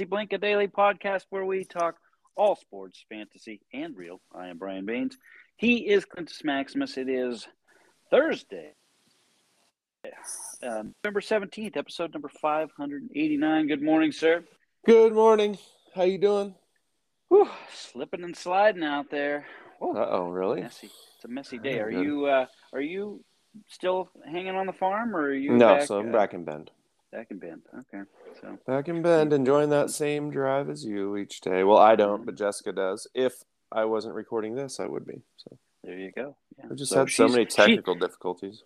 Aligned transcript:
Fantasy 0.00 0.08
Blink, 0.08 0.32
a 0.32 0.38
daily 0.38 0.66
podcast 0.66 1.26
where 1.28 1.44
we 1.44 1.62
talk 1.62 1.96
all 2.34 2.56
sports, 2.56 3.04
fantasy, 3.10 3.60
and 3.74 3.94
real. 3.94 4.18
I 4.34 4.48
am 4.48 4.56
Brian 4.56 4.86
Baines. 4.86 5.18
He 5.56 5.90
is 5.90 6.06
Quintus 6.06 6.42
Maximus. 6.42 6.96
It 6.96 7.10
is 7.10 7.46
Thursday, 8.10 8.70
uh, 10.62 10.84
November 11.04 11.20
17th, 11.20 11.76
episode 11.76 12.14
number 12.14 12.30
589. 12.40 13.66
Good 13.66 13.82
morning, 13.82 14.10
sir. 14.10 14.42
Good 14.86 15.12
morning. 15.12 15.58
How 15.94 16.04
you 16.04 16.16
doing? 16.16 16.54
Whew, 17.28 17.50
slipping 17.70 18.24
and 18.24 18.34
sliding 18.34 18.84
out 18.84 19.10
there. 19.10 19.44
Oh, 19.82 20.28
really? 20.28 20.62
messy. 20.62 20.88
It's 21.16 21.26
a 21.26 21.28
messy 21.28 21.58
day. 21.58 21.78
Are 21.78 21.90
good. 21.90 22.02
you 22.02 22.24
uh, 22.24 22.46
are 22.72 22.80
you 22.80 23.22
still 23.68 24.08
hanging 24.24 24.54
on 24.56 24.64
the 24.64 24.72
farm 24.72 25.14
or 25.14 25.24
are 25.24 25.34
you 25.34 25.58
No, 25.58 25.74
back, 25.76 25.86
so 25.86 25.98
I'm 25.98 26.08
uh, 26.08 26.12
back 26.12 26.32
in 26.32 26.44
Bend. 26.46 26.70
back 27.12 27.26
in 27.30 27.38
Bend? 27.38 27.60
Okay. 27.80 28.04
So 28.40 28.58
Back 28.66 28.88
in 28.88 29.02
Bend, 29.02 29.32
enjoying 29.32 29.70
that 29.70 29.90
same 29.90 30.30
drive 30.30 30.70
as 30.70 30.84
you 30.84 31.16
each 31.16 31.40
day. 31.40 31.62
Well, 31.64 31.78
I 31.78 31.94
don't, 31.96 32.24
but 32.24 32.36
Jessica 32.36 32.72
does. 32.72 33.06
If 33.14 33.34
I 33.70 33.84
wasn't 33.84 34.14
recording 34.14 34.54
this, 34.54 34.80
I 34.80 34.86
would 34.86 35.06
be. 35.06 35.20
So 35.36 35.58
there 35.84 35.98
you 35.98 36.10
go. 36.12 36.36
Yeah. 36.58 36.66
I 36.70 36.74
just 36.74 36.92
So 36.92 37.00
had 37.00 37.10
so 37.10 37.28
many 37.28 37.44
she- 37.44 37.50
technical 37.56 37.94
difficulties. 37.94 38.62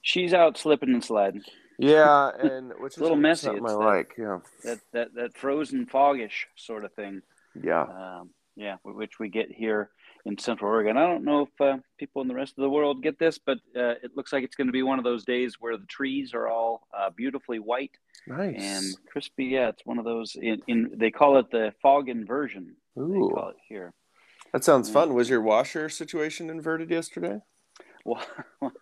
she's 0.00 0.34
out 0.34 0.58
slipping 0.58 0.90
and 0.92 1.04
sliding. 1.04 1.42
Yeah, 1.78 2.30
and 2.42 2.72
which 2.80 2.94
is 2.94 2.98
a 2.98 3.02
little 3.02 3.16
messy. 3.16 3.44
something 3.46 3.64
It's 3.64 3.72
I 3.72 3.76
that- 3.78 3.84
like. 3.84 4.14
Yeah, 4.18 4.38
that 4.64 4.80
that 4.92 5.14
that 5.14 5.36
frozen 5.36 5.86
foggish 5.86 6.46
sort 6.56 6.84
of 6.84 6.92
thing. 6.94 7.22
yeah. 7.62 7.82
Um, 7.82 8.30
yeah, 8.54 8.76
which 8.82 9.18
we 9.18 9.30
get 9.30 9.50
here 9.50 9.88
in 10.26 10.36
Central 10.36 10.70
Oregon. 10.70 10.98
I 10.98 11.06
don't 11.06 11.24
know 11.24 11.42
if 11.48 11.60
uh, 11.60 11.78
people 11.98 12.20
in 12.20 12.28
the 12.28 12.34
rest 12.34 12.52
of 12.58 12.62
the 12.62 12.68
world 12.68 13.02
get 13.02 13.18
this, 13.18 13.38
but 13.38 13.56
uh, 13.74 13.94
it 14.02 14.14
looks 14.14 14.30
like 14.30 14.44
it's 14.44 14.56
going 14.56 14.66
to 14.66 14.72
be 14.74 14.82
one 14.82 14.98
of 14.98 15.04
those 15.04 15.24
days 15.24 15.56
where 15.58 15.78
the 15.78 15.86
trees 15.86 16.34
are 16.34 16.48
all 16.48 16.86
uh, 16.96 17.08
beautifully 17.08 17.58
white 17.60 17.92
Nice. 18.26 18.54
and 18.58 18.84
crispy. 19.10 19.46
Yeah, 19.46 19.68
it's 19.68 19.84
one 19.84 19.98
of 19.98 20.04
those. 20.04 20.36
In, 20.40 20.60
in 20.68 20.90
they 20.96 21.10
call 21.10 21.38
it 21.38 21.50
the 21.50 21.72
fog 21.82 22.08
inversion. 22.08 22.76
They 22.96 23.02
Ooh, 23.02 23.30
call 23.34 23.48
it 23.50 23.56
here. 23.68 23.92
that 24.52 24.64
sounds 24.64 24.88
Yeah. 24.88 24.94
fun. 24.94 25.14
Was 25.14 25.28
your 25.30 25.40
washer 25.42 25.88
situation 25.88 26.50
inverted 26.50 26.90
yesterday? 26.90 27.40
Well, 28.04 28.20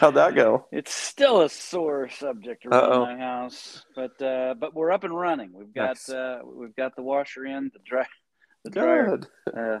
How'd 0.00 0.14
that 0.14 0.34
go? 0.34 0.66
it's 0.72 0.92
still 0.92 1.42
a 1.42 1.48
sore 1.48 2.08
subject 2.08 2.66
around 2.66 2.84
Uh-oh. 2.92 3.04
my 3.06 3.16
house, 3.16 3.84
but 3.94 4.20
uh, 4.20 4.54
but 4.58 4.74
we're 4.74 4.90
up 4.90 5.04
and 5.04 5.16
running. 5.16 5.52
We've 5.52 5.72
got 5.72 5.90
Nice. 5.90 6.08
uh, 6.08 6.40
we've 6.44 6.74
got 6.74 6.96
the 6.96 7.02
washer 7.02 7.46
in, 7.46 7.70
the 7.72 7.78
dry, 7.84 8.04
the 8.64 8.70
dryer. 8.70 9.20
Uh, 9.46 9.78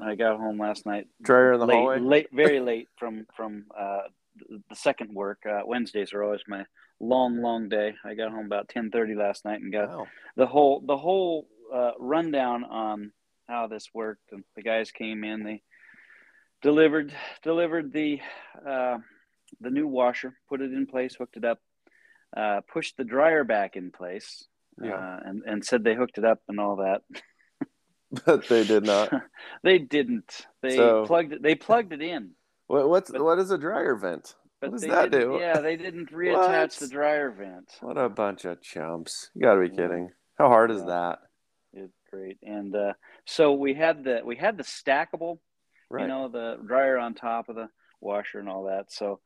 I 0.00 0.14
got 0.14 0.38
home 0.38 0.58
last 0.60 0.86
night. 0.86 1.08
Dryer 1.22 1.54
in 1.54 1.60
the 1.60 1.66
late, 1.66 1.74
hallway. 1.74 1.98
late, 1.98 2.28
very 2.32 2.60
late 2.60 2.86
from 2.96 3.26
from 3.36 3.64
uh, 3.76 4.02
the 4.48 4.76
second 4.76 5.14
work. 5.14 5.38
Uh, 5.48 5.60
Wednesdays 5.66 6.12
are 6.12 6.22
always 6.22 6.42
my 6.48 6.64
long, 7.00 7.40
long 7.42 7.68
day. 7.68 7.94
I 8.04 8.14
got 8.14 8.30
home 8.30 8.46
about 8.46 8.68
ten 8.68 8.90
thirty 8.90 9.14
last 9.14 9.44
night 9.44 9.60
and 9.60 9.72
got 9.72 9.88
Wow. 9.90 10.06
the 10.36 10.46
whole 10.46 10.82
the 10.86 10.96
whole 10.96 11.46
uh, 11.74 11.92
rundown 11.98 12.64
on 12.64 13.12
how 13.48 13.66
this 13.66 13.88
worked. 13.94 14.32
And 14.32 14.44
the 14.56 14.62
guys 14.62 14.90
came 14.90 15.24
in. 15.24 15.42
They 15.44 15.62
delivered 16.62 17.12
delivered 17.42 17.92
the 17.92 18.20
uh, 18.66 18.98
the 19.60 19.70
new 19.70 19.86
washer, 19.86 20.34
put 20.48 20.60
it 20.60 20.72
in 20.72 20.86
place, 20.86 21.14
hooked 21.16 21.36
it 21.36 21.44
up, 21.44 21.58
uh, 22.36 22.60
pushed 22.72 22.96
the 22.96 23.04
dryer 23.04 23.44
back 23.44 23.76
in 23.76 23.90
place, 23.90 24.46
Yeah. 24.80 24.94
uh, 24.94 25.20
and 25.24 25.42
and 25.46 25.64
said 25.64 25.84
they 25.84 25.94
hooked 25.94 26.18
it 26.18 26.24
up 26.24 26.40
and 26.48 26.60
all 26.60 26.76
that. 26.76 27.02
But 28.26 28.46
they 28.48 28.64
did 28.64 28.84
not. 28.84 29.12
they 29.62 29.78
didn't. 29.78 30.46
They 30.62 30.76
So- 30.76 31.06
plugged 31.06 31.32
it. 31.32 31.42
They 31.42 31.54
plugged 31.54 31.92
it 31.92 32.02
in, 32.02 32.32
What, 32.70 32.88
what's 32.88 33.10
But- 33.10 33.22
what 33.24 33.40
is 33.40 33.50
a 33.50 33.58
dryer 33.58 33.96
vent? 33.96 34.36
What 34.60 34.70
does 34.70 34.82
that 34.82 35.10
do? 35.10 35.38
Yeah, 35.40 35.60
they 35.60 35.76
didn't 35.76 36.12
reattach 36.12 36.78
the 36.78 36.86
dryer 36.86 37.30
vent. 37.30 37.68
What 37.80 37.96
a 37.98 38.08
bunch 38.08 38.44
of 38.44 38.60
chumps! 38.62 39.30
You 39.34 39.42
got 39.42 39.54
to 39.54 39.60
be 39.68 39.70
kidding. 39.74 40.10
How 40.38 40.48
hard 40.48 40.70
is 40.70 40.84
that? 40.84 41.18
It's 41.72 41.96
great. 42.10 42.38
And 42.42 42.76
uh, 42.76 42.92
so 43.24 43.54
we 43.54 43.74
had 43.74 44.04
the 44.04 44.20
we 44.24 44.36
had 44.36 44.56
the 44.56 44.62
stackable, 44.62 45.38
Right. 45.88 46.02
you 46.02 46.08
know, 46.08 46.28
the 46.28 46.58
dryer 46.64 46.96
on 46.98 47.14
top 47.14 47.48
of 47.48 47.56
the 47.56 47.68
washer 48.00 48.38
and 48.38 48.48
all 48.48 48.64
that. 48.64 48.92
So 48.92 49.18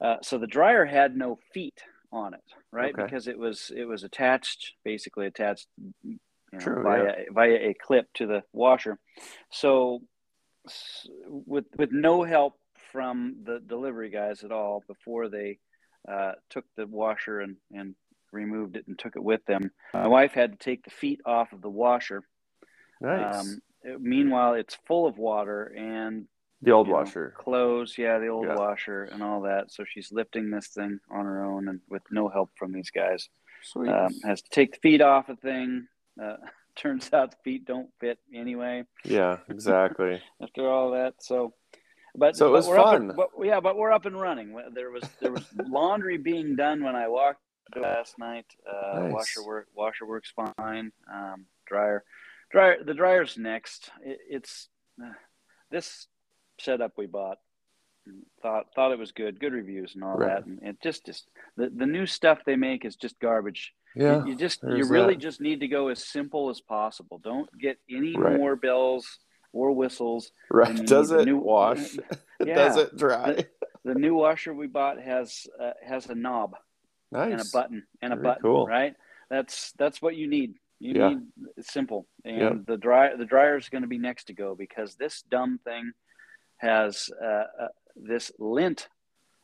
uh, 0.00 0.16
so 0.20 0.36
the 0.36 0.46
dryer 0.46 0.84
had 0.84 1.16
no 1.16 1.38
feet 1.54 1.80
on 2.12 2.34
it, 2.34 2.44
right? 2.72 2.92
Okay. 2.92 3.04
Because 3.04 3.26
it 3.26 3.38
was 3.38 3.70
it 3.74 3.84
was 3.84 4.02
attached, 4.02 4.72
basically 4.84 5.26
attached, 5.26 5.66
you 6.02 6.18
know, 6.52 6.58
True, 6.58 6.82
via 6.82 7.14
via 7.32 7.70
a 7.70 7.74
clip 7.74 8.12
to 8.14 8.26
the 8.26 8.42
washer. 8.52 8.98
So 9.50 10.02
with 11.26 11.64
with 11.78 11.90
no 11.92 12.24
help 12.24 12.54
from 12.92 13.36
the 13.44 13.60
delivery 13.66 14.10
guys 14.10 14.44
at 14.44 14.52
all 14.52 14.84
before 14.86 15.28
they 15.28 15.58
uh, 16.08 16.32
took 16.50 16.64
the 16.76 16.86
washer 16.86 17.40
and 17.40 17.56
and 17.72 17.94
removed 18.32 18.76
it 18.76 18.86
and 18.86 18.98
took 18.98 19.16
it 19.16 19.22
with 19.22 19.44
them. 19.46 19.70
My 19.92 20.08
wife 20.08 20.32
had 20.32 20.52
to 20.52 20.58
take 20.58 20.84
the 20.84 20.90
feet 20.90 21.20
off 21.26 21.52
of 21.52 21.60
the 21.62 21.68
washer. 21.70 22.22
nice. 23.00 23.40
Um, 23.40 23.60
it- 23.82 24.00
meanwhile, 24.00 24.54
it's 24.54 24.76
full 24.86 25.06
of 25.06 25.18
water 25.18 25.64
and 25.76 26.26
the 26.62 26.70
old 26.70 26.86
you 26.86 26.92
know, 26.92 27.00
washer. 27.00 27.34
clothes. 27.36 27.98
Yeah, 27.98 28.18
the 28.18 28.28
old 28.28 28.46
Yeah. 28.46 28.54
washer 28.54 29.04
and 29.04 29.22
all 29.22 29.42
that. 29.42 29.70
So 29.72 29.84
she's 29.84 30.12
lifting 30.12 30.50
this 30.50 30.68
thing 30.68 30.98
on 31.10 31.24
her 31.26 31.44
own 31.44 31.68
and 31.68 31.80
with 31.90 32.02
no 32.10 32.28
help 32.28 32.50
from 32.56 32.72
these 32.72 32.90
guys. 32.90 33.28
Sweet. 33.62 33.90
Um, 33.90 34.12
has 34.24 34.40
to 34.42 34.50
take 34.50 34.72
the 34.74 34.78
feet 34.80 35.00
off 35.02 35.28
a 35.28 35.36
thing. 35.36 35.88
Uh, 36.22 36.36
turns 36.76 37.12
out 37.12 37.32
the 37.32 37.36
feet 37.44 37.66
don't 37.66 37.90
fit 38.00 38.18
anyway 38.32 38.82
yeah, 39.04 39.38
exactly. 39.50 40.22
after 40.42 40.66
all 40.70 40.92
that. 40.92 41.14
So, 41.20 41.52
but 42.14 42.36
So 42.36 42.48
it 42.48 42.50
was 42.50 42.68
we're 42.68 42.78
up 42.78 42.94
and- 42.94 43.08
fun. 43.10 43.16
but, 43.16 43.44
yeah, 43.46 43.60
but 43.60 43.76
we're 43.76 43.92
up 43.92 44.06
and 44.06 44.20
running. 44.20 44.54
There 44.74 44.90
was 44.90 45.04
there 45.20 45.32
was 45.32 45.44
laundry 45.68 46.18
being 46.18 46.56
done 46.56 46.82
when 46.84 46.94
I 46.96 47.08
walked 47.08 47.40
last 47.76 48.18
night. 48.18 48.46
Uh, 48.70 49.00
Nice. 49.00 49.12
Washer 49.12 49.44
work 49.46 49.68
washer 49.74 50.06
works 50.06 50.32
fine. 50.34 50.92
Um, 51.12 51.46
dryer, 51.66 52.04
dryer. 52.50 52.82
The 52.84 52.94
dryer's 52.94 53.36
next. 53.38 53.90
It, 54.04 54.18
it's 54.28 54.68
uh, 55.02 55.12
this 55.70 56.06
setup 56.60 56.92
we 56.96 57.06
bought. 57.06 57.38
Thought 58.42 58.66
thought 58.74 58.90
it 58.90 58.98
was 58.98 59.12
good, 59.12 59.38
good 59.38 59.52
reviews 59.52 59.94
and 59.94 60.02
all 60.02 60.16
Right. 60.16 60.34
that, 60.40 60.46
and 60.46 60.58
it 60.62 60.82
just 60.82 61.06
just 61.06 61.28
the, 61.56 61.70
the 61.70 61.86
new 61.86 62.04
stuff 62.04 62.40
they 62.44 62.56
make 62.56 62.84
is 62.84 62.96
just 62.96 63.18
garbage. 63.20 63.72
You- 63.94 64.04
Yeah. 64.04 64.24
you, 64.24 64.34
just 64.36 64.60
you 64.64 64.88
really 64.88 65.14
that. 65.14 65.20
just 65.20 65.40
need 65.40 65.60
to 65.60 65.68
go 65.68 65.86
as 65.88 66.04
simple 66.04 66.50
as 66.50 66.60
possible. 66.60 67.20
Don't 67.22 67.48
get 67.60 67.78
any 67.88 68.16
Right. 68.16 68.36
more 68.36 68.56
bells 68.56 69.06
or 69.52 69.72
whistles. 69.72 70.32
right. 70.50 70.74
Does 70.86 71.10
the 71.10 71.20
it 71.20 71.24
new- 71.26 71.38
wash? 71.38 71.96
Yeah. 72.44 72.54
Does 72.54 72.76
it 72.76 72.96
dry? 72.96 73.44
The 73.84 73.94
new 73.94 74.14
washer 74.14 74.54
we 74.54 74.66
bought 74.66 75.00
has 75.00 75.46
uh, 75.60 75.72
has 75.84 76.06
a 76.06 76.14
knob 76.14 76.54
nice. 77.10 77.32
and 77.32 77.40
a 77.40 77.44
button 77.52 77.84
and 78.00 78.12
a 78.12 78.16
Very 78.16 78.24
button, 78.28 78.42
cool. 78.42 78.66
right? 78.66 78.94
That's 79.30 79.72
that's 79.78 80.00
what 80.02 80.16
you 80.16 80.26
need. 80.28 80.54
You 80.78 80.94
Yeah. 80.94 81.08
need 81.10 81.18
it's 81.56 81.72
simple, 81.72 82.06
and 82.24 82.66
the 82.66 82.76
dry 82.76 83.14
the 83.16 83.24
dryer 83.24 83.56
is 83.56 83.68
going 83.68 83.82
to 83.82 83.88
be 83.88 83.98
next 83.98 84.24
to 84.24 84.32
go 84.34 84.54
because 84.54 84.94
this 84.96 85.22
dumb 85.22 85.58
thing 85.64 85.92
has 86.58 87.08
uh, 87.22 87.26
uh, 87.64 87.68
this 87.96 88.32
lint 88.38 88.88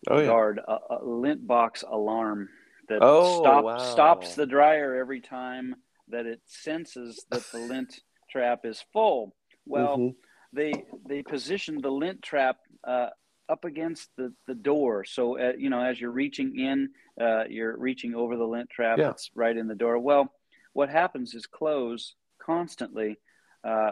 Oh 0.08 0.18
yeah. 0.20 0.26
guard, 0.26 0.60
a, 0.66 0.76
a 0.90 1.04
lint 1.04 1.44
box 1.46 1.82
alarm 1.88 2.48
that 2.88 2.98
Oh, 3.02 3.40
stop, 3.40 3.64
wow. 3.64 3.78
stops 3.78 4.34
the 4.36 4.46
dryer 4.46 4.94
every 4.94 5.20
time 5.20 5.74
that 6.08 6.26
it 6.26 6.40
senses 6.46 7.24
that 7.30 7.42
the 7.52 7.58
lint 7.58 8.00
trap 8.30 8.60
is 8.64 8.84
full. 8.92 9.34
Well, 9.68 9.96
Mhm. 9.98 10.14
they 10.52 10.72
they 11.06 11.22
position 11.22 11.80
the 11.80 11.90
lint 11.90 12.22
trap 12.22 12.56
uh, 12.84 13.10
up 13.48 13.64
against 13.64 14.10
the, 14.16 14.32
the 14.46 14.54
door, 14.54 15.04
so 15.04 15.38
uh, 15.38 15.52
you 15.56 15.70
know 15.70 15.80
as 15.80 16.00
you're 16.00 16.10
reaching 16.10 16.58
in, 16.58 16.90
uh, 17.20 17.44
you're 17.48 17.76
reaching 17.76 18.14
over 18.14 18.36
the 18.36 18.46
lint 18.46 18.70
trap. 18.70 18.98
Yeah. 18.98 19.10
It's 19.10 19.30
right 19.34 19.56
in 19.56 19.68
the 19.68 19.74
door. 19.74 19.98
Well, 19.98 20.32
what 20.72 20.88
happens 20.88 21.34
is 21.34 21.46
clothes 21.46 22.14
constantly 22.40 23.18
uh, 23.64 23.90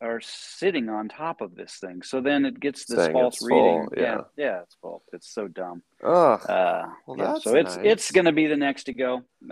are 0.00 0.20
sitting 0.22 0.88
on 0.88 1.08
top 1.08 1.40
of 1.40 1.54
this 1.56 1.76
thing. 1.80 2.02
So 2.02 2.20
then 2.20 2.44
it 2.46 2.60
gets 2.60 2.84
this 2.86 2.98
Saying 2.98 3.12
false 3.12 3.42
reading. 3.42 3.88
full, 3.88 3.88
yeah. 3.96 4.20
yeah, 4.36 4.60
it's 4.62 4.76
false. 4.80 5.02
It's 5.12 5.28
so 5.34 5.48
dumb. 5.48 5.82
Ugh. 6.04 6.40
Uh, 6.48 6.86
Well, 7.06 7.18
yeah, 7.18 7.24
that's 7.32 7.44
so 7.44 7.56
it's 7.56 7.76
nice. 7.76 7.84
it's 7.86 8.10
going 8.12 8.26
to 8.26 8.32
be 8.32 8.46
the 8.46 8.56
next 8.56 8.84
to 8.84 8.94
go. 8.94 9.22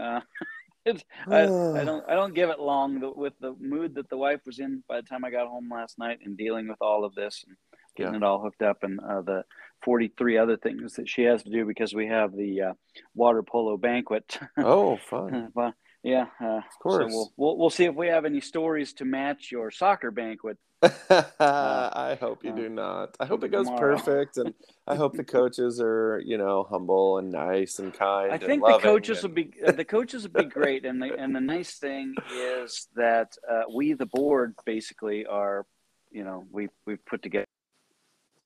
I, 1.31 1.43
I 1.81 1.85
don't 1.85 2.05
I 2.09 2.15
don't 2.15 2.35
give 2.35 2.51
it 2.51 2.61
long 2.61 3.01
the, 3.01 3.11
with 3.11 3.33
the 3.41 3.55
mood 3.61 3.95
that 3.97 4.09
the 4.09 4.17
wife 4.17 4.41
was 4.47 4.59
in 4.59 4.83
by 4.89 5.01
the 5.01 5.07
time 5.07 5.25
I 5.25 5.31
got 5.31 5.49
home 5.49 5.69
last 5.73 5.99
night 5.99 6.19
and 6.25 6.37
dealing 6.37 6.69
with 6.69 6.79
all 6.81 7.05
of 7.05 7.15
this 7.15 7.45
and 7.47 7.57
getting 7.97 8.13
Yeah. 8.15 8.19
it 8.19 8.23
all 8.23 8.41
hooked 8.41 8.63
up 8.63 8.83
and 8.83 9.01
uh, 9.01 9.23
the 9.23 9.45
43 9.85 10.39
other 10.39 10.57
things 10.57 10.95
that 10.95 11.09
she 11.09 11.23
has 11.23 11.43
to 11.43 11.51
do 11.51 11.65
because 11.65 11.95
we 11.95 12.07
have 12.09 12.35
the 12.35 12.61
uh, 12.63 12.73
water 13.15 13.43
polo 13.43 13.77
banquet. 13.77 14.39
Oh, 14.59 14.97
fun. 14.97 15.51
But, 15.55 15.75
yeah, 16.03 16.27
uh, 16.41 16.59
of 16.59 16.79
course. 16.81 17.13
So 17.13 17.17
we'll, 17.17 17.33
we'll 17.37 17.59
we'll 17.59 17.71
see 17.71 17.85
if 17.85 17.95
we 17.95 18.07
have 18.09 18.25
any 18.25 18.41
stories 18.41 18.93
to 18.95 19.05
match 19.05 19.51
your 19.51 19.71
soccer 19.71 20.11
banquet. 20.11 20.57
I 21.41 22.17
hope 22.21 22.45
you 22.45 22.51
uh, 22.53 22.57
do 22.57 22.69
not. 22.69 23.17
I 23.21 23.27
hope 23.27 23.45
it 23.45 23.51
goes 23.51 23.67
tomorrow. 23.67 23.97
perfect, 23.97 24.37
and 24.39 24.55
I 24.87 24.95
hope 24.97 25.15
the 25.17 25.25
coaches 25.25 25.81
are, 25.81 26.21
you 26.25 26.39
know, 26.39 26.67
humble 26.69 27.19
and 27.19 27.31
nice 27.31 27.79
and 27.79 27.93
kind. 27.93 28.31
I 28.33 28.35
and 28.37 28.43
think 28.43 28.65
the 28.65 28.79
coaches 28.79 29.23
and- 29.25 29.29
will 29.29 29.35
be 29.45 29.53
uh, 29.67 29.73
the 29.73 29.85
coaches 29.85 30.23
will 30.25 30.43
be 30.43 30.49
great, 30.49 30.85
and 30.85 31.01
the 31.03 31.15
and 31.19 31.35
the 31.35 31.41
nice 31.41 31.79
thing 31.79 32.15
is 32.35 32.89
that 32.97 33.33
uh, 33.51 33.63
we 33.75 33.93
the 33.95 34.07
board 34.07 34.55
basically 34.65 35.27
are, 35.27 35.67
you 36.11 36.25
know, 36.25 36.45
we 36.51 36.69
we've 36.87 37.05
put 37.07 37.23
together. 37.23 37.47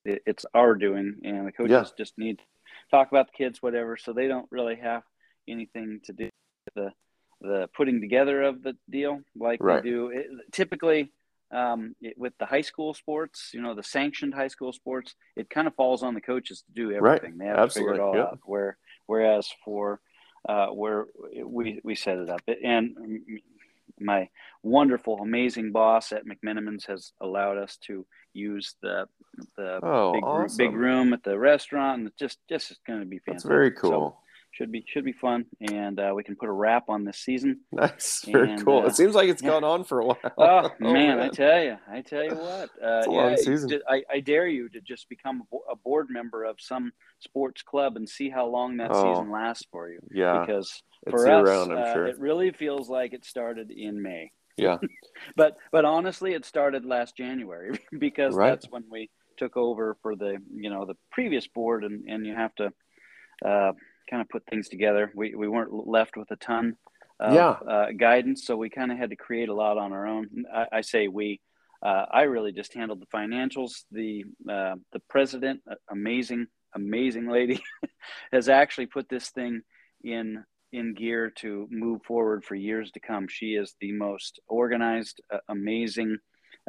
It, 0.05 0.21
it's 0.25 0.45
our 0.53 0.75
doing, 0.75 1.17
and 1.23 1.47
the 1.47 1.51
coaches 1.51 1.71
Yeah. 1.71 1.83
just 1.97 2.17
need 2.17 2.39
to 2.39 2.43
talk 2.89 3.11
about 3.11 3.27
the 3.27 3.37
kids, 3.37 3.61
whatever, 3.61 3.97
so 3.97 4.13
they 4.13 4.27
don't 4.27 4.47
really 4.51 4.77
have 4.77 5.03
anything 5.47 5.99
to 6.05 6.13
do 6.13 6.23
with 6.25 6.73
the 6.75 6.91
the 7.43 7.67
putting 7.75 8.01
together 8.01 8.43
of 8.43 8.61
the 8.61 8.73
deal 8.89 9.19
like 9.35 9.59
Right. 9.63 9.81
they 9.83 9.89
do. 9.89 10.09
It, 10.09 10.27
typically, 10.51 11.11
um, 11.51 11.95
it, 12.01 12.17
with 12.17 12.33
the 12.39 12.45
high 12.45 12.61
school 12.61 12.93
sports, 12.93 13.51
you 13.53 13.61
know, 13.61 13.73
the 13.75 13.83
sanctioned 13.83 14.33
high 14.33 14.47
school 14.47 14.71
sports, 14.73 15.15
it 15.35 15.49
kind 15.49 15.67
of 15.67 15.75
falls 15.75 16.03
on 16.03 16.13
the 16.13 16.21
coaches 16.21 16.63
to 16.63 16.71
do 16.73 16.89
Right. 16.99 17.17
everything. 17.17 17.37
They 17.37 17.45
have 17.45 17.57
to 17.69 17.79
figure 17.79 17.93
it 17.93 17.99
all 17.99 18.09
Absolutely. 18.15 18.19
Yeah. 18.19 18.27
out. 18.27 18.39
Where 18.45 18.77
whereas 19.07 19.49
for 19.65 19.99
uh, 20.47 20.67
where 20.67 21.07
we 21.45 21.79
we 21.83 21.95
set 21.95 22.17
it 22.17 22.29
up, 22.29 22.41
and 22.63 22.95
my 23.99 24.29
wonderful, 24.63 25.19
amazing 25.19 25.71
boss 25.71 26.11
at 26.11 26.25
McMenamins 26.25 26.87
has 26.87 27.11
allowed 27.21 27.57
us 27.57 27.77
to 27.87 28.05
use 28.33 28.75
the 28.81 29.07
the 29.57 29.79
Oh, 29.83 30.13
big, 30.13 30.23
awesome. 30.23 30.57
big 30.57 30.73
room 30.75 31.13
at 31.13 31.23
the 31.23 31.37
restaurant, 31.37 31.99
and 31.99 32.07
it's 32.07 32.17
just 32.17 32.39
just 32.49 32.79
going 32.87 33.01
to 33.01 33.05
be 33.05 33.17
That's 33.17 33.43
fantastic. 33.43 33.49
very 33.49 33.71
So, 33.75 33.81
cool. 33.81 34.21
Should 34.51 34.71
be 34.71 34.83
should 34.87 35.05
be 35.05 35.13
fun, 35.13 35.45
and 35.61 35.99
uh, 35.99 36.11
we 36.15 36.23
can 36.23 36.35
put 36.35 36.49
a 36.49 36.51
wrap 36.51 36.89
on 36.89 37.03
this 37.05 37.17
season. 37.17 37.61
nice. 37.71 38.23
Very 38.25 38.51
and, 38.53 38.65
cool. 38.65 38.79
uh, 38.83 38.87
it 38.87 38.95
seems 38.95 39.15
like 39.15 39.29
it's 39.29 39.41
yeah. 39.43 39.49
gone 39.49 39.63
on 39.63 39.83
for 39.83 40.01
a 40.01 40.05
while. 40.05 40.17
Oh, 40.37 40.69
man, 40.79 41.19
I 41.19 41.29
tell 41.29 41.63
you, 41.63 41.77
I 41.89 42.01
tell 42.01 42.23
you 42.23 42.35
what, 42.35 42.69
uh, 42.83 42.99
It's 42.99 43.07
a 43.07 43.11
yeah, 43.11 43.17
long 43.17 43.31
it's 43.33 43.45
season. 43.45 43.81
I, 43.89 44.03
I 44.11 44.19
dare 44.19 44.47
you 44.47 44.69
to 44.69 44.81
just 44.81 45.07
become 45.09 45.43
a 45.69 45.75
board 45.75 46.07
member 46.09 46.43
of 46.43 46.57
some 46.59 46.91
sports 47.19 47.61
club 47.61 47.95
and 47.95 48.07
see 48.07 48.29
how 48.29 48.45
long 48.47 48.77
that 48.77 48.91
Oh. 48.93 49.13
season 49.13 49.31
lasts 49.31 49.65
for 49.71 49.89
you. 49.89 49.99
yeah. 50.11 50.41
Because 50.45 50.83
for 51.09 51.27
us, 51.29 51.47
round, 51.47 51.71
uh, 51.71 51.93
sure. 51.93 52.07
it 52.07 52.19
really 52.19 52.51
feels 52.51 52.89
like 52.89 53.13
it 53.13 53.25
started 53.25 53.71
in 53.71 54.01
May. 54.01 54.31
Yeah. 54.57 54.77
But 55.35 55.57
but 55.71 55.85
honestly, 55.85 56.33
it 56.33 56.45
started 56.45 56.85
last 56.85 57.15
January 57.15 57.79
because 57.97 58.35
Right. 58.35 58.49
that's 58.49 58.69
when 58.69 58.83
we 58.91 59.09
took 59.37 59.55
over 59.57 59.97
for 60.03 60.15
the 60.15 60.37
you 60.53 60.69
know 60.69 60.85
the 60.85 60.95
previous 61.11 61.47
board, 61.47 61.83
and 61.85 62.03
and 62.07 62.27
you 62.27 62.35
have 62.35 62.53
to 62.55 62.71
uh, 63.43 63.71
kind 64.11 64.21
of 64.21 64.29
put 64.29 64.43
things 64.45 64.69
together. 64.69 65.11
We 65.15 65.33
we 65.35 65.47
weren't 65.47 65.87
left 65.87 66.17
with 66.17 66.29
a 66.31 66.35
ton 66.35 66.75
of 67.19 67.33
Yeah. 67.33 67.51
uh, 67.51 67.87
guidance, 67.97 68.45
so 68.45 68.55
we 68.57 68.69
kind 68.69 68.91
of 68.91 68.97
had 68.97 69.09
to 69.11 69.15
create 69.15 69.49
a 69.49 69.53
lot 69.53 69.77
on 69.77 69.93
our 69.93 70.05
own. 70.05 70.27
I, 70.53 70.67
I 70.79 70.81
say 70.81 71.07
we. 71.07 71.39
Uh, 71.83 72.05
I 72.11 72.23
really 72.23 72.51
just 72.51 72.75
handled 72.75 73.01
the 73.01 73.07
financials. 73.17 73.85
The 73.91 74.25
uh, 74.47 74.75
the 74.91 74.99
president, 75.09 75.61
amazing, 75.89 76.45
amazing 76.75 77.27
lady, 77.27 77.63
has 78.31 78.49
actually 78.49 78.85
put 78.87 79.09
this 79.09 79.29
thing 79.29 79.61
in 80.03 80.43
in 80.71 80.93
gear 80.93 81.31
to 81.37 81.67
move 81.71 82.01
forward 82.03 82.45
for 82.45 82.55
years 82.55 82.91
to 82.91 82.99
come. 82.99 83.27
She 83.27 83.55
is 83.55 83.75
the 83.81 83.91
most 83.91 84.39
organized, 84.47 85.21
uh, 85.33 85.39
amazing, 85.49 86.17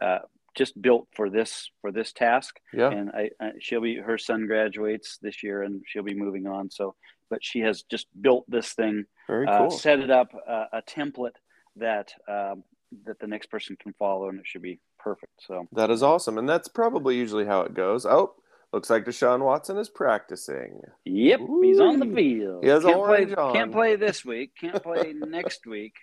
uh, 0.00 0.20
just 0.56 0.80
built 0.80 1.08
for 1.14 1.30
this 1.30 1.70
for 1.82 1.92
this 1.92 2.12
task. 2.12 2.58
Yeah. 2.72 2.90
And 2.90 3.10
I, 3.10 3.30
I, 3.40 3.50
she'll 3.60 3.80
be 3.82 3.96
her 3.96 4.18
son 4.18 4.46
graduates 4.46 5.18
this 5.20 5.42
year, 5.42 5.62
and 5.62 5.82
she'll 5.86 6.02
be 6.02 6.14
moving 6.14 6.46
on. 6.46 6.70
So, 6.70 6.94
but 7.32 7.42
she 7.42 7.60
has 7.60 7.82
just 7.84 8.06
built 8.20 8.44
this 8.46 8.74
thing, 8.74 9.06
Very 9.26 9.46
uh, 9.48 9.70
set 9.70 10.00
it 10.00 10.10
up, 10.10 10.28
uh, 10.46 10.66
a 10.74 10.82
template 10.82 11.36
that 11.76 12.12
um, 12.28 12.62
that 13.06 13.18
the 13.20 13.26
next 13.26 13.46
person 13.50 13.74
can 13.82 13.94
follow, 13.94 14.28
and 14.28 14.38
it 14.38 14.46
should 14.46 14.60
be 14.60 14.78
perfect. 14.98 15.32
So 15.48 15.66
That 15.72 15.90
is 15.90 16.02
awesome. 16.02 16.36
And 16.36 16.46
that's 16.46 16.68
probably 16.68 17.16
usually 17.16 17.46
how 17.46 17.62
it 17.62 17.72
goes. 17.72 18.04
Oh, 18.04 18.34
looks 18.74 18.90
like 18.90 19.06
Deshaun 19.06 19.40
Watson 19.40 19.78
is 19.78 19.88
practicing. 19.88 20.82
Yep, 21.06 21.40
he's 21.62 21.80
on 21.80 22.00
the 22.00 22.14
field. 22.14 22.62
He 22.64 22.68
has 22.68 22.84
can't 22.84 23.02
play, 23.02 23.34
on. 23.34 23.54
can't 23.54 23.72
play 23.72 23.96
this 23.96 24.26
week. 24.26 24.50
Can't 24.60 24.82
play 24.82 25.14
next 25.16 25.66
week. 25.66 25.94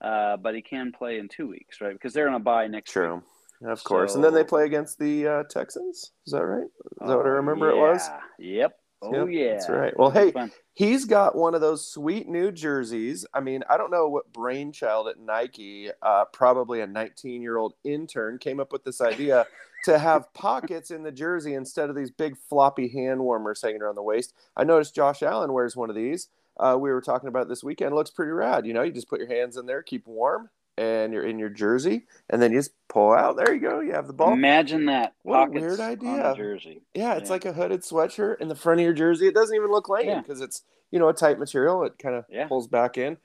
Uh, 0.00 0.36
but 0.36 0.54
he 0.54 0.62
can 0.62 0.92
play 0.92 1.18
in 1.18 1.26
two 1.28 1.48
weeks, 1.48 1.80
right? 1.80 1.92
Because 1.92 2.12
they're 2.12 2.28
on 2.28 2.36
a 2.36 2.38
bye 2.38 2.68
next 2.68 2.90
week. 2.90 3.04
True. 3.04 3.22
Of 3.66 3.82
course. 3.82 4.14
and 4.14 4.22
then 4.22 4.32
they 4.32 4.44
play 4.44 4.64
against 4.64 5.00
the 5.00 5.26
uh, 5.26 5.42
Texans. 5.50 6.12
Is 6.24 6.32
that 6.32 6.44
right? 6.46 6.62
Is 7.02 7.08
that 7.08 7.16
what 7.16 7.26
I 7.26 7.30
Oh, 7.30 7.42
remember 7.42 7.68
it 7.68 7.76
was? 7.76 8.08
Yep. 8.38 8.78
Oh 9.00 9.26
Yep, 9.26 9.28
yeah. 9.30 9.52
that's 9.52 9.68
right. 9.68 9.96
Well, 9.96 10.10
hey, 10.10 10.32
fun. 10.32 10.50
He's 10.74 11.04
got 11.04 11.36
one 11.36 11.54
of 11.54 11.60
those 11.60 11.86
sweet 11.86 12.28
new 12.28 12.50
jerseys. 12.50 13.26
I 13.32 13.40
mean, 13.40 13.62
I 13.68 13.76
don't 13.76 13.90
know 13.90 14.08
what 14.08 14.32
brainchild 14.32 15.08
at 15.08 15.18
Nike, 15.18 15.90
uh, 16.02 16.24
probably 16.32 16.80
a 16.80 16.86
19 16.86 17.42
year 17.42 17.56
old 17.56 17.74
intern, 17.84 18.38
came 18.38 18.60
up 18.60 18.72
with 18.72 18.84
this 18.84 19.00
idea 19.00 19.46
to 19.84 19.98
have 19.98 20.32
pockets 20.34 20.90
in 20.90 21.02
the 21.02 21.12
jersey 21.12 21.54
instead 21.54 21.90
of 21.90 21.96
these 21.96 22.10
big 22.10 22.36
floppy 22.36 22.88
hand 22.88 23.20
warmers 23.20 23.62
hanging 23.62 23.82
around 23.82 23.94
the 23.94 24.02
waist. 24.02 24.34
I 24.56 24.64
noticed 24.64 24.94
Josh 24.94 25.22
Allen 25.22 25.52
wears 25.52 25.76
one 25.76 25.90
of 25.90 25.96
these. 25.96 26.28
Uh, 26.58 26.76
we 26.80 26.90
were 26.90 27.00
talking 27.00 27.28
about 27.28 27.48
this 27.48 27.62
weekend. 27.62 27.92
It 27.92 27.94
looks 27.94 28.10
pretty 28.10 28.32
rad. 28.32 28.66
You 28.66 28.72
know, 28.72 28.82
you 28.82 28.90
just 28.90 29.08
put 29.08 29.20
your 29.20 29.28
hands 29.28 29.56
in 29.56 29.66
there, 29.66 29.82
keep 29.82 30.06
warm, 30.08 30.50
and 30.78 31.12
you're 31.12 31.24
in 31.24 31.38
your 31.38 31.48
jersey, 31.48 32.06
and 32.30 32.40
then 32.40 32.52
you 32.52 32.58
just 32.58 32.72
pull 32.88 33.12
out. 33.12 33.36
There 33.36 33.52
you 33.52 33.60
go. 33.60 33.80
You 33.80 33.92
have 33.92 34.06
the 34.06 34.12
ball. 34.12 34.32
Imagine 34.32 34.86
that. 34.86 35.14
What 35.22 35.50
weird 35.50 35.80
idea. 35.80 36.34
jersey. 36.36 36.82
Yeah, 36.94 37.14
it's 37.16 37.28
Yeah. 37.28 37.32
like 37.32 37.44
a 37.44 37.52
hooded 37.52 37.82
sweatshirt 37.82 38.40
in 38.40 38.48
the 38.48 38.54
front 38.54 38.80
of 38.80 38.84
your 38.84 38.92
jersey. 38.94 39.26
It 39.26 39.34
doesn't 39.34 39.54
even 39.54 39.70
look 39.70 39.88
lame 39.88 40.06
Yeah. 40.08 40.20
because 40.20 40.40
it's 40.40 40.62
you 40.90 40.98
know 40.98 41.08
a 41.08 41.12
tight 41.14 41.38
material. 41.38 41.82
It 41.84 41.98
kind 41.98 42.14
of 42.14 42.24
Yeah. 42.30 42.46
pulls 42.46 42.68
back 42.68 42.96
in. 42.96 43.18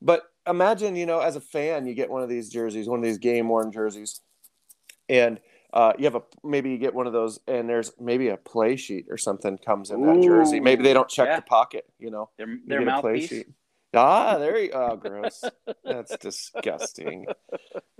But 0.00 0.22
imagine 0.46 0.96
you 0.96 1.04
know 1.06 1.18
as 1.20 1.36
a 1.36 1.40
fan, 1.40 1.86
you 1.86 1.94
get 1.94 2.08
one 2.10 2.22
of 2.22 2.28
these 2.28 2.48
jerseys, 2.48 2.88
one 2.88 3.00
of 3.00 3.04
these 3.04 3.18
game 3.18 3.48
worn 3.48 3.72
jerseys, 3.72 4.20
and 5.08 5.40
uh, 5.72 5.92
you 5.98 6.04
have 6.04 6.14
a 6.16 6.22
maybe 6.42 6.70
you 6.70 6.78
get 6.78 6.94
one 6.94 7.06
of 7.06 7.12
those, 7.12 7.40
and 7.46 7.68
there's 7.68 7.92
maybe 8.00 8.28
a 8.28 8.36
play 8.36 8.76
sheet 8.76 9.06
or 9.10 9.16
something 9.16 9.56
comes 9.58 9.90
in 9.90 10.04
that 10.06 10.22
jersey. 10.22 10.58
Maybe 10.60 10.82
they 10.82 10.94
don't 10.94 11.08
check 11.08 11.28
yeah. 11.28 11.36
the 11.36 11.42
pocket. 11.42 11.84
You 11.98 12.10
know, 12.10 12.30
Their, 12.38 12.46
their 12.66 12.78
play 12.78 12.84
mouthpiece. 12.86 13.44
Ah, 13.94 14.38
there 14.38 14.58
you. 14.58 14.70
Oh, 14.72 14.96
gross. 14.96 15.42
That's 15.84 16.16
disgusting. 16.18 17.26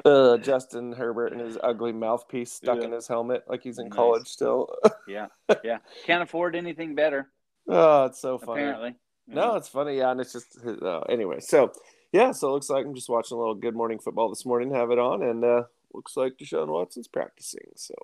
Uh, 0.02 0.38
Justin 0.38 0.92
Herbert 0.92 1.32
and 1.34 1.42
his 1.42 1.58
ugly 1.62 1.92
mouthpiece 1.92 2.50
stuck 2.50 2.78
Yeah. 2.78 2.84
in 2.86 2.92
his 2.92 3.06
helmet, 3.06 3.44
like 3.46 3.62
he's 3.62 3.78
in 3.78 3.88
Nice. 3.90 3.96
college 3.96 4.26
still. 4.28 4.74
Yeah. 5.06 5.26
Yeah. 5.62 5.80
Can't 6.06 6.22
afford 6.22 6.56
anything 6.56 6.94
better, 6.94 7.28
Oh, 7.68 8.06
it's 8.06 8.18
so 8.18 8.38
funny. 8.38 8.62
apparently. 8.62 8.94
No, 9.26 9.56
it's 9.56 9.68
funny. 9.68 9.98
Yeah, 9.98 10.10
and 10.12 10.18
it's 10.22 10.32
just 10.32 10.56
uh, 10.64 11.00
anyway. 11.00 11.40
So 11.40 11.72
yeah, 12.12 12.32
so 12.32 12.48
it 12.48 12.52
looks 12.52 12.70
like 12.70 12.86
I'm 12.86 12.94
just 12.94 13.10
watching 13.10 13.36
a 13.36 13.38
little 13.40 13.54
Good 13.54 13.74
Morning 13.76 13.98
Football 13.98 14.30
this 14.30 14.46
morning. 14.46 14.72
Have 14.72 14.90
it 14.90 14.98
on, 14.98 15.22
and 15.22 15.44
uh, 15.44 15.64
looks 15.92 16.16
like 16.16 16.38
Deshaun 16.38 16.68
Watson's 16.68 17.06
practicing. 17.06 17.66
So 17.76 17.94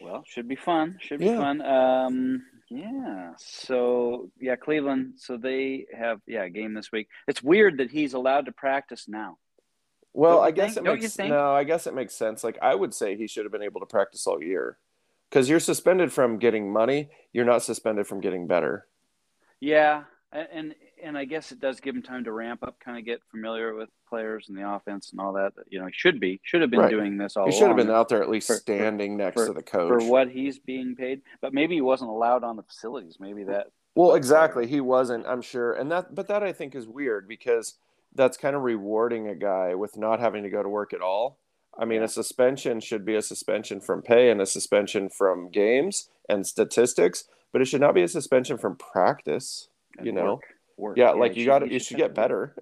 Well, 0.00 0.22
should 0.28 0.46
be 0.46 0.54
fun. 0.54 0.96
Should 1.00 1.18
be 1.18 1.26
Yeah. 1.26 1.38
fun. 1.38 1.60
Um, 1.60 2.42
yeah. 2.68 3.19
So 3.38 4.30
yeah, 4.40 4.56
Cleveland. 4.56 5.14
So 5.16 5.36
they 5.36 5.86
have 5.96 6.20
yeah 6.26 6.48
game 6.48 6.74
this 6.74 6.90
week. 6.92 7.08
It's 7.28 7.42
weird 7.42 7.78
that 7.78 7.90
he's 7.90 8.14
allowed 8.14 8.46
to 8.46 8.52
practice 8.52 9.06
now. 9.08 9.38
well, 10.12 10.38
Don't 10.38 10.46
I 10.46 10.50
guess 10.50 10.74
think? 10.74 10.86
it 10.86 11.00
makes 11.00 11.18
no. 11.18 11.54
I 11.54 11.64
guess 11.64 11.86
it 11.86 11.94
makes 11.94 12.14
sense. 12.14 12.42
Like 12.44 12.58
I 12.62 12.74
would 12.74 12.94
say 12.94 13.16
he 13.16 13.26
should 13.26 13.44
have 13.44 13.52
been 13.52 13.62
able 13.62 13.80
to 13.80 13.86
practice 13.86 14.26
all 14.26 14.42
year 14.42 14.78
because 15.28 15.48
you're 15.48 15.60
suspended 15.60 16.12
from 16.12 16.38
getting 16.38 16.72
money. 16.72 17.08
You're 17.32 17.44
not 17.44 17.62
suspended 17.62 18.06
from 18.06 18.20
getting 18.20 18.46
better. 18.46 18.86
Yeah, 19.60 20.04
and 20.32 20.74
and 21.02 21.16
I 21.16 21.24
guess 21.24 21.52
it 21.52 21.60
does 21.60 21.80
give 21.80 21.94
him 21.94 22.02
time 22.02 22.24
to 22.24 22.32
ramp 22.32 22.62
up, 22.62 22.78
kind 22.80 22.98
of 22.98 23.04
get 23.04 23.20
familiar 23.30 23.74
with 23.74 23.88
players 24.08 24.48
and 24.48 24.56
the 24.56 24.68
offense 24.68 25.10
and 25.12 25.20
all 25.20 25.32
that. 25.34 25.52
You 25.68 25.78
know, 25.80 25.86
he 25.86 25.92
should 25.92 26.20
be 26.20 26.40
should 26.42 26.60
have 26.60 26.70
been 26.70 26.80
Right. 26.80 26.90
doing 26.90 27.16
this 27.16 27.36
all. 27.36 27.46
He 27.46 27.52
should 27.52 27.68
have 27.68 27.76
been 27.76 27.90
out 27.90 28.08
there 28.08 28.22
at 28.22 28.28
least 28.28 28.46
For- 28.48 28.54
for- 28.54 28.60
standing 28.60 29.16
next 29.16 29.40
for- 29.40 29.46
to 29.46 29.52
the 29.52 29.62
coach. 29.62 29.88
for 29.88 30.10
what 30.10 30.28
he's 30.30 30.58
being 30.58 30.94
paid, 30.96 31.22
but 31.40 31.52
maybe 31.54 31.74
he 31.74 31.80
wasn't 31.80 32.10
allowed 32.10 32.44
on 32.44 32.56
the 32.56 32.62
facilities. 32.62 33.18
Maybe 33.20 33.44
that. 33.44 33.68
Well, 33.94 34.14
exactly. 34.14 34.66
He 34.66 34.80
wasn't, 34.80 35.26
I'm 35.26 35.42
sure. 35.42 35.72
And 35.72 35.90
that 35.90 36.14
but 36.14 36.28
that 36.28 36.42
I 36.42 36.52
think 36.52 36.74
is 36.74 36.86
weird 36.86 37.26
because 37.28 37.76
that's 38.14 38.36
kind 38.36 38.56
of 38.56 38.62
rewarding 38.62 39.28
a 39.28 39.34
guy 39.34 39.74
with 39.74 39.96
not 39.96 40.20
having 40.20 40.42
to 40.42 40.50
go 40.50 40.62
to 40.62 40.68
work 40.68 40.92
at 40.92 41.00
all. 41.00 41.38
I 41.78 41.84
mean, 41.84 42.02
a 42.02 42.08
suspension 42.08 42.80
should 42.80 43.04
be 43.04 43.14
a 43.14 43.22
suspension 43.22 43.80
from 43.80 44.02
pay 44.02 44.30
and 44.30 44.40
a 44.40 44.46
suspension 44.46 45.08
from 45.08 45.48
games 45.50 46.10
and 46.28 46.44
statistics, 46.46 47.24
but 47.52 47.62
it 47.62 47.66
should 47.66 47.80
not 47.80 47.94
be 47.94 48.02
a 48.02 48.08
suspension 48.08 48.58
from 48.58 48.76
practice. 48.76 49.68
and 49.96 50.06
You 50.06 50.12
know? 50.12 50.34
work, 50.34 50.42
work. 50.80 50.96
Yeah, 50.96 51.10
like 51.10 51.36
you 51.36 51.46
got 51.46 51.60
to 51.60 51.72
you 51.72 51.78
should 51.78 51.96
get 51.96 52.14
better. 52.14 52.56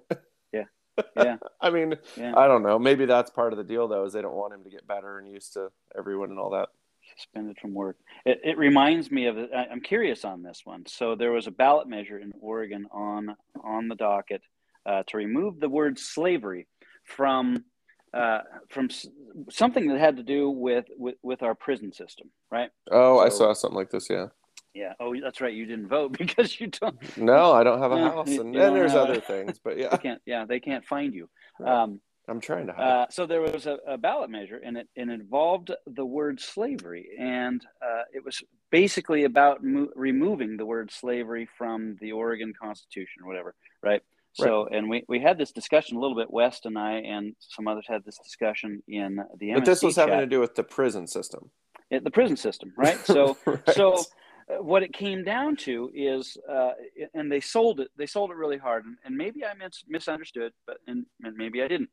Yeah, 0.53 0.63
Yeah. 1.15 1.37
I 1.61 1.69
mean, 1.69 1.95
yeah. 2.17 2.33
I 2.35 2.47
don't 2.47 2.63
know. 2.63 2.77
Maybe 2.79 3.05
that's 3.05 3.31
part 3.31 3.53
of 3.53 3.57
the 3.57 3.63
deal 3.63 3.87
though, 3.87 4.05
is 4.05 4.13
they 4.13 4.21
don't 4.21 4.35
want 4.35 4.53
him 4.53 4.63
to 4.63 4.69
get 4.69 4.87
better 4.87 5.17
and 5.19 5.27
used 5.31 5.53
to 5.53 5.69
everyone 5.97 6.29
and 6.29 6.39
all 6.39 6.51
that. 6.51 6.69
suspended 7.17 7.57
from 7.59 7.73
work. 7.73 7.97
It, 8.25 8.39
it 8.43 8.57
reminds 8.57 9.09
me 9.11 9.25
of. 9.27 9.37
I'm 9.37 9.81
curious 9.81 10.25
on 10.25 10.43
this 10.43 10.61
one. 10.63 10.85
So 10.87 11.15
there 11.15 11.31
was 11.31 11.47
a 11.47 11.51
ballot 11.51 11.87
measure 11.87 12.19
in 12.19 12.31
Oregon 12.39 12.85
on 12.91 13.35
on 13.63 13.87
the 13.87 13.95
docket 13.95 14.41
uh, 14.85 15.03
to 15.07 15.17
remove 15.17 15.59
the 15.59 15.69
word 15.69 15.97
slavery 15.99 16.67
from 17.05 17.63
uh, 18.13 18.39
from 18.69 18.89
something 19.51 19.87
that 19.87 19.99
had 19.99 20.17
to 20.17 20.23
do 20.23 20.49
with, 20.49 20.85
with 20.97 21.15
with 21.21 21.43
our 21.43 21.55
prison 21.55 21.91
system, 21.93 22.29
right? 22.51 22.69
Oh, 22.91 23.19
I 23.19 23.29
saw 23.29 23.53
something 23.53 23.77
like 23.77 23.91
this. 23.91 24.09
Yeah. 24.09 24.27
Yeah. 24.73 24.93
Oh, 24.99 25.15
that's 25.21 25.41
right. 25.41 25.53
You 25.53 25.65
didn't 25.65 25.87
vote 25.87 26.11
because 26.17 26.59
you 26.59 26.67
don't. 26.67 27.17
No, 27.17 27.51
I 27.53 27.63
don't 27.63 27.79
have 27.79 27.91
a 27.91 27.95
Yeah, 27.95 28.09
house, 28.11 28.27
and, 28.27 28.55
and 28.55 28.75
there's 28.75 28.91
have 28.91 29.01
a- 29.01 29.11
other 29.11 29.21
things, 29.21 29.59
but 29.63 29.75
They 29.75 29.81
yeah, 29.83 29.97
can't. 29.97 30.21
Yeah, 30.25 30.45
they 30.45 30.59
can't 30.59 30.85
find 30.85 31.13
you. 31.13 31.29
Right. 31.59 31.71
Um, 31.83 32.01
I'm 32.27 32.39
trying 32.39 32.67
to 32.67 32.73
hide. 32.73 32.83
Uh, 32.83 33.05
so 33.09 33.25
there 33.25 33.41
was 33.41 33.65
a, 33.65 33.79
a 33.87 33.97
ballot 33.97 34.29
measure, 34.29 34.61
and 34.63 34.77
it, 34.77 34.87
it 34.95 35.09
involved 35.09 35.71
the 35.87 36.05
word 36.05 36.39
slavery, 36.39 37.09
and 37.19 37.65
uh, 37.83 38.03
it 38.13 38.23
was 38.23 38.43
basically 38.69 39.23
about 39.23 39.63
mo- 39.63 39.89
removing 39.95 40.55
the 40.55 40.65
word 40.65 40.91
slavery 40.91 41.49
from 41.57 41.97
the 42.01 42.11
Oregon 42.11 42.53
Constitution 42.61 43.23
or 43.23 43.27
whatever, 43.27 43.55
right? 43.81 44.03
So, 44.33 44.67
and 44.71 44.87
we, 44.89 45.03
we 45.09 45.19
had 45.19 45.39
this 45.39 45.51
discussion 45.51 45.97
a 45.97 45.99
little 45.99 46.15
bit. 46.15 46.29
West 46.31 46.67
and 46.67 46.77
I 46.77 46.97
and 46.99 47.35
some 47.39 47.67
others 47.67 47.85
had 47.89 48.05
this 48.05 48.19
discussion 48.23 48.81
in 48.87 49.19
the 49.39 49.53
but 49.55 49.65
this 49.65 49.81
was 49.81 49.95
having 49.95 50.19
to 50.19 50.27
do 50.27 50.39
with 50.39 50.53
the 50.53 50.63
prison 50.63 51.07
system. 51.07 51.49
It- 51.89 52.03
the 52.03 52.11
prison 52.11 52.37
system, 52.37 52.71
right? 52.77 53.03
So, 53.07 53.35
Right. 53.47 53.59
so 53.71 54.03
what 54.57 54.83
it 54.83 54.93
came 54.93 55.23
down 55.23 55.55
to 55.55 55.91
is, 55.93 56.37
uh, 56.49 56.71
and 57.13 57.31
they 57.31 57.39
sold 57.39 57.79
it. 57.79 57.89
They 57.97 58.07
sold 58.07 58.31
it 58.31 58.35
really 58.35 58.57
hard, 58.57 58.85
and, 58.85 58.97
and 59.05 59.15
maybe 59.15 59.45
I 59.45 59.53
mis- 59.53 59.83
misunderstood, 59.87 60.53
but 60.65 60.77
and, 60.87 61.05
and 61.23 61.35
maybe 61.37 61.61
I 61.61 61.67
didn't. 61.67 61.89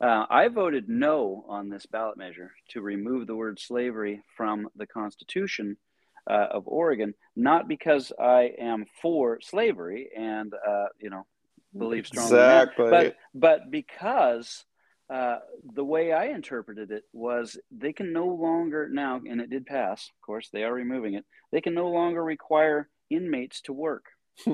Uh, 0.00 0.26
I 0.30 0.48
voted 0.48 0.88
no 0.88 1.44
on 1.48 1.68
this 1.68 1.84
ballot 1.86 2.16
measure 2.16 2.52
to 2.70 2.80
remove 2.80 3.26
the 3.26 3.34
word 3.34 3.58
slavery 3.58 4.22
from 4.36 4.68
the 4.76 4.86
Constitution 4.86 5.76
uh, 6.30 6.46
of 6.52 6.68
Oregon, 6.68 7.14
not 7.34 7.68
because 7.68 8.12
I 8.18 8.52
am 8.58 8.86
for 9.02 9.40
slavery 9.40 10.10
and 10.16 10.52
uh, 10.54 10.86
you 11.00 11.10
know 11.10 11.26
believe 11.76 12.06
strongly 12.06 12.36
that, 12.36 12.68
exactly. 12.68 12.90
but 12.90 13.16
but 13.34 13.70
because 13.70 14.64
uh, 15.10 15.38
the 15.74 15.84
way 15.84 16.12
I 16.12 16.26
interpreted 16.26 16.90
it 16.90 17.04
was 17.12 17.56
they 17.70 17.92
can 17.92 18.12
no 18.12 18.26
longer 18.26 18.88
now, 18.90 19.20
and 19.28 19.40
it 19.40 19.50
did 19.50 19.66
pass. 19.66 20.08
Of 20.08 20.20
course, 20.24 20.50
they 20.52 20.64
are 20.64 20.72
removing 20.72 21.14
it. 21.14 21.24
They 21.52 21.60
can 21.60 21.74
no 21.74 21.88
longer 21.90 22.22
require 22.22 22.88
inmates 23.10 23.62
to 23.62 23.72
work. 23.72 24.04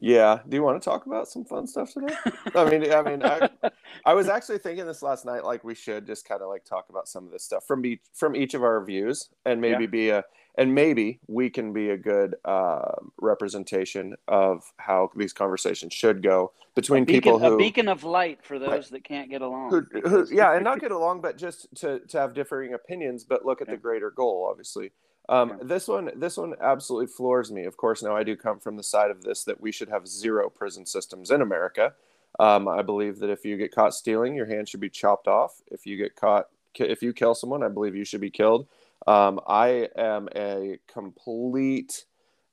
yeah. 0.00 0.38
Do 0.48 0.56
you 0.56 0.62
want 0.62 0.80
to 0.80 0.84
talk 0.84 1.06
about 1.06 1.28
some 1.28 1.44
fun 1.44 1.66
stuff 1.66 1.92
today? 1.92 2.14
I 2.54 2.68
mean, 2.68 2.92
I 2.92 3.02
mean, 3.02 3.22
I, 3.22 3.48
I 4.06 4.14
was 4.14 4.28
actually 4.28 4.58
thinking 4.58 4.86
this 4.86 5.02
last 5.02 5.24
night. 5.24 5.44
Like, 5.44 5.64
we 5.64 5.74
should 5.74 6.06
just 6.06 6.26
kind 6.26 6.42
of 6.42 6.48
like 6.48 6.64
talk 6.64 6.86
about 6.90 7.08
some 7.08 7.24
of 7.24 7.30
this 7.32 7.44
stuff 7.44 7.64
from 7.66 7.84
each 7.86 8.00
from 8.14 8.36
each 8.36 8.54
of 8.54 8.62
our 8.62 8.84
views, 8.84 9.28
and 9.44 9.60
maybe 9.60 9.84
Yeah. 9.84 9.90
be 9.90 10.08
a 10.10 10.24
and 10.56 10.74
maybe 10.74 11.18
we 11.28 11.48
can 11.48 11.72
be 11.72 11.90
a 11.90 11.96
good 11.96 12.36
uh, 12.44 12.92
representation 13.20 14.14
of 14.28 14.70
how 14.76 15.10
these 15.16 15.32
conversations 15.32 15.92
should 15.94 16.22
go 16.22 16.52
between 16.74 17.04
beacon, 17.04 17.20
people 17.22 17.38
who 17.38 17.54
a 17.54 17.58
beacon 17.58 17.88
of 17.88 18.04
light 18.04 18.44
for 18.44 18.58
those 18.58 18.68
Right. 18.70 18.84
that 18.90 19.04
can't 19.04 19.30
get 19.30 19.42
along. 19.42 19.70
who, 19.70 20.00
who 20.08 20.26
yeah 20.30 20.54
and 20.54 20.64
not 20.70 20.80
get 20.80 20.90
along 20.92 21.20
but 21.20 21.36
just 21.38 21.68
to, 21.76 22.00
to 22.00 22.18
have 22.20 22.34
differing 22.34 22.74
opinions 22.74 23.24
but 23.24 23.44
look 23.44 23.60
at 23.60 23.68
Yeah. 23.68 23.74
the 23.74 23.80
greater 23.80 24.10
goal 24.10 24.46
obviously 24.50 24.92
um, 25.28 25.50
Yeah. 25.50 25.56
this 25.62 25.88
one 25.88 26.10
this 26.16 26.36
one 26.36 26.54
absolutely 26.60 27.06
floors 27.06 27.50
me 27.50 27.64
of 27.64 27.76
course 27.76 28.02
now 28.02 28.14
i 28.16 28.22
do 28.22 28.36
come 28.36 28.58
from 28.58 28.76
the 28.76 28.82
side 28.82 29.10
of 29.10 29.22
this 29.22 29.44
that 29.44 29.60
we 29.60 29.72
should 29.72 29.88
have 29.88 30.06
zero 30.06 30.50
prison 30.50 30.84
systems 30.86 31.30
in 31.30 31.40
america 31.40 31.94
um, 32.40 32.68
i 32.68 32.82
believe 32.82 33.18
that 33.20 33.30
if 33.30 33.44
you 33.44 33.56
get 33.56 33.74
caught 33.74 33.94
stealing 33.94 34.34
your 34.34 34.46
hand 34.46 34.68
should 34.68 34.80
be 34.80 34.90
chopped 34.90 35.28
off 35.28 35.60
if 35.70 35.86
you 35.86 35.96
get 35.96 36.14
caught 36.16 36.48
if 36.74 37.02
you 37.02 37.12
kill 37.12 37.34
someone 37.34 37.62
i 37.62 37.68
believe 37.68 37.94
you 37.96 38.04
should 38.04 38.20
be 38.20 38.30
killed 38.30 38.66
um, 39.06 39.40
i 39.46 39.88
am 39.96 40.28
a 40.34 40.78
complete 40.92 42.04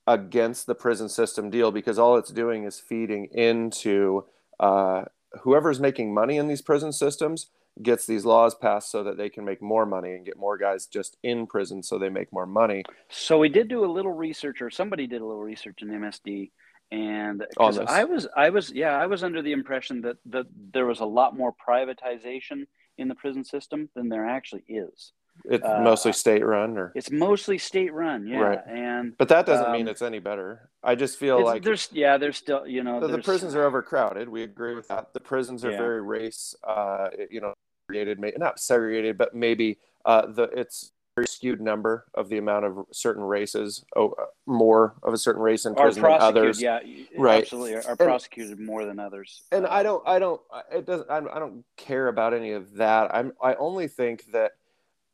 against 0.08 0.66
the 0.66 0.76
prison 0.76 1.08
system 1.08 1.50
deal 1.50 1.72
because 1.72 2.00
all 2.00 2.18
it's 2.18 2.32
doing 2.32 2.64
is 2.64 2.80
feeding 2.80 3.26
into 3.32 4.26
uh, 4.60 5.04
whoever's 5.44 5.80
making 5.80 6.14
money 6.14 6.38
in 6.38 6.48
these 6.48 6.62
prison 6.62 6.92
systems 6.92 7.48
gets 7.82 8.06
these 8.06 8.26
laws 8.26 8.56
passed 8.56 8.92
so 8.92 9.04
that 9.04 9.18
they 9.18 9.30
can 9.30 9.46
make 9.46 9.62
more 9.62 9.86
money 9.86 10.14
and 10.14 10.26
get 10.26 10.38
more 10.38 10.58
guys 10.58 10.86
just 10.86 11.18
in 11.24 11.48
prison 11.48 11.82
so 11.82 11.98
they 11.98 12.10
make 12.10 12.32
more 12.34 12.46
money. 12.46 12.84
So 13.10 13.38
we 13.38 13.50
did 13.50 13.68
do 13.68 13.86
a 13.86 13.92
little 13.92 14.12
research, 14.12 14.62
or 14.62 14.70
somebody 14.70 15.08
did 15.08 15.22
a 15.22 15.26
little 15.26 15.44
research 15.44 15.82
in 15.82 15.90
MSD, 15.90 16.52
and. 16.92 17.46
I 17.88 18.04
was, 18.04 18.28
I 18.36 18.50
was, 18.50 18.72
yeah, 18.72 18.98
I 18.98 19.06
was 19.06 19.24
under 19.24 19.42
the 19.42 19.52
impression 19.52 20.02
that 20.02 20.18
that 20.26 20.48
there 20.74 20.86
was 20.86 21.00
a 21.00 21.06
lot 21.06 21.38
more 21.38 21.54
privatization 21.54 22.66
in 22.98 23.08
the 23.08 23.16
prison 23.16 23.46
system 23.46 23.90
than 23.96 24.10
there 24.10 24.26
actually 24.26 24.64
is. 24.68 25.14
It's 25.46 25.66
Uh, 25.66 25.80
mostly 25.82 26.12
state 26.12 26.46
run 26.46 26.78
or 26.78 26.92
It's 26.96 27.12
mostly 27.12 27.58
state 27.58 27.94
run, 27.94 28.28
yeah, 28.28 28.40
Right. 28.40 28.60
and 28.68 29.18
but 29.18 29.30
that 29.30 29.46
doesn't 29.46 29.66
um, 29.68 29.72
mean 29.72 29.88
it's 29.88 30.02
any 30.02 30.20
better. 30.20 30.70
I 30.84 30.96
just 30.96 31.18
feel 31.18 31.44
like 31.44 31.64
there's, 31.64 31.90
yeah, 31.92 32.18
there's 32.18 32.38
still, 32.38 32.68
you 32.68 32.84
know, 32.84 33.00
the, 33.00 33.08
the 33.08 33.22
prisons 33.24 33.56
are 33.56 33.64
overcrowded. 33.66 34.28
We 34.30 34.44
agree 34.44 34.76
with 34.76 34.88
that. 34.90 35.14
The 35.14 35.20
prisons 35.20 35.64
are 35.66 35.72
Yeah. 35.72 35.78
very 35.78 36.02
race, 36.02 36.56
uh, 36.64 37.10
you 37.30 37.42
know, 37.42 37.54
segregated, 37.88 38.20
may- 38.20 38.34
not 38.38 38.60
segregated, 38.60 39.18
but 39.18 39.34
maybe 39.34 39.80
uh, 40.06 40.26
the 40.28 40.44
it's 40.44 40.92
very 41.16 41.28
skewed 41.28 41.60
number 41.60 42.06
of 42.14 42.30
the 42.30 42.38
amount 42.38 42.64
of 42.64 42.86
certain 42.92 43.24
races, 43.24 43.84
oh, 43.98 44.12
uh, 44.12 44.26
more 44.46 44.96
of 45.04 45.14
a 45.14 45.18
certain 45.18 45.42
race 45.42 45.66
in 45.66 45.76
prison 45.76 46.02
than 46.04 46.14
others. 46.22 46.62
yeah, 46.62 46.80
Right. 47.18 47.42
absolutely, 47.42 47.76
are, 47.76 47.80
are 47.82 47.90
And- 47.90 47.98
prosecuted 48.00 48.60
more 48.60 48.86
than 48.86 49.00
others. 49.00 49.44
and 49.52 49.66
Uh, 49.66 49.70
I 49.72 49.84
don't, 49.84 50.02
I 50.08 50.20
don't, 50.20 50.40
it 50.72 50.86
doesn't, 50.86 51.10
I 51.10 51.18
I 51.18 51.40
don't 51.40 51.66
care 51.76 52.08
about 52.08 52.34
any 52.34 52.52
of 52.54 52.76
that. 52.76 53.14
I'm, 53.14 53.34
I 53.42 53.56
only 53.56 53.88
think 53.90 54.32
that 54.32 54.54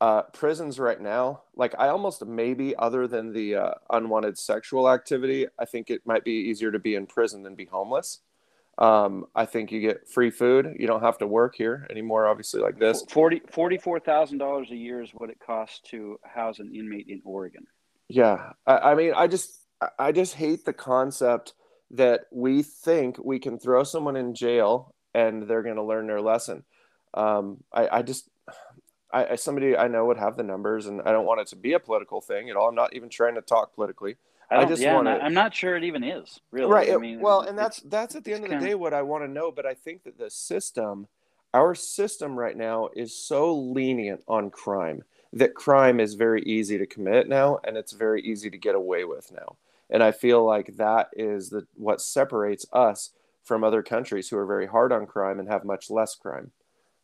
uh, 0.02 0.24
prisons 0.34 0.80
right 0.80 1.00
now, 1.00 1.44
like 1.56 1.74
I 1.80 1.88
almost 1.88 2.26
maybe, 2.26 2.76
other 2.76 3.08
than 3.08 3.32
the 3.34 3.56
uh, 3.56 3.72
unwanted 3.90 4.38
sexual 4.38 4.90
activity, 4.90 5.48
I 5.58 5.66
think 5.66 5.90
it 5.90 6.02
might 6.06 6.24
be 6.24 6.32
easier 6.34 6.72
to 6.72 6.80
be 6.80 6.96
in 6.96 7.06
prison 7.08 7.44
than 7.44 7.56
be 7.56 7.66
homeless. 7.66 8.20
Um, 8.78 9.28
I 9.34 9.46
think 9.46 9.72
you 9.72 9.80
get 9.80 10.10
free 10.10 10.32
food. 10.32 10.76
You 10.78 10.86
don't 10.86 11.02
have 11.02 11.18
to 11.20 11.28
work 11.28 11.56
here 11.56 11.88
anymore. 11.90 12.28
Obviously, 12.28 12.62
like 12.62 12.78
this. 12.78 13.06
Forty 13.10 13.42
forty-four 13.50 14.02
thousand 14.02 14.40
dollars 14.40 14.70
a 14.70 14.76
year 14.76 15.02
is 15.02 15.12
what 15.14 15.30
it 15.30 15.40
costs 15.40 15.80
to 15.92 16.20
house 16.24 16.60
an 16.60 16.76
inmate 16.76 17.08
in 17.08 17.22
Oregon. 17.24 17.66
Yeah, 18.10 18.52
I, 18.68 18.78
I 18.78 18.96
mean, 18.96 19.14
I 19.16 19.28
just, 19.28 19.66
I- 19.80 19.90
I 19.98 20.12
just 20.12 20.36
hate 20.36 20.66
the 20.66 20.74
concept 20.74 21.54
that 21.92 22.26
we 22.32 22.64
think 22.64 23.18
we 23.24 23.40
can 23.40 23.58
throw 23.60 23.84
someone 23.84 24.18
in 24.18 24.36
jail 24.36 24.94
and 25.14 25.44
they're 25.48 25.64
going 25.64 25.78
to 25.78 25.84
learn 25.84 26.08
their 26.08 26.22
lesson. 26.22 26.66
Um, 27.14 27.64
I, 27.72 27.88
I 27.88 28.02
just, 28.02 28.30
I, 29.12 29.26
I 29.32 29.36
somebody 29.36 29.76
I 29.78 29.88
know 29.88 30.06
would 30.06 30.18
have 30.18 30.36
the 30.38 30.44
numbers, 30.44 30.88
and 30.88 31.02
I 31.04 31.12
don't 31.12 31.26
want 31.26 31.42
it 31.42 31.48
to 31.48 31.56
be 31.56 31.74
a 31.74 31.80
political 31.80 32.22
thing 32.22 32.50
at 32.50 32.56
all. 32.56 32.70
I'm 32.70 32.76
not 32.76 32.94
even 32.94 33.10
trying 33.10 33.36
to 33.36 33.42
talk 33.42 33.74
politically. 33.76 34.18
I, 34.52 34.58
I 34.58 34.66
just 34.66 34.82
yeah, 34.82 34.94
wanna- 34.96 35.12
I- 35.12 35.20
I'm 35.22 35.34
not 35.34 35.54
sure 35.56 35.76
it 35.76 35.84
even 35.84 36.04
is 36.04 36.40
really. 36.52 36.72
right. 36.72 36.92
I 36.92 36.98
mean, 36.98 37.20
well, 37.20 37.42
and 37.42 37.58
that's 37.58 37.80
that's 37.82 38.16
at 38.16 38.24
the 38.24 38.34
end 38.34 38.44
of 38.44 38.50
the 38.50 38.56
kinda- 38.56 38.68
day 38.70 38.76
what 38.76 38.94
I 38.94 39.02
want 39.02 39.24
to 39.24 39.28
know. 39.28 39.52
But 39.52 39.66
I 39.66 39.74
think 39.74 40.04
that 40.04 40.18
the 40.18 40.30
system, 40.30 41.08
our 41.54 41.74
system 41.76 42.38
right 42.38 42.56
now, 42.58 42.90
is 42.96 43.16
so 43.16 43.56
lenient 43.56 44.24
on 44.28 44.52
crime 44.52 45.04
that 45.34 45.54
crime 45.56 46.00
is 46.00 46.14
very 46.14 46.42
easy 46.44 46.78
to 46.78 46.86
commit 46.86 47.28
now, 47.28 47.60
and 47.64 47.76
it's 47.76 47.92
very 47.92 48.22
easy 48.22 48.50
to 48.50 48.58
get 48.58 48.76
away 48.76 49.04
with 49.04 49.32
now. 49.32 49.58
And 49.90 50.02
I 50.02 50.12
feel 50.12 50.46
like 50.46 50.78
that 50.78 51.10
is 51.14 51.50
the 51.50 51.68
what 51.76 52.00
separates 52.02 52.66
us 52.74 53.12
from 53.44 53.64
other 53.64 53.84
countries 53.84 54.30
who 54.30 54.38
are 54.38 54.46
very 54.46 54.66
hard 54.68 54.92
on 54.92 55.06
crime 55.06 55.40
and 55.40 55.48
have 55.50 55.64
much 55.66 55.90
less 55.92 56.16
crime. 56.16 56.52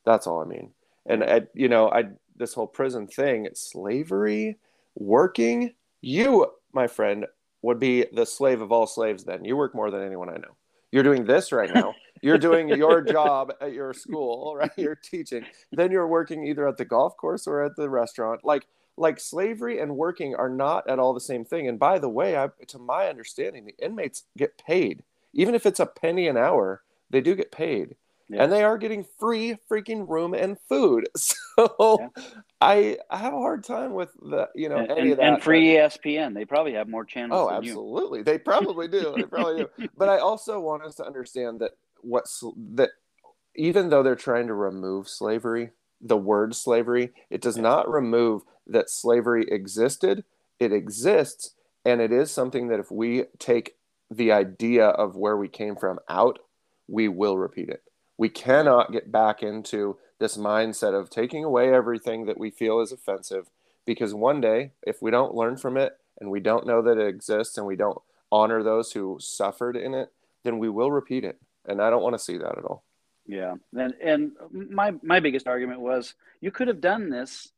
That's 0.05 0.25
all 0.27 0.41
I 0.41 0.45
mean. 0.45 0.71
And 1.05 1.23
I, 1.23 1.41
you 1.53 1.67
know, 1.67 1.89
I 1.89 2.05
this 2.35 2.53
whole 2.53 2.67
prison 2.67 3.07
thing, 3.07 3.47
slavery, 3.53 4.57
working. 4.95 5.73
You, 6.01 6.47
my 6.73 6.87
friend, 6.87 7.25
would 7.61 7.79
be 7.79 8.05
the 8.11 8.25
slave 8.25 8.61
of 8.61 8.71
all 8.71 8.87
slaves. 8.87 9.23
Then 9.23 9.45
you 9.45 9.55
work 9.55 9.75
more 9.75 9.91
than 9.91 10.03
anyone 10.03 10.29
I 10.29 10.37
know. 10.37 10.55
You're 10.91 11.03
doing 11.03 11.25
this 11.25 11.51
right 11.51 11.73
now. 11.73 11.93
You're 12.21 12.37
doing 12.37 12.67
your 12.69 13.01
job 13.17 13.53
at 13.61 13.73
your 13.73 13.93
school, 13.93 14.55
right? 14.55 14.71
You're 14.77 14.95
teaching. 14.95 15.45
Then 15.71 15.91
you're 15.91 16.07
working 16.07 16.45
either 16.45 16.67
at 16.67 16.77
the 16.77 16.85
golf 16.85 17.15
course 17.17 17.47
or 17.47 17.63
at 17.63 17.75
the 17.75 17.89
restaurant. 17.89 18.41
Like 18.43 18.67
like 18.97 19.19
slavery 19.19 19.79
and 19.79 19.95
working 19.95 20.35
are 20.35 20.49
not 20.49 20.87
at 20.89 20.99
all 20.99 21.13
the 21.13 21.19
same 21.19 21.45
thing. 21.45 21.67
And 21.67 21.79
by 21.79 21.97
the 21.97 22.09
way, 22.09 22.37
I, 22.37 22.49
to 22.67 22.77
my 22.77 23.07
understanding, 23.07 23.65
the 23.65 23.75
inmates 23.83 24.23
get 24.37 24.57
paid, 24.57 25.03
even 25.33 25.55
if 25.55 25.65
it's 25.65 25.79
a 25.79 25.85
penny 25.85 26.27
an 26.27 26.37
hour. 26.37 26.83
They 27.09 27.21
do 27.21 27.35
get 27.35 27.51
paid, 27.51 27.95
Yeah. 28.31 28.43
and 28.43 28.51
they 28.51 28.63
are 28.63 28.77
getting 28.77 29.05
free 29.19 29.57
freaking 29.69 30.07
room 30.07 30.33
and 30.33 30.57
food. 30.69 31.07
So 31.57 31.97
Yeah. 31.99 32.07
I 32.61 32.97
I 33.09 33.17
have 33.17 33.33
a 33.33 33.37
hard 33.39 33.63
time 33.65 33.93
with 33.93 34.09
the 34.21 34.47
you 34.55 34.69
know 34.69 34.77
and, 34.77 34.91
any 34.91 35.11
of 35.11 35.17
that. 35.17 35.33
and 35.33 35.43
free 35.43 35.73
ESPN. 35.75 36.33
They 36.33 36.45
probably 36.45 36.73
have 36.73 36.87
more 36.87 37.03
channels 37.03 37.37
Oh, 37.39 37.53
than 37.53 37.63
you. 37.63 37.71
absolutely. 37.71 38.23
They 38.23 38.37
probably 38.37 38.87
do. 38.87 39.13
They 39.17 39.23
probably 39.25 39.63
do. 39.63 39.89
But 39.97 40.07
I 40.09 40.19
also 40.19 40.59
want 40.61 40.83
us 40.83 40.95
to 40.95 41.05
understand 41.05 41.59
that 41.59 41.71
what's 42.01 42.41
that 42.75 42.91
even 43.55 43.89
though 43.89 44.01
they're 44.01 44.15
trying 44.15 44.47
to 44.47 44.53
remove 44.53 45.09
slavery, 45.09 45.71
the 45.99 46.15
word 46.17 46.55
slavery, 46.55 47.11
it 47.29 47.41
does 47.41 47.57
not 47.57 47.91
remove 47.91 48.43
that 48.67 48.89
slavery 48.89 49.45
existed. 49.51 50.23
It 50.57 50.71
exists, 50.71 51.53
and 51.83 51.99
it 51.99 52.13
is 52.13 52.31
something 52.31 52.69
that 52.69 52.79
if 52.79 52.89
we 52.91 53.25
take 53.39 53.75
the 54.09 54.31
idea 54.31 54.87
of 54.87 55.15
where 55.17 55.35
we 55.35 55.49
came 55.49 55.75
from 55.75 55.99
out, 56.07 56.39
we 56.87 57.07
will 57.09 57.37
repeat 57.37 57.67
it. 57.69 57.83
We 58.21 58.29
cannot 58.29 58.91
get 58.91 59.11
back 59.11 59.41
into 59.41 59.97
this 60.19 60.37
mindset 60.37 60.93
of 60.93 61.09
taking 61.09 61.43
away 61.43 61.73
everything 61.73 62.27
that 62.27 62.37
we 62.37 62.51
feel 62.51 62.79
is 62.79 62.91
offensive 62.91 63.49
because 63.83 64.13
one 64.13 64.39
day, 64.39 64.73
if 64.83 65.01
we 65.01 65.09
don't 65.09 65.33
learn 65.33 65.57
from 65.57 65.75
it 65.75 65.97
and 66.19 66.29
we 66.29 66.39
don't 66.39 66.67
know 66.67 66.83
that 66.83 66.99
it 66.99 67.07
exists 67.07 67.57
and 67.57 67.65
we 67.65 67.75
don't 67.75 67.97
honor 68.31 68.61
those 68.61 68.91
who 68.91 69.17
suffered 69.19 69.75
in 69.75 69.95
it, 69.95 70.11
then 70.43 70.59
we 70.59 70.69
will 70.69 70.91
repeat 70.91 71.23
it. 71.23 71.39
And 71.65 71.81
I 71.81 71.89
don't 71.89 72.03
want 72.03 72.13
to 72.13 72.19
see 72.19 72.37
that 72.37 72.59
at 72.59 72.63
all. 72.63 72.83
Yeah, 73.25 73.55
and 73.75 73.95
and 73.99 74.33
my 74.51 74.93
my 75.01 75.19
biggest 75.19 75.47
argument 75.47 75.79
was 75.79 76.13
you 76.41 76.51
could 76.51 76.67
have 76.67 76.79
done 76.79 77.09
this 77.09 77.51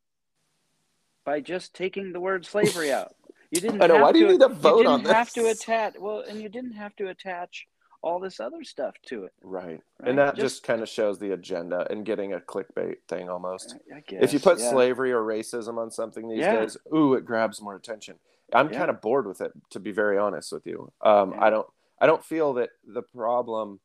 by 1.26 1.42
just 1.42 1.74
taking 1.74 2.14
the 2.14 2.20
word 2.20 2.46
slavery 2.46 2.90
out. 3.00 3.14
You 3.50 3.60
didn't. 3.60 3.82
I 3.82 3.86
know. 3.88 3.96
Have 3.96 4.02
Why 4.04 4.12
do 4.12 4.18
you 4.18 4.26
to, 4.28 4.32
need 4.32 4.40
to 4.40 4.48
vote 4.48 4.78
you 4.78 4.84
didn't 4.84 5.12
have 5.12 5.30
to 5.34 5.42
this? 5.42 5.60
attach. 5.60 5.96
Well, 5.98 6.24
and 6.26 6.40
you 6.40 6.48
didn't 6.48 6.72
have 6.72 6.96
to 6.96 7.08
attach 7.08 7.66
all 8.04 8.20
this 8.20 8.38
other 8.38 8.62
stuff 8.62 8.94
to 9.06 9.24
it. 9.24 9.32
Right. 9.42 9.80
Right. 9.98 10.08
And 10.08 10.18
that 10.18 10.36
just, 10.36 10.56
Just- 10.56 10.62
kind 10.64 10.82
of 10.82 10.88
shows 10.88 11.18
the 11.18 11.32
agenda 11.32 11.86
and 11.90 12.04
getting 12.04 12.34
a 12.34 12.38
clickbait 12.40 12.96
thing 13.08 13.28
almost. 13.28 13.76
I 13.94 14.00
guess. 14.00 14.22
if 14.22 14.32
you 14.32 14.40
put 14.40 14.58
yeah. 14.58 14.70
slavery 14.70 15.10
or 15.12 15.22
racism 15.22 15.78
on 15.78 15.90
something 15.90 16.28
these 16.28 16.40
Yeah. 16.40 16.60
days, 16.60 16.76
ooh, 16.94 17.14
it 17.14 17.24
grabs 17.24 17.60
more 17.62 17.74
attention. 17.74 18.16
I'm 18.52 18.70
Yeah. 18.70 18.78
kind 18.78 18.90
of 18.90 19.00
bored 19.00 19.26
with 19.26 19.40
it, 19.40 19.52
to 19.70 19.80
be 19.80 19.90
very 19.90 20.18
honest 20.18 20.52
with 20.52 20.66
you. 20.66 20.92
Um. 21.00 21.34
I 21.38 21.48
don't, 21.50 21.66
I 21.98 22.06
don't 22.06 22.22
feel 22.24 22.52
that 22.54 22.70
the 22.86 23.02
problem, 23.02 23.80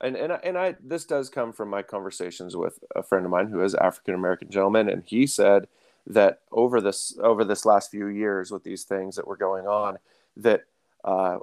and 0.00 0.16
and 0.16 0.32
I- 0.32 0.40
and 0.44 0.56
I 0.56 0.76
this 0.80 1.04
does 1.04 1.28
come 1.28 1.52
from 1.52 1.68
my 1.68 1.82
conversations 1.82 2.56
with 2.56 2.78
a 2.94 3.02
friend 3.02 3.24
of 3.26 3.30
mine 3.32 3.48
who 3.48 3.60
is 3.62 3.74
African 3.74 4.14
American 4.14 4.50
gentleman, 4.50 4.88
and 4.88 5.02
he 5.04 5.26
said 5.26 5.66
that 6.06 6.40
over 6.52 6.80
this 6.80 7.18
over 7.20 7.42
this 7.44 7.64
last 7.66 7.90
few 7.90 8.06
years 8.06 8.50
with 8.52 8.62
these 8.62 8.84
things 8.84 9.16
that 9.16 9.26
were 9.26 9.36
going 9.36 9.66
on, 9.66 9.98
that 10.36 10.64
uh, 11.04 11.38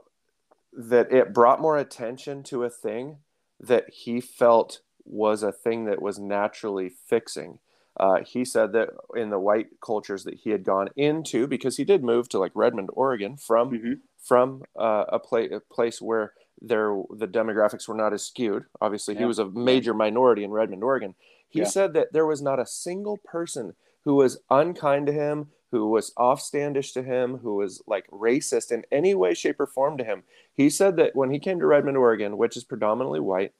that 0.73 1.11
it 1.11 1.33
brought 1.33 1.61
more 1.61 1.77
attention 1.77 2.43
to 2.43 2.63
a 2.63 2.69
thing 2.69 3.17
that 3.59 3.89
he 3.89 4.21
felt 4.21 4.81
was 5.03 5.43
a 5.43 5.51
thing 5.51 5.85
that 5.85 6.01
was 6.01 6.19
naturally 6.19 6.89
fixing. 6.89 7.59
Uh, 7.99 8.21
he 8.23 8.45
said 8.45 8.71
that 8.71 8.89
in 9.15 9.29
the 9.29 9.39
white 9.39 9.67
cultures 9.83 10.23
that 10.23 10.35
he 10.35 10.51
had 10.51 10.63
gone 10.63 10.89
into, 10.95 11.45
because 11.47 11.77
he 11.77 11.83
did 11.83 12.03
move 12.03 12.29
to 12.29 12.39
like 12.39 12.51
Redmond, 12.55 12.89
Oregon, 12.93 13.35
from 13.37 13.71
Mhm. 13.71 13.99
from 14.17 14.63
uh, 14.79 15.05
a, 15.09 15.19
pla- 15.19 15.49
a 15.51 15.59
place 15.59 16.01
where 16.01 16.33
there 16.61 16.95
the 17.09 17.27
demographics 17.27 17.87
were 17.87 17.95
not 17.95 18.13
as 18.13 18.23
skewed. 18.23 18.65
Obviously, 18.79 19.15
he 19.15 19.25
was 19.25 19.39
a 19.39 19.45
major 19.49 19.93
minority 19.93 20.43
in 20.43 20.51
Redmond, 20.51 20.83
Oregon. 20.83 21.15
He 21.49 21.59
Yeah. 21.59 21.65
said 21.65 21.93
that 21.93 22.13
there 22.13 22.25
was 22.25 22.41
not 22.41 22.59
a 22.59 22.65
single 22.65 23.17
person 23.17 23.75
who 24.03 24.13
was 24.15 24.39
unkind 24.49 25.07
to 25.07 25.13
him, 25.13 25.51
who 25.71 25.87
was 25.87 26.13
offstandish 26.17 26.93
to 26.93 27.01
him, 27.01 27.37
who 27.37 27.55
was 27.55 27.81
like 27.87 28.05
racist 28.11 28.71
in 28.71 28.83
any 28.91 29.15
way, 29.15 29.33
shape, 29.33 29.59
or 29.59 29.65
form 29.65 29.97
to 29.97 30.03
him. 30.03 30.23
He 30.53 30.69
said 30.69 30.97
that 30.97 31.15
when 31.15 31.31
he 31.31 31.39
came 31.39 31.59
to 31.59 31.65
Redmond, 31.65 31.97
Oregon, 31.97 32.37
which 32.37 32.57
is 32.57 32.63
predominantly 32.63 33.21
white, 33.21 33.53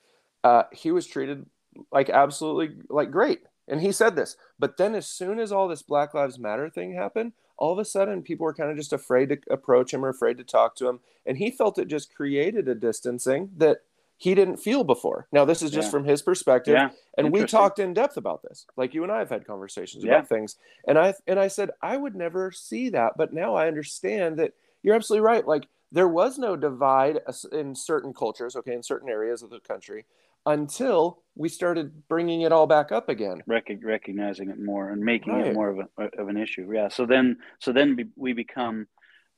uh, 0.43 0.63
he 0.73 0.91
was 0.91 1.07
treated 1.07 1.45
like 1.91 2.09
absolutely 2.09 2.75
like 2.89 3.11
great. 3.11 3.41
And 3.67 3.79
he 3.79 3.93
said 3.93 4.15
this. 4.15 4.35
But 4.59 4.75
then 4.77 4.95
as 4.95 5.07
soon 5.07 5.39
as 5.39 5.51
all 5.51 5.67
this 5.67 5.81
Black 5.81 6.13
Lives 6.13 6.37
Matter 6.37 6.69
thing 6.69 6.93
happened, 6.93 7.31
all 7.57 7.71
of 7.71 7.79
a 7.79 7.85
sudden 7.85 8.23
people 8.23 8.43
were 8.43 8.53
kind 8.53 8.71
of 8.71 8.75
just 8.75 8.91
afraid 8.91 9.29
to 9.29 9.37
approach 9.49 9.93
him 9.93 10.03
or 10.03 10.09
afraid 10.09 10.37
to 10.39 10.43
talk 10.43 10.75
to 10.75 10.89
him. 10.89 10.99
And 11.25 11.37
he 11.37 11.51
felt 11.51 11.77
it 11.77 11.87
just 11.87 12.13
created 12.13 12.67
a 12.67 12.75
distancing 12.75 13.51
that 13.57 13.83
he 14.21 14.35
didn't 14.35 14.57
feel 14.57 14.83
before. 14.83 15.27
Now, 15.31 15.45
this 15.45 15.63
is 15.63 15.71
just 15.71 15.87
Yeah. 15.87 15.91
from 15.91 16.05
his 16.05 16.21
perspective 16.21 16.73
Yeah, 16.75 16.89
and 17.17 17.31
we 17.33 17.43
talked 17.45 17.79
in 17.79 17.91
depth 17.93 18.17
about 18.17 18.43
this 18.43 18.67
like 18.77 18.93
you 18.93 19.01
and 19.03 19.11
i 19.11 19.17
have 19.17 19.29
had 19.31 19.47
conversations 19.47 20.03
Yeah. 20.03 20.17
about 20.17 20.29
things 20.29 20.57
and 20.87 20.97
i 20.99 21.13
and 21.25 21.39
i 21.39 21.47
said 21.47 21.71
i 21.81 21.97
would 21.97 22.15
never 22.15 22.51
see 22.51 22.89
that 22.89 23.13
but 23.17 23.33
now 23.33 23.55
i 23.55 23.67
understand 23.67 24.37
that 24.37 24.53
you're 24.83 24.93
absolutely 24.95 25.25
right 25.25 25.47
like 25.47 25.65
there 25.91 26.07
was 26.07 26.37
no 26.37 26.55
divide 26.55 27.19
in 27.51 27.73
certain 27.73 28.13
cultures 28.13 28.55
okay 28.55 28.73
in 28.75 28.83
certain 28.83 29.09
areas 29.09 29.41
of 29.41 29.49
the 29.49 29.59
country 29.59 30.05
until 30.45 31.19
we 31.35 31.49
started 31.49 32.07
bringing 32.07 32.41
it 32.41 32.51
all 32.51 32.67
back 32.67 32.91
up 32.91 33.09
again 33.09 33.41
Rec- 33.47 33.71
recognizing 33.83 34.49
it 34.51 34.59
more 34.59 34.89
and 34.91 35.01
making 35.01 35.33
Right. 35.33 35.47
it 35.47 35.53
more 35.55 35.69
of, 35.69 35.79
a, 35.97 36.03
of 36.21 36.27
an 36.29 36.37
issue. 36.37 36.69
Yeah. 36.73 36.87
So 36.89 37.05
then, 37.05 37.37
so 37.59 37.71
then 37.71 38.11
we 38.15 38.33
become 38.33 38.87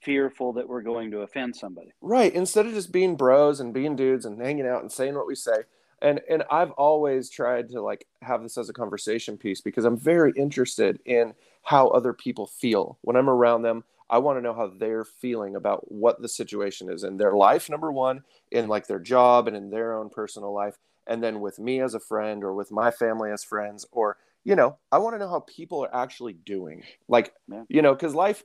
fearful 0.03 0.53
that 0.53 0.67
we're 0.67 0.81
going 0.81 1.11
to 1.11 1.21
offend 1.21 1.55
somebody. 1.55 1.91
right. 2.01 2.33
Instead 2.33 2.65
of 2.65 2.73
just 2.73 2.91
being 2.91 3.15
bros 3.15 3.59
and 3.59 3.73
being 3.73 3.95
dudes 3.95 4.25
and 4.25 4.41
hanging 4.41 4.67
out 4.67 4.81
and 4.81 4.91
saying 4.91 5.15
what 5.15 5.27
we 5.27 5.35
say. 5.35 5.63
And 6.01 6.19
and 6.29 6.43
i've 6.51 6.71
always 6.71 7.29
tried 7.29 7.69
to 7.69 7.81
like 7.81 8.05
have 8.21 8.43
this 8.43 8.57
as 8.57 8.67
a 8.69 8.73
conversation 8.73 9.37
piece 9.37 9.61
because 9.61 9.85
i'm 9.85 9.97
very 9.97 10.33
interested 10.35 10.99
in 11.05 11.33
how 11.61 11.87
other 11.87 12.11
people 12.11 12.45
feel. 12.45 12.97
When 13.01 13.15
i'm 13.15 13.29
around 13.29 13.61
them 13.61 13.85
i 14.09 14.17
want 14.17 14.37
to 14.37 14.41
know 14.41 14.53
how 14.53 14.67
they're 14.67 15.05
feeling 15.05 15.55
about 15.55 15.89
what 15.89 16.21
the 16.21 16.27
situation 16.27 16.89
is 16.89 17.03
in 17.05 17.15
their 17.17 17.31
life 17.33 17.69
number 17.69 17.89
one 17.91 18.23
in 18.51 18.67
like 18.67 18.85
their 18.87 18.99
job 18.99 19.47
and 19.47 19.55
in 19.55 19.69
their 19.69 19.97
own 19.97 20.09
personal 20.09 20.51
life. 20.53 20.77
And 21.07 21.23
then 21.23 21.39
with 21.39 21.57
me 21.59 21.79
as 21.79 21.93
a 21.93 21.99
friend 22.01 22.43
or 22.43 22.53
with 22.53 22.69
my 22.71 22.91
family 22.91 23.31
as 23.31 23.43
friends 23.45 23.85
or 23.93 24.17
you 24.43 24.55
know 24.57 24.77
i 24.91 24.97
want 24.97 25.15
to 25.15 25.19
know 25.19 25.29
how 25.29 25.39
people 25.39 25.85
are 25.85 25.95
actually 25.95 26.33
doing. 26.33 26.83
Like 27.07 27.33
Yeah. 27.49 27.63
you 27.69 27.81
know 27.81 27.93
because 27.93 28.13
life 28.13 28.43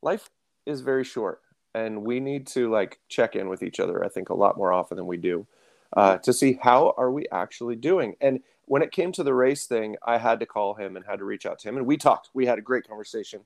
life 0.00 0.30
is 0.68 0.80
very 0.82 1.04
short 1.04 1.40
and 1.74 2.02
we 2.04 2.20
need 2.20 2.46
to 2.46 2.70
like 2.70 2.98
check 3.08 3.34
in 3.36 3.48
with 3.48 3.62
each 3.62 3.80
other 3.80 4.04
i 4.04 4.08
think 4.08 4.28
a 4.28 4.34
lot 4.34 4.56
more 4.56 4.72
often 4.72 4.96
than 4.96 5.06
we 5.06 5.16
do 5.16 5.46
uh, 5.94 6.18
to 6.18 6.32
see 6.32 6.58
how 6.62 6.94
are 6.96 7.10
we 7.10 7.26
actually 7.32 7.76
doing. 7.76 8.14
And 8.20 8.40
when 8.66 8.82
it 8.82 8.92
came 8.92 9.10
to 9.12 9.22
the 9.22 9.34
race 9.34 9.66
thing 9.66 9.96
i 10.06 10.18
had 10.18 10.40
to 10.40 10.46
call 10.46 10.74
him 10.74 10.96
and 10.96 11.06
had 11.06 11.18
to 11.18 11.24
reach 11.24 11.46
out 11.46 11.58
to 11.60 11.68
him 11.68 11.76
and 11.76 11.86
we 11.86 11.96
talked 11.96 12.30
we 12.34 12.46
had 12.46 12.58
a 12.58 12.62
great 12.62 12.86
conversation. 12.86 13.40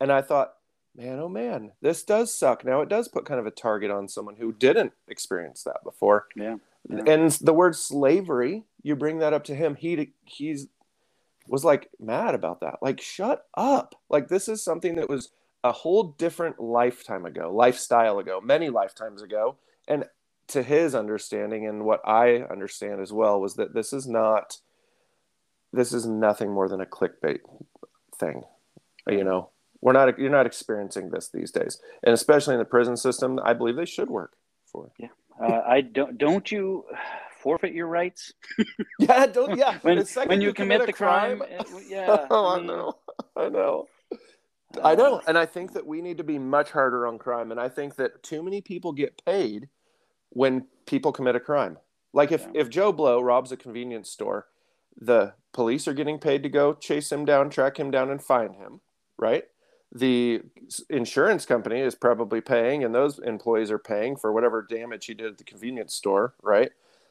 And 0.00 0.10
i 0.10 0.20
thought 0.20 0.54
man 0.96 1.18
oh 1.20 1.28
man 1.28 1.72
this 1.80 2.02
does 2.02 2.34
suck. 2.34 2.64
Now 2.64 2.80
it 2.80 2.88
does 2.88 3.08
put 3.08 3.24
kind 3.24 3.40
of 3.40 3.46
a 3.46 3.52
target 3.52 3.90
on 3.90 4.08
someone 4.08 4.36
who 4.36 4.52
didn't 4.52 4.92
experience 5.08 5.62
that 5.64 5.84
before. 5.84 6.26
Yeah. 6.34 6.56
Yeah. 6.88 7.02
and 7.06 7.30
the 7.30 7.54
word 7.54 7.76
slavery 7.76 8.64
you 8.82 8.94
bring 8.94 9.18
that 9.20 9.32
up 9.32 9.44
to 9.44 9.54
him 9.54 9.74
he 9.76 10.12
he's 10.24 10.66
was 11.48 11.64
like 11.64 11.90
mad 12.00 12.34
about 12.34 12.60
that. 12.60 12.78
Like 12.82 13.00
shut 13.00 13.46
up. 13.54 13.94
Like 14.08 14.28
this 14.28 14.48
is 14.48 14.62
something 14.64 14.96
that 14.96 15.08
was 15.08 15.30
a 15.64 15.72
whole 15.72 16.14
different 16.18 16.60
lifetime 16.60 17.24
ago 17.24 17.52
lifestyle 17.52 18.18
ago 18.18 18.40
many 18.40 18.68
lifetimes 18.68 19.22
ago 19.22 19.56
and 19.88 20.04
to 20.46 20.62
his 20.62 20.94
understanding 20.94 21.66
and 21.66 21.84
what 21.84 22.00
i 22.06 22.36
understand 22.50 23.00
as 23.00 23.12
well 23.12 23.40
was 23.40 23.56
that 23.56 23.74
this 23.74 23.92
is 23.92 24.06
not 24.06 24.58
this 25.72 25.92
is 25.92 26.06
nothing 26.06 26.52
more 26.52 26.68
than 26.68 26.82
a 26.82 26.86
clickbait 26.86 27.40
thing 28.16 28.42
you 29.08 29.24
know 29.24 29.48
we're 29.80 29.92
not 29.92 30.18
you're 30.18 30.30
not 30.30 30.46
experiencing 30.46 31.10
this 31.10 31.30
these 31.30 31.50
days 31.50 31.80
and 32.02 32.12
especially 32.12 32.54
in 32.54 32.60
the 32.60 32.64
prison 32.64 32.96
system 32.96 33.40
i 33.42 33.54
believe 33.54 33.74
they 33.74 33.86
should 33.86 34.10
work 34.10 34.34
for 34.66 34.90
Uh, 35.40 35.62
I 35.66 35.80
don't, 35.80 36.16
don't 36.16 36.52
you 36.52 36.84
forfeit 37.44 37.74
your 37.74 37.86
rights 37.86 38.32
yeah 38.98 39.26
don't 39.26 39.58
yeah 39.58 39.78
when, 39.82 39.98
when 40.26 40.40
you, 40.40 40.52
commit 40.52 40.80
commit 40.80 40.86
the 40.86 40.92
crime? 40.92 41.42
uh, 41.42 41.64
yeah. 41.88 42.26
oh, 42.30 42.54
I, 42.54 42.58
mean, 42.58 42.66
know. 42.66 42.96
I 43.36 43.48
know. 43.48 43.86
I 44.82 44.94
know. 44.94 45.20
And 45.26 45.36
I 45.38 45.46
think 45.46 45.72
that 45.74 45.86
we 45.86 46.00
need 46.02 46.18
to 46.18 46.24
be 46.24 46.38
much 46.38 46.70
harder 46.70 47.06
on 47.06 47.18
crime. 47.18 47.50
And 47.50 47.60
I 47.60 47.68
think 47.68 47.96
that 47.96 48.22
too 48.22 48.42
many 48.42 48.60
people 48.60 48.92
get 48.92 49.22
paid 49.24 49.68
when 50.30 50.66
people 50.86 51.12
commit 51.12 51.36
a 51.36 51.40
crime. 51.40 51.78
Like 52.12 52.32
if, 52.32 52.42
Yeah. 52.42 52.60
if 52.62 52.70
Joe 52.70 52.92
Blow 52.92 53.20
robs 53.20 53.52
a 53.52 53.56
convenience 53.56 54.10
store, 54.10 54.46
the 54.96 55.34
police 55.52 55.86
are 55.88 55.94
getting 55.94 56.18
paid 56.18 56.42
to 56.44 56.48
go 56.48 56.74
chase 56.74 57.10
him 57.10 57.24
down, 57.24 57.50
track 57.50 57.78
him 57.78 57.90
down, 57.90 58.10
and 58.10 58.22
find 58.22 58.54
him, 58.56 58.80
right? 59.18 59.44
The 59.92 60.42
insurance 60.90 61.46
company 61.46 61.80
is 61.80 61.94
probably 61.94 62.40
paying, 62.40 62.82
and 62.82 62.94
those 62.94 63.18
employees 63.20 63.70
are 63.70 63.78
paying 63.78 64.16
for 64.16 64.32
whatever 64.32 64.62
damage 64.62 65.06
he 65.06 65.14
did 65.14 65.26
at 65.26 65.38
the 65.38 65.44
convenience 65.44 65.94
store, 65.94 66.34
right? 66.42 66.70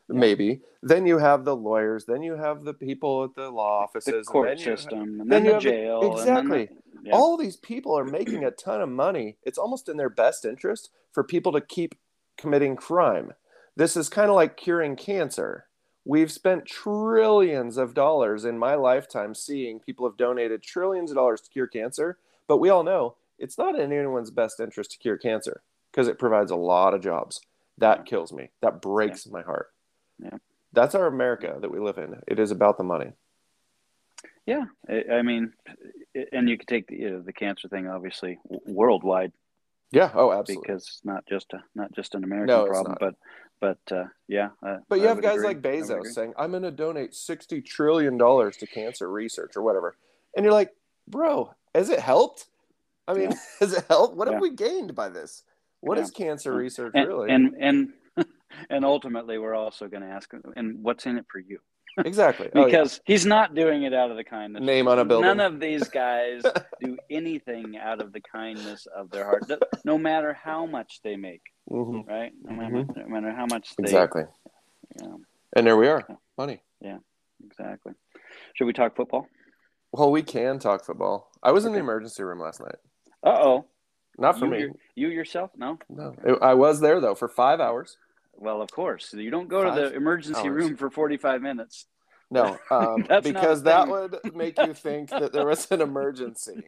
Yeah. 0.10 0.20
Maybe. 0.20 0.62
Then 0.82 1.06
you 1.06 1.18
have 1.20 1.46
the 1.46 1.56
lawyers. 1.56 2.06
Then 2.06 2.24
you 2.24 2.36
have 2.36 2.64
the 2.66 2.74
people 2.74 3.24
at 3.24 3.36
the 3.36 3.50
law 3.50 3.82
offices. 3.84 4.12
the 4.12 4.18
and 4.18 4.26
court 4.28 4.48
then 4.50 4.58
you 4.58 4.64
ha- 4.72 4.76
system, 4.76 5.00
and 5.02 5.20
then 5.20 5.28
then, 5.30 5.44
the 5.46 5.54
have 5.54 5.62
jail. 5.62 6.02
and 6.02 6.12
then 6.12 6.18
exactly. 6.20 6.66
the- 6.66 6.83
yeah. 7.04 7.14
all 7.14 7.38
these 7.38 7.58
people 7.58 7.98
are 7.98 8.06
making 8.06 8.44
a 8.44 8.52
ton 8.52 8.82
of 8.82 8.90
money. 8.90 9.38
It's 9.44 9.58
almost 9.58 9.90
in 9.90 9.98
their 9.98 10.10
best 10.10 10.46
interest 10.46 10.90
for 11.12 11.24
people 11.24 11.52
to 11.52 11.62
keep 11.62 11.96
committing 12.38 12.76
crime. 12.76 13.34
This 13.76 13.96
is 13.98 14.10
kind 14.10 14.30
of 14.30 14.36
like 14.36 14.58
curing 14.58 14.96
cancer. 14.96 15.66
We've 16.06 16.32
spent 16.32 16.66
trillions 16.66 17.78
of 17.78 17.94
dollars 17.94 18.46
in 18.46 18.58
my 18.60 18.76
lifetime 18.76 19.34
seeing 19.36 19.80
people 19.80 20.08
have 20.08 20.18
donated 20.18 20.62
trillions 20.62 21.12
of 21.12 21.16
dollars 21.18 21.42
to 21.42 21.50
cure 21.50 21.68
cancer, 21.68 22.18
but 22.48 22.58
we 22.58 22.70
all 22.70 22.84
know 22.84 23.16
it's 23.40 23.58
not 23.58 23.80
in 23.80 23.92
anyone's 23.92 24.32
best 24.32 24.60
interest 24.60 24.92
to 24.92 24.98
cure 24.98 25.18
cancer 25.18 25.62
because 25.92 26.08
it 26.08 26.20
provides 26.20 26.52
a 26.52 26.56
lot 26.56 26.94
of 26.94 27.02
jobs. 27.02 27.40
That 27.78 28.00
Yeah. 28.00 28.04
kills 28.04 28.34
me. 28.34 28.50
That 28.62 28.82
breaks 28.82 29.28
my 29.28 29.42
heart. 29.42 29.72
Yeah. 30.20 30.38
That's 30.74 30.96
our 30.96 31.08
America 31.08 31.58
that 31.62 31.72
we 31.72 31.80
live 31.80 31.98
in. 31.98 32.22
It 32.28 32.40
is 32.40 32.52
about 32.52 32.78
the 32.78 32.84
money. 32.84 33.14
Yeah, 34.46 34.66
I, 34.90 35.04
I 35.16 35.22
mean, 35.22 35.54
and 36.32 36.50
you 36.50 36.58
could 36.58 36.68
take 36.68 36.88
the 36.88 36.98
you 36.98 37.10
know, 37.12 37.22
the 37.22 37.34
cancer 37.34 37.68
thing 37.70 37.88
obviously 37.88 38.40
worldwide 38.66 39.32
Yeah. 39.92 40.12
Oh, 40.14 40.32
absolutely. 40.32 40.64
because 40.68 40.84
it's 40.84 41.02
not 41.06 41.26
just 41.26 41.54
a 41.54 41.64
not 41.76 41.92
just 41.94 42.14
an 42.16 42.24
American 42.24 42.48
No, 42.56 42.66
problem, 42.66 42.98
but 43.00 43.16
but 43.62 43.80
uh, 43.96 44.06
yeah. 44.28 44.50
Uh, 44.62 44.78
But 44.90 45.00
you 45.00 45.06
I 45.06 45.10
have 45.10 45.22
guys 45.22 45.36
agree. 45.36 45.48
like 45.48 45.62
Bezos 45.62 46.08
saying, 46.08 46.34
I'm 46.38 46.52
going 46.52 46.64
to 46.64 46.72
donate 46.72 47.12
$60 47.12 47.64
trillion 47.66 48.18
to 48.18 48.68
cancer 48.74 49.10
research 49.10 49.56
or 49.56 49.62
whatever. 49.62 49.96
And 50.36 50.44
you're 50.44 50.54
like, 50.54 50.72
bro, 51.08 51.54
has 51.74 51.90
it 51.90 52.00
helped? 52.00 52.48
I 53.08 53.14
mean, 53.14 53.32
Yeah. 53.32 53.38
has 53.62 53.72
it 53.74 53.86
helped? 53.88 54.18
What 54.18 54.28
Yeah. 54.28 54.34
have 54.34 54.42
we 54.42 54.50
gained 54.52 54.94
by 54.96 55.08
this? 55.08 55.44
What 55.80 55.98
Yeah. 55.98 56.04
is 56.04 56.12
cancer 56.12 56.54
research 56.54 56.92
and, 56.96 57.08
really? 57.08 57.32
and 57.32 57.56
and 57.60 57.94
and 58.70 58.84
ultimately, 58.84 59.38
we're 59.38 59.56
also 59.56 59.88
going 59.88 60.04
to 60.04 60.10
ask, 60.10 60.34
and 60.58 60.84
what's 60.84 61.06
in 61.06 61.18
it 61.18 61.26
for 61.32 61.40
you? 61.40 61.60
Exactly. 62.00 62.50
Oh, 62.56 62.60
yeah. 62.62 62.66
because 62.66 63.02
he's 63.06 63.26
not 63.26 63.56
doing 63.56 63.84
it 63.84 63.94
out 63.94 64.12
of 64.12 64.18
the 64.18 64.24
kindness. 64.24 64.64
Name 64.64 64.88
on 64.88 65.00
a 65.00 65.06
building. 65.06 65.28
None 65.28 65.40
of 65.40 65.60
these 65.60 65.88
guys 65.90 66.42
do 66.82 66.98
anything 67.10 67.78
out 67.78 68.02
of 68.02 68.14
the 68.14 68.22
kindness 68.22 68.88
of 68.96 69.10
their 69.12 69.26
heart, 69.26 69.44
no- 69.86 69.98
matter 69.98 70.34
how 70.34 70.66
much 70.66 71.00
they 71.04 71.16
make, 71.16 71.42
Mhm. 71.70 72.08
right? 72.08 72.32
No 72.44 72.56
matter, 72.56 72.86
no 72.96 73.08
matter 73.08 73.32
how 73.32 73.46
much 73.46 73.76
they 73.78 73.84
exactly. 73.84 74.24
Yeah, 75.02 75.16
And 75.56 75.66
there 75.68 75.78
we 75.78 75.88
are. 75.88 76.04
Money. 76.38 76.62
Yeah, 76.82 76.98
exactly. 77.46 77.94
Should 78.56 78.66
we 78.66 78.74
talk 78.74 78.96
football? 78.96 79.28
Well, 79.92 80.12
we 80.12 80.24
can 80.24 80.60
talk 80.60 80.84
football. 80.86 81.30
I 81.44 81.52
was 81.52 81.66
in 81.66 81.74
the 81.74 81.80
emergency 81.80 82.24
room 82.24 82.40
last 82.40 82.60
night. 82.60 82.76
Uh 83.24 83.38
oh. 83.42 83.66
Not 84.18 84.38
for 84.38 84.46
you, 84.46 84.52
me. 84.52 84.60
your- 84.60 84.72
you 84.96 85.08
yourself? 85.10 85.52
No. 85.56 85.80
No, 85.90 86.14
It- 86.24 86.40
I 86.42 86.54
was 86.56 86.80
there 86.82 87.00
though 87.00 87.16
for 87.16 87.28
five 87.28 87.60
hours. 87.60 87.98
Well, 88.38 88.62
of 88.62 88.72
course. 88.72 89.14
You 89.14 89.30
don't 89.32 89.48
go 89.48 89.64
to 89.64 89.72
the 89.72 89.94
emergency 89.96 90.48
hours. 90.48 90.64
room 90.66 90.76
for 90.78 90.90
45 90.90 91.42
minutes. 91.42 91.86
No, 92.32 92.58
um, 92.72 93.06
That's 93.08 93.10
not 93.10 93.18
a 93.20 93.22
because 93.22 93.64
that 93.64 93.88
would 93.88 94.20
make 94.36 94.58
you 94.58 94.74
think 94.74 95.10
that 95.10 95.32
there 95.32 95.46
was 95.46 95.70
an 95.72 95.82
emergency. 95.82 96.64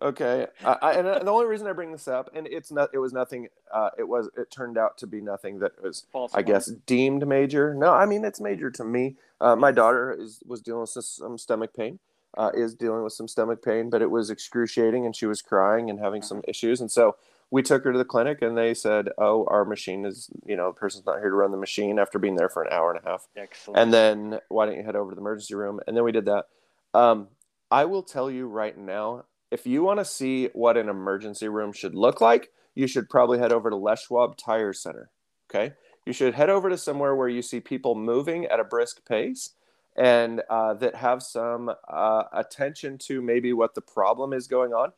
Okay, 0.00 0.46
I, 0.64 0.76
I, 0.80 0.92
and 0.92 1.06
the 1.06 1.30
only 1.30 1.46
reason 1.46 1.66
I 1.66 1.72
bring 1.72 1.92
this 1.92 2.08
up, 2.08 2.30
and 2.34 2.46
it's 2.46 2.70
not, 2.70 2.88
it 2.94 2.98
was 2.98 3.12
nothing. 3.12 3.48
Uh, 3.72 3.90
it 3.98 4.08
was, 4.08 4.30
it 4.36 4.50
turned 4.50 4.78
out 4.78 4.96
to 4.98 5.06
be 5.06 5.20
nothing 5.20 5.58
that 5.58 5.72
was, 5.82 6.06
False. 6.12 6.32
I 6.32 6.38
alarm. 6.38 6.46
guess, 6.46 6.66
deemed 6.86 7.26
major. 7.26 7.74
No, 7.74 7.92
I 7.92 8.06
mean 8.06 8.24
it's 8.24 8.40
major 8.40 8.70
to 8.70 8.84
me. 8.84 9.16
Uh, 9.40 9.56
my 9.56 9.72
daughter 9.72 10.16
is 10.18 10.40
was 10.46 10.60
dealing 10.60 10.82
with 10.82 10.90
some 10.90 11.36
stomach 11.36 11.74
pain. 11.76 11.98
Uh, 12.38 12.52
is 12.54 12.74
dealing 12.76 13.02
with 13.02 13.12
some 13.12 13.26
stomach 13.26 13.62
pain, 13.62 13.90
but 13.90 14.00
it 14.00 14.10
was 14.10 14.30
excruciating, 14.30 15.04
and 15.04 15.16
she 15.16 15.26
was 15.26 15.42
crying 15.42 15.90
and 15.90 15.98
having 15.98 16.22
some 16.22 16.42
issues, 16.46 16.80
and 16.80 16.90
so 16.90 17.16
we 17.50 17.62
took 17.62 17.84
her 17.84 17.92
to 17.92 17.98
the 17.98 18.04
clinic, 18.04 18.42
and 18.42 18.56
they 18.56 18.74
said, 18.74 19.08
"Oh, 19.18 19.44
our 19.48 19.64
machine 19.64 20.04
is, 20.04 20.30
you 20.46 20.56
know, 20.56 20.68
the 20.68 20.78
person's 20.78 21.06
not 21.06 21.18
here 21.18 21.30
to 21.30 21.34
run 21.36 21.50
the 21.50 21.56
machine 21.56 21.98
after 21.98 22.18
being 22.18 22.36
there 22.36 22.48
for 22.48 22.62
an 22.62 22.72
hour 22.72 22.92
and 22.92 23.04
a 23.04 23.08
half." 23.08 23.26
Excellent. 23.36 23.78
and 23.78 23.92
then 23.92 24.38
why 24.48 24.66
don't 24.66 24.76
you 24.76 24.84
head 24.84 24.96
over 24.96 25.10
to 25.10 25.14
the 25.14 25.20
emergency 25.20 25.54
room 25.54 25.80
and 25.86 25.96
then 25.96 26.04
we 26.04 26.12
did 26.12 26.26
that 26.26 26.46
um, 26.94 27.28
i 27.70 27.84
will 27.84 28.02
tell 28.02 28.30
you 28.30 28.46
right 28.46 28.76
now 28.78 29.24
if 29.50 29.66
you 29.66 29.82
want 29.82 29.98
to 29.98 30.04
see 30.04 30.46
what 30.52 30.76
an 30.76 30.88
emergency 30.88 31.48
room 31.48 31.72
should 31.72 31.94
look 31.94 32.20
like 32.20 32.50
you 32.74 32.86
should 32.86 33.08
probably 33.08 33.38
head 33.38 33.52
over 33.52 33.70
to 33.70 33.76
les 33.76 34.02
schwab 34.02 34.36
tire 34.36 34.72
center 34.72 35.10
okay 35.50 35.72
you 36.06 36.12
should 36.12 36.34
head 36.34 36.50
over 36.50 36.68
to 36.68 36.78
somewhere 36.78 37.14
where 37.14 37.28
you 37.28 37.42
see 37.42 37.60
people 37.60 37.94
moving 37.94 38.46
at 38.46 38.60
a 38.60 38.64
brisk 38.64 39.04
pace 39.06 39.50
and 39.96 40.42
uh, 40.48 40.72
that 40.74 40.94
have 40.94 41.22
some 41.22 41.70
uh, 41.88 42.22
attention 42.32 42.96
to 42.96 43.20
maybe 43.20 43.52
what 43.52 43.74
the 43.74 43.80
problem 43.80 44.32
is 44.32 44.46
going 44.46 44.72
on 44.72 44.92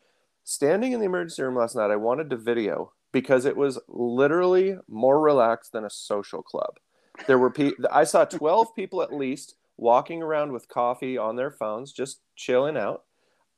standing 0.44 0.92
in 0.92 1.00
the 1.00 1.07
emergency 1.07 1.42
room 1.42 1.57
last 1.57 1.76
night 1.76 1.90
i 1.90 1.96
wanted 1.96 2.31
to 2.31 2.37
video 2.37 2.92
because 3.12 3.44
it 3.44 3.57
was 3.57 3.78
literally 3.88 4.76
more 4.88 5.20
relaxed 5.20 5.72
than 5.72 5.85
a 5.85 5.90
social 5.90 6.42
club 6.42 6.78
there 7.26 7.38
were 7.38 7.50
pe- 7.50 7.72
I 7.90 8.05
saw 8.05 8.24
12 8.24 8.74
people 8.74 9.02
at 9.02 9.12
least 9.12 9.55
walking 9.76 10.22
around 10.22 10.52
with 10.52 10.68
coffee 10.68 11.18
on 11.18 11.37
their 11.37 11.50
phones, 11.50 11.92
just 11.92 12.20
chilling 12.37 12.76
out. 12.76 13.05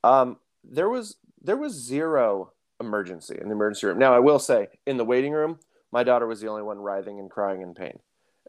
Um, 0.03 0.37
there 0.63 0.89
was 0.89 1.17
there 1.41 1.57
was 1.57 1.73
zero 1.73 2.51
emergency 2.79 3.37
in 3.39 3.47
the 3.47 3.53
emergency 3.53 3.87
room. 3.87 3.99
Now 3.99 4.13
I 4.13 4.19
will 4.19 4.39
say, 4.39 4.67
in 4.85 4.97
the 4.97 5.05
waiting 5.05 5.31
room, 5.31 5.59
my 5.91 6.03
daughter 6.03 6.27
was 6.27 6.41
the 6.41 6.47
only 6.47 6.63
one 6.63 6.79
writhing 6.79 7.19
and 7.19 7.29
crying 7.29 7.61
in 7.61 7.73
pain. 7.73 7.99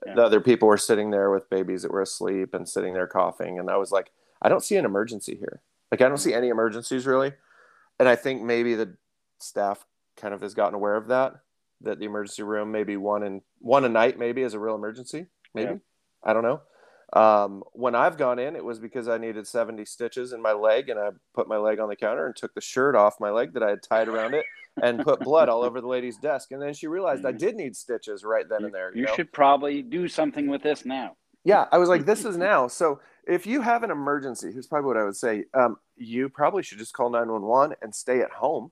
Yeah. 0.07 0.15
The 0.15 0.25
other 0.25 0.41
people 0.41 0.69
were 0.69 0.79
sitting 0.79 1.11
there 1.11 1.31
with 1.31 1.49
babies 1.51 1.83
that 1.83 1.93
were 1.93 2.03
asleep 2.03 2.55
and 2.55 2.69
sitting 2.69 2.95
there 2.95 3.07
coughing, 3.07 3.59
and 3.59 3.71
I 3.71 3.77
was 3.77 3.91
like, 3.91 4.11
I 4.43 4.49
don't 4.49 4.65
see 4.65 4.77
an 4.77 4.85
emergency 4.85 5.37
here. 5.37 5.63
Like 5.91 6.01
I 6.03 6.09
don't 6.09 6.19
see 6.19 6.35
any 6.35 6.49
emergencies 6.49 7.07
really, 7.07 7.33
and 7.99 8.09
I 8.09 8.17
think 8.17 8.43
maybe 8.43 8.75
the 8.75 8.97
staff 9.39 9.85
kind 10.17 10.33
of 10.35 10.41
has 10.41 10.55
gotten 10.55 10.75
aware 10.75 10.97
of 10.97 11.09
that 11.09 11.35
that 11.83 11.99
the 11.99 12.07
emergency 12.07 12.43
room 12.43 12.73
maybe 12.73 12.97
one 12.97 13.23
in 13.23 13.43
one 13.59 13.85
a 13.85 13.89
night 13.89 14.19
maybe 14.19 14.41
is 14.43 14.55
a 14.55 14.59
real 14.59 14.75
emergency 14.75 15.27
maybe 15.55 15.73
Yeah. 15.73 15.77
i 16.25 16.33
don't 16.33 16.43
know 16.43 16.61
um, 17.13 17.63
when 17.73 17.95
i've 17.95 18.17
gone 18.17 18.39
in 18.39 18.57
it 18.57 18.65
was 18.65 18.79
because 18.79 19.09
i 19.09 19.19
needed 19.19 19.47
70 19.47 19.85
stitches 19.85 20.33
in 20.33 20.41
my 20.41 20.53
leg 20.53 20.89
and 20.89 20.99
i 20.99 21.11
put 21.35 21.49
my 21.49 21.59
leg 21.59 21.79
on 21.79 21.91
the 21.91 21.95
counter 21.97 22.25
and 22.25 22.35
took 22.35 22.55
the 22.55 22.63
shirt 22.63 22.97
off 22.97 23.21
my 23.21 23.29
leg 23.31 23.53
that 23.53 23.63
i 23.63 23.69
had 23.69 23.83
tied 23.83 24.09
around 24.09 24.33
it 24.33 24.47
and 24.83 25.01
put 25.01 25.21
blood 25.21 25.51
all 25.51 25.63
over 25.63 25.83
the 25.83 25.87
lady's 25.87 26.17
desk 26.17 26.51
and 26.51 26.63
then 26.63 26.73
she 26.73 26.87
realized 26.87 27.27
i 27.27 27.33
did 27.33 27.55
need 27.55 27.77
stitches 27.77 28.25
right 28.25 28.49
then 28.49 28.65
and 28.65 28.73
there 28.75 28.91
you, 28.95 29.03
you 29.03 29.07
know? 29.07 29.15
should 29.15 29.31
probably 29.31 29.83
do 29.83 30.09
something 30.09 30.49
with 30.49 30.63
this 30.63 30.87
now. 30.87 31.15
Yeah, 31.45 31.67
I 31.71 31.79
was 31.79 31.89
like, 31.89 32.07
this 32.07 32.25
is 32.25 32.37
now. 32.51 32.67
So 32.67 33.01
if 33.27 33.47
you 33.47 33.61
have 33.61 33.83
an 33.83 33.91
emergency, 33.91 34.53
here's 34.53 34.67
probably 34.67 34.87
what 34.89 34.97
I 34.97 35.05
would 35.05 35.17
say. 35.17 35.45
Um, 35.55 35.77
you 35.97 36.29
probably 36.29 36.63
should 36.63 36.79
just 36.79 36.93
call 36.93 37.11
911 37.11 37.77
and 37.83 37.95
stay 37.95 38.21
at 38.21 38.31
home. 38.31 38.71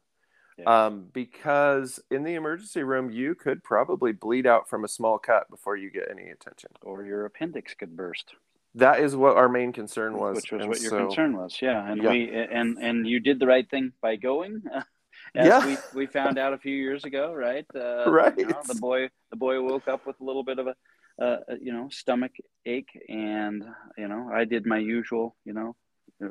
Yeah. 0.58 0.86
Um, 0.86 1.06
because 1.12 1.98
in 2.12 2.22
the 2.22 2.34
emergency 2.34 2.84
room, 2.84 3.10
you 3.10 3.34
could 3.34 3.64
probably 3.64 4.12
bleed 4.12 4.46
out 4.46 4.68
from 4.68 4.84
a 4.84 4.88
small 4.88 5.18
cut 5.18 5.50
before 5.50 5.76
you 5.76 5.90
get 5.90 6.08
any 6.10 6.28
attention. 6.30 6.70
Or 6.82 7.04
your 7.04 7.24
appendix 7.24 7.74
could 7.74 7.96
burst, 7.96 8.34
That 8.76 9.00
is 9.00 9.16
what 9.16 9.36
our 9.36 9.48
main 9.48 9.72
concern 9.72 10.16
was. 10.16 10.36
which 10.36 10.52
was 10.52 10.60
and 10.60 10.68
what 10.68 10.80
your 10.80 10.90
so- 10.90 11.06
concern 11.06 11.36
was. 11.36 11.60
Yeah, 11.60 11.90
and 11.90 12.00
Yeah. 12.02 12.10
we 12.10 12.30
and 12.32 12.78
and 12.78 13.04
you 13.06 13.18
did 13.18 13.40
the 13.40 13.46
right 13.48 13.68
thing 13.68 13.92
by 14.00 14.14
going. 14.16 14.62
As 15.34 15.46
Yeah. 15.48 15.66
we, 15.66 15.76
we 16.02 16.06
found 16.06 16.38
out 16.38 16.52
a 16.52 16.58
few 16.58 16.74
years 16.76 17.04
ago, 17.04 17.32
right? 17.32 17.66
Uh, 17.74 18.04
Right. 18.10 18.38
you 18.38 18.46
know, 18.46 18.60
the 18.68 18.76
boy 18.76 19.10
the 19.30 19.36
boy 19.36 19.60
woke 19.60 19.88
up 19.88 20.06
with 20.06 20.20
a 20.20 20.24
little 20.24 20.44
bit 20.44 20.60
of 20.60 20.68
a 20.68 20.76
uh, 21.20 21.36
you 21.60 21.72
know 21.72 21.88
stomach 21.90 22.32
ache, 22.66 22.90
and 23.08 23.64
you 23.96 24.08
know 24.08 24.30
I 24.32 24.44
did 24.44 24.66
my 24.66 24.78
usual, 24.78 25.36
you 25.44 25.52
know, 25.52 25.76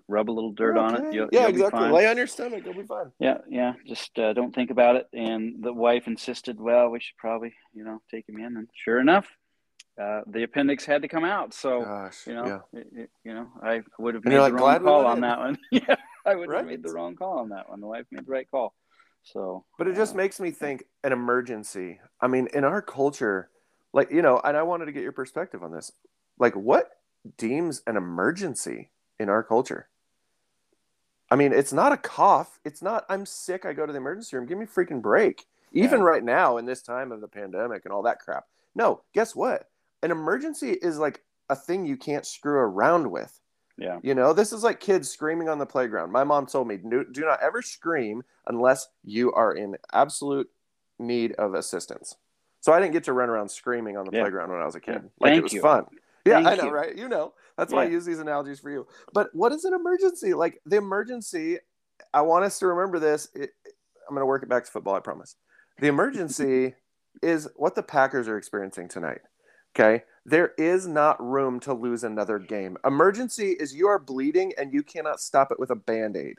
rub 0.07 0.29
a 0.29 0.31
little 0.31 0.51
dirt 0.51 0.77
on 0.77 0.95
it. 0.95 1.13
You'll, 1.13 1.29
yeah, 1.31 1.41
you'll 1.41 1.49
exactly. 1.49 1.89
Lay 1.89 2.07
on 2.07 2.17
your 2.17 2.27
stomach, 2.27 2.63
you'll 2.65 2.73
be 2.73 2.83
fine. 2.83 3.11
Yeah, 3.19 3.37
yeah. 3.49 3.73
Just 3.87 4.17
uh, 4.19 4.33
don't 4.33 4.53
think 4.53 4.71
about 4.71 4.95
it. 4.95 5.07
And 5.13 5.63
the 5.63 5.73
wife 5.73 6.07
insisted, 6.07 6.59
well, 6.59 6.89
we 6.89 6.99
should 6.99 7.17
probably, 7.17 7.53
you 7.73 7.83
know, 7.83 8.01
take 8.09 8.27
him 8.27 8.37
in. 8.37 8.57
And 8.57 8.67
sure 8.73 8.99
enough, 8.99 9.27
uh, 10.01 10.21
the 10.27 10.43
appendix 10.43 10.85
had 10.85 11.01
to 11.03 11.07
come 11.07 11.23
out. 11.25 11.53
So, 11.53 11.83
Gosh, 11.83 12.25
you 12.27 12.33
know, 12.33 12.45
yeah. 12.73 12.79
it, 12.79 12.87
it- 12.93 13.09
you 13.23 13.33
know, 13.33 13.47
I 13.61 13.81
would 13.99 14.15
have 14.15 14.25
made 14.25 14.33
you're 14.33 14.49
the 14.49 14.53
wrong 14.53 14.79
call 14.83 15.05
on 15.05 15.17
in." 15.17 15.21
that 15.21 15.39
one. 15.39 15.57
yeah, 15.71 15.95
I 16.25 16.35
would 16.35 16.49
Right. 16.49 16.57
have 16.59 16.67
made 16.67 16.83
the 16.83 16.91
wrong 16.91 17.15
call 17.15 17.39
on 17.39 17.49
that 17.49 17.69
one. 17.69 17.79
The 17.79 17.87
wife 17.87 18.05
made 18.11 18.25
the 18.25 18.31
right 18.31 18.49
call. 18.49 18.73
So, 19.23 19.65
But 19.77 19.87
it 19.87 19.95
just 19.95 20.13
uh, 20.13 20.17
makes 20.17 20.39
me 20.41 20.51
think 20.51 20.83
an 21.03 21.13
emergency. 21.13 21.99
I 22.19 22.27
mean, 22.27 22.47
in 22.53 22.65
our 22.65 22.81
culture, 22.81 23.49
like, 23.93 24.11
you 24.11 24.21
know, 24.21 24.41
and 24.43 24.57
I 24.57 24.63
wanted 24.63 24.85
to 24.85 24.91
get 24.91 25.03
your 25.03 25.11
perspective 25.11 25.63
on 25.63 25.71
this. 25.71 25.91
Like, 26.39 26.55
what 26.55 26.91
deems 27.37 27.81
an 27.87 27.95
emergency 27.95 28.89
in 29.19 29.29
our 29.29 29.43
culture? 29.43 29.87
I 31.31 31.35
mean, 31.35 31.53
it's 31.53 31.73
not 31.73 31.91
a 31.93 31.97
cough. 31.97 32.59
It's 32.65 32.81
not, 32.81 33.05
I'm 33.09 33.25
sick. 33.25 33.65
I 33.65 33.73
go 33.73 33.85
to 33.85 33.91
the 33.93 33.97
emergency 33.97 34.35
room. 34.35 34.45
Give 34.45 34.57
me 34.57 34.65
a 34.65 34.67
freaking 34.67 35.01
break. 35.01 35.45
Even 35.71 35.99
Yeah. 36.01 36.05
right 36.05 36.23
now, 36.23 36.57
in 36.57 36.65
this 36.65 36.81
time 36.83 37.11
of 37.11 37.21
the 37.21 37.27
pandemic 37.27 37.85
and 37.85 37.93
all 37.93 38.03
that 38.03 38.19
crap. 38.19 38.45
No, 38.75 39.01
guess 39.13 39.35
what? 39.35 39.69
An 40.03 40.11
emergency 40.11 40.71
is 40.71 40.99
like 40.99 41.23
a 41.49 41.55
thing 41.55 41.85
you 41.85 41.97
can't 41.97 42.25
screw 42.25 42.57
around 42.59 43.09
with. 43.09 43.39
yeah, 43.77 43.99
You 44.03 44.13
know, 44.13 44.33
this 44.33 44.53
is 44.53 44.63
like 44.63 44.79
kids 44.79 45.09
screaming 45.09 45.49
on 45.49 45.57
the 45.57 45.65
playground. 45.65 46.11
My 46.11 46.23
mom 46.23 46.45
told 46.45 46.67
me, 46.67 46.77
do, 46.77 47.03
do 47.11 47.21
not 47.21 47.41
ever 47.41 47.63
scream 47.63 48.23
unless 48.45 48.87
you 49.03 49.33
are 49.33 49.51
in 49.53 49.77
absolute 49.91 50.51
need 50.99 51.31
of 51.33 51.55
assistance. 51.55 52.15
So 52.63 52.71
I 52.71 52.79
didn't 52.79 52.93
get 52.93 53.03
to 53.03 53.13
run 53.13 53.29
around 53.29 53.49
screaming 53.51 53.97
on 53.97 54.05
the 54.05 54.11
Yeah. 54.13 54.21
playground 54.21 54.49
when 54.49 54.61
I 54.61 54.65
was 54.65 54.75
a 54.75 54.79
kid. 54.79 54.93
Yeah. 54.93 55.09
Like 55.19 55.31
Thank 55.31 55.37
it 55.39 55.43
was 55.43 55.53
you. 55.53 55.61
fun. 55.61 55.85
Yeah, 56.23 56.35
Thank 56.35 56.47
I 56.47 56.55
know, 56.55 56.63
you. 56.67 56.71
right? 56.71 56.97
You 56.97 57.09
know, 57.09 57.33
that's 57.57 57.73
why 57.73 57.83
I 57.83 57.87
use 57.87 58.05
these 58.05 58.19
analogies 58.19 58.61
for 58.61 58.71
you. 58.71 58.87
But 59.11 59.35
what 59.35 59.51
is 59.51 59.65
an 59.65 59.73
emergency? 59.73 60.33
Like 60.33 60.61
the 60.65 60.77
emergency, 60.77 61.59
I 62.13 62.21
want 62.21 62.45
us 62.45 62.59
to 62.59 62.67
remember 62.67 62.99
this. 62.99 63.27
It, 63.35 63.49
I'm 64.07 64.15
going 64.15 64.21
to 64.21 64.25
work 64.25 64.43
it 64.43 64.47
back 64.49 64.63
to 64.63 64.71
football, 64.71 64.95
I 64.95 65.01
promise. 65.01 65.35
The 65.79 65.87
emergency 65.87 66.75
is 67.21 67.49
what 67.57 67.75
the 67.75 67.83
Packers 67.83 68.29
are 68.29 68.37
experiencing 68.37 68.87
tonight. 68.87 69.19
Okay. 69.75 70.05
There 70.25 70.53
is 70.57 70.87
not 70.87 71.21
room 71.21 71.59
to 71.61 71.73
lose 71.73 72.05
another 72.05 72.39
game. 72.39 72.77
Emergency 72.85 73.57
is 73.59 73.75
you 73.75 73.87
are 73.87 73.99
bleeding 73.99 74.53
and 74.57 74.71
you 74.73 74.83
cannot 74.83 75.19
stop 75.19 75.51
it 75.51 75.59
with 75.59 75.69
a 75.69 75.75
band 75.75 76.15
aid. 76.15 76.37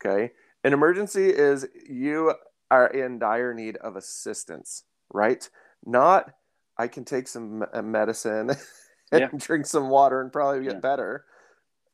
Okay. 0.00 0.30
An 0.62 0.72
emergency 0.72 1.28
is 1.30 1.66
you 1.88 2.34
are 2.70 2.86
in 2.86 3.18
dire 3.18 3.52
need 3.52 3.76
of 3.78 3.96
assistance, 3.96 4.84
right? 5.12 5.48
Not, 5.84 6.30
I 6.78 6.88
can 6.88 7.04
take 7.04 7.28
some 7.28 7.64
uh, 7.72 7.82
medicine 7.82 8.50
and 9.12 9.20
Yeah. 9.20 9.28
drink 9.36 9.66
some 9.66 9.88
water 9.88 10.20
and 10.20 10.32
probably 10.32 10.64
get 10.64 10.74
Yeah. 10.74 10.80
better. 10.80 11.24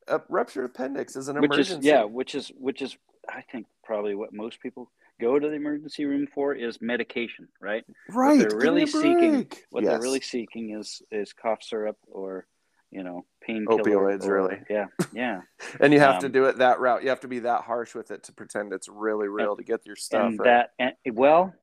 A 0.09 0.21
ruptured 0.29 0.65
appendix 0.65 1.15
is 1.15 1.29
an 1.29 1.37
which 1.41 1.45
emergency. 1.53 1.75
is 1.79 1.85
yeah, 1.85 2.03
which 2.05 2.35
is 2.35 2.51
which 2.59 2.83
is 2.83 2.97
I 3.29 3.43
think 3.53 3.67
probably 3.85 4.17
what 4.17 4.33
most 4.33 4.61
people 4.61 4.91
go 5.21 5.39
to 5.39 5.49
the 5.49 5.55
emergency 5.55 6.05
room 6.07 6.27
for 6.35 6.53
is 6.55 6.83
medication, 6.83 7.47
right? 7.61 7.85
right. 8.11 8.39
What 8.41 8.49
they're 8.51 8.59
really 8.59 8.87
seeking- 8.87 9.49
What 9.71 9.85
Yes. 9.85 9.93
they're 9.93 10.01
really 10.01 10.21
seeking 10.21 10.77
is 10.77 11.03
is 11.13 11.33
cough 11.33 11.63
syrup 11.63 11.97
or 12.11 12.47
you 12.91 13.05
know 13.05 13.25
painkiller. 13.41 13.85
Opioids, 13.85 14.27
or- 14.27 14.35
really. 14.35 14.61
Yeah, 14.69 14.87
yeah. 15.13 15.43
and 15.81 15.93
you 15.93 16.01
have 16.01 16.19
to 16.21 16.27
um, 16.27 16.33
do 16.33 16.47
it 16.47 16.59
that 16.59 16.81
route. 16.81 17.05
You 17.05 17.11
have 17.11 17.21
to 17.21 17.29
be 17.29 17.39
that 17.41 17.63
harsh 17.63 17.95
with 17.95 18.11
it 18.11 18.25
to 18.25 18.33
pretend 18.33 18.73
it's 18.73 18.89
really 18.89 19.29
real 19.29 19.55
to 19.57 19.63
get 19.63 19.87
your 19.87 19.95
stuff. 19.97 20.27
and 20.27 20.39
right? 20.41 20.67
that 20.81 20.95
and 21.07 21.17
well, 21.17 21.55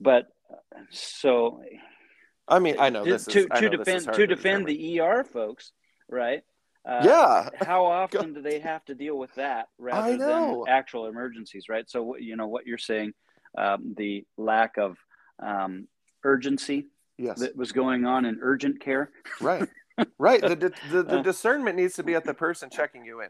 but 0.00 0.28
so 0.90 1.62
I 2.48 2.58
mean, 2.58 2.76
I 2.78 2.90
know 2.90 3.04
to, 3.04 3.10
this 3.10 3.24
to, 3.26 3.40
is 3.40 3.46
to 3.46 3.60
know 3.60 3.60
this 3.60 3.88
is 3.88 4.04
defend 4.04 4.16
to 4.16 4.26
defend 4.26 4.66
determine. 4.66 4.66
the 4.66 5.00
ER 5.00 5.24
folks, 5.24 5.72
right? 6.08 6.42
Uh, 6.84 7.02
yeah, 7.04 7.48
how 7.64 7.84
often 8.00 8.34
do 8.34 8.42
they 8.42 8.58
have 8.58 8.84
to 8.86 8.94
deal 8.94 9.16
with 9.16 9.32
that 9.36 9.68
rather 9.78 10.16
than 10.16 10.64
actual 10.68 11.06
emergencies, 11.06 11.68
right? 11.68 11.88
So 11.88 12.16
you 12.16 12.36
know 12.36 12.48
what 12.48 12.66
you're 12.66 12.78
saying, 12.78 13.12
um, 13.56 13.94
the 13.96 14.24
lack 14.36 14.78
of 14.78 14.96
um, 15.40 15.86
urgency 16.24 16.86
yes, 17.18 17.38
that 17.40 17.56
was 17.56 17.70
going 17.72 18.04
on 18.04 18.24
in 18.24 18.38
urgent 18.42 18.80
care, 18.80 19.10
right. 19.40 19.68
right. 20.18 20.40
The, 20.40 20.56
the, 20.56 20.72
the, 20.90 21.02
the 21.02 21.18
Uh. 21.18 21.22
discernment 21.22 21.76
needs 21.76 21.94
to 21.94 22.02
be 22.02 22.14
at 22.14 22.24
the 22.24 22.34
person 22.34 22.68
checking 22.70 23.04
you 23.04 23.20
in. 23.20 23.28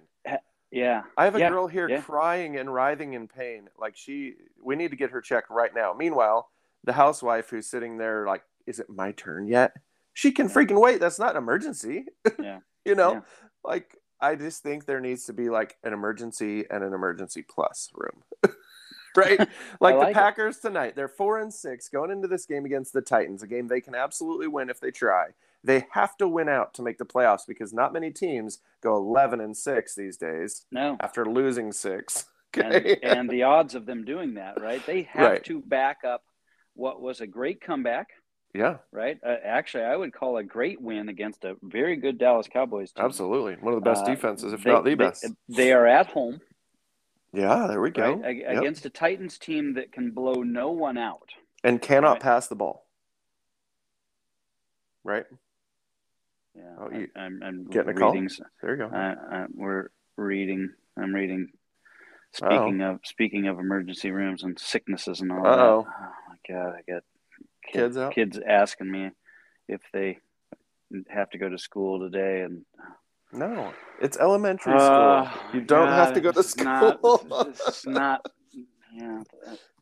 Yeah. 0.70 1.02
I 1.18 1.24
have 1.24 1.34
a 1.34 1.38
Yeah, 1.40 1.50
girl 1.50 1.66
here 1.66 1.88
yeah. 1.90 2.00
crying 2.00 2.56
and 2.56 2.72
writhing 2.72 3.12
in 3.12 3.28
pain. 3.28 3.68
Like 3.78 3.96
she, 3.96 4.34
we 4.62 4.76
need 4.76 4.92
to 4.92 4.96
get 4.96 5.10
her 5.10 5.20
checked 5.20 5.50
right 5.50 5.74
now. 5.74 5.92
Meanwhile, 5.92 6.48
the 6.84 6.92
housewife 6.92 7.50
who's 7.50 7.66
sitting 7.66 7.98
there, 7.98 8.26
like, 8.26 8.42
is 8.66 8.78
it 8.78 8.88
my 8.90 9.12
turn 9.12 9.46
yet? 9.46 9.72
She 10.14 10.32
can 10.32 10.48
Yeah. 10.48 10.54
freaking 10.54 10.80
wait. 10.80 11.00
That's 11.00 11.18
not 11.18 11.30
an 11.32 11.36
emergency. 11.38 12.06
Yeah. 12.38 12.60
you 12.84 12.94
know, 12.94 13.12
Yeah. 13.14 13.20
like 13.64 13.96
I 14.20 14.36
just 14.36 14.62
think 14.62 14.86
there 14.86 15.00
needs 15.00 15.24
to 15.26 15.32
be 15.32 15.48
like 15.50 15.76
an 15.82 15.92
emergency 15.92 16.64
and 16.70 16.84
an 16.84 16.92
emergency 16.94 17.42
plus 17.42 17.90
room. 17.94 18.22
right? 19.16 19.38
Like, 19.80 19.96
like 19.96 20.00
the 20.00 20.10
it. 20.10 20.14
Packers 20.14 20.58
tonight, 20.58 20.94
they're 20.94 21.08
four 21.08 21.38
and 21.38 21.52
six 21.52 21.88
going 21.88 22.10
into 22.12 22.28
this 22.28 22.46
game 22.46 22.64
against 22.64 22.92
the 22.92 23.00
Titans, 23.02 23.42
a 23.42 23.46
game 23.48 23.66
they 23.66 23.80
can 23.80 23.94
absolutely 23.96 24.46
win 24.46 24.70
if 24.70 24.78
they 24.80 24.90
try. 24.92 25.30
They 25.64 25.86
have 25.90 26.16
to 26.18 26.28
win 26.28 26.48
out 26.48 26.72
to 26.74 26.82
make 26.82 26.98
the 26.98 27.04
playoffs 27.04 27.46
because 27.46 27.72
not 27.72 27.92
many 27.92 28.10
teams 28.12 28.60
go 28.80 28.96
11 28.96 29.40
and 29.40 29.56
six 29.56 29.94
these 29.94 30.16
days 30.16 30.66
No. 30.70 30.96
after 31.00 31.24
losing 31.24 31.72
six. 31.72 32.26
And, 32.54 32.74
Okay. 32.74 32.98
and 33.02 33.28
the 33.30 33.42
odds 33.44 33.74
of 33.74 33.86
them 33.86 34.04
doing 34.04 34.34
that, 34.34 34.60
right? 34.60 34.84
They 34.86 35.02
have 35.02 35.30
Right. 35.32 35.44
to 35.44 35.60
back 35.62 36.04
up 36.04 36.24
what 36.74 37.00
was 37.00 37.20
a 37.20 37.26
great 37.26 37.60
comeback, 37.60 38.08
yeah, 38.54 38.78
right? 38.90 39.18
Uh, 39.24 39.36
actually, 39.44 39.84
I 39.84 39.96
would 39.96 40.12
call 40.12 40.36
a 40.38 40.44
great 40.44 40.80
win 40.80 41.08
against 41.08 41.44
a 41.44 41.56
very 41.62 41.96
good 41.96 42.18
Dallas 42.18 42.48
Cowboys 42.48 42.92
team. 42.92 43.04
absolutely. 43.04 43.54
One 43.56 43.74
of 43.74 43.80
the 43.82 43.88
best 43.90 44.04
Uh, 44.04 44.14
defenses, 44.14 44.52
if 44.52 44.62
they- 44.62 44.70
not 44.70 44.84
the 44.84 44.90
they- 44.90 44.94
best. 44.94 45.26
They 45.48 45.72
are 45.72 45.86
at 45.86 46.06
home, 46.08 46.40
yeah, 47.32 47.66
there 47.66 47.80
we 47.80 47.90
go. 47.90 48.14
right? 48.16 48.36
Yep. 48.38 48.58
Against 48.58 48.84
a 48.86 48.90
Titans 48.90 49.38
team 49.38 49.74
that 49.74 49.92
can 49.92 50.10
blow 50.10 50.42
no 50.42 50.70
one 50.70 50.98
out. 50.98 51.30
And 51.64 51.80
cannot 51.80 52.12
right. 52.14 52.20
pass 52.22 52.48
the 52.48 52.56
ball. 52.56 52.86
Right? 55.04 55.24
Yeah, 56.54 56.74
Oh, 56.78 56.88
I- 56.92 56.98
you- 56.98 57.10
I'm, 57.16 57.42
I'm 57.42 57.64
getting 57.66 57.90
a 57.90 57.94
call? 57.94 58.12
There 58.12 58.22
you 58.70 58.76
go. 58.76 58.86
Uh, 58.88 59.14
uh, 59.34 59.46
we're 59.54 59.88
reading. 60.16 60.72
I'm 60.96 61.14
reading. 61.14 61.48
Speaking 62.34 62.80
of 62.80 63.00
speaking 63.04 63.46
of 63.46 63.58
emergency 63.58 64.10
rooms 64.10 64.42
and 64.42 64.58
sicknesses 64.58 65.20
and 65.20 65.30
all 65.32 65.46
Uh-oh. 65.46 65.82
that. 65.86 66.12
God, 66.48 66.74
I 66.76 66.90
got 66.92 67.02
Kids 67.72 67.96
out? 67.96 68.14
kids 68.14 68.38
asking 68.46 68.90
me 68.90 69.10
if 69.68 69.80
they 69.92 70.18
have 71.08 71.30
to 71.30 71.38
go 71.38 71.48
to 71.48 71.56
school 71.58 72.00
today, 72.00 72.42
and 72.42 72.64
No, 73.32 73.72
it's 74.00 74.18
elementary 74.18 74.74
Oh, 74.76 75.24
school. 75.24 75.54
You 75.54 75.60
don't 75.66 75.88
have 75.88 76.12
to 76.14 76.20
go 76.20 76.32
to 76.32 76.64
not- 76.64 76.98
school. 77.00 77.44
this 77.46 77.60
is 77.60 77.86
not. 77.86 78.26
Yeah. 78.94 79.22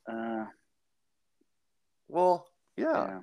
Uh, 0.06 0.44
well, 2.08 2.46
yeah. 2.76 2.84
yeah. 2.92 3.18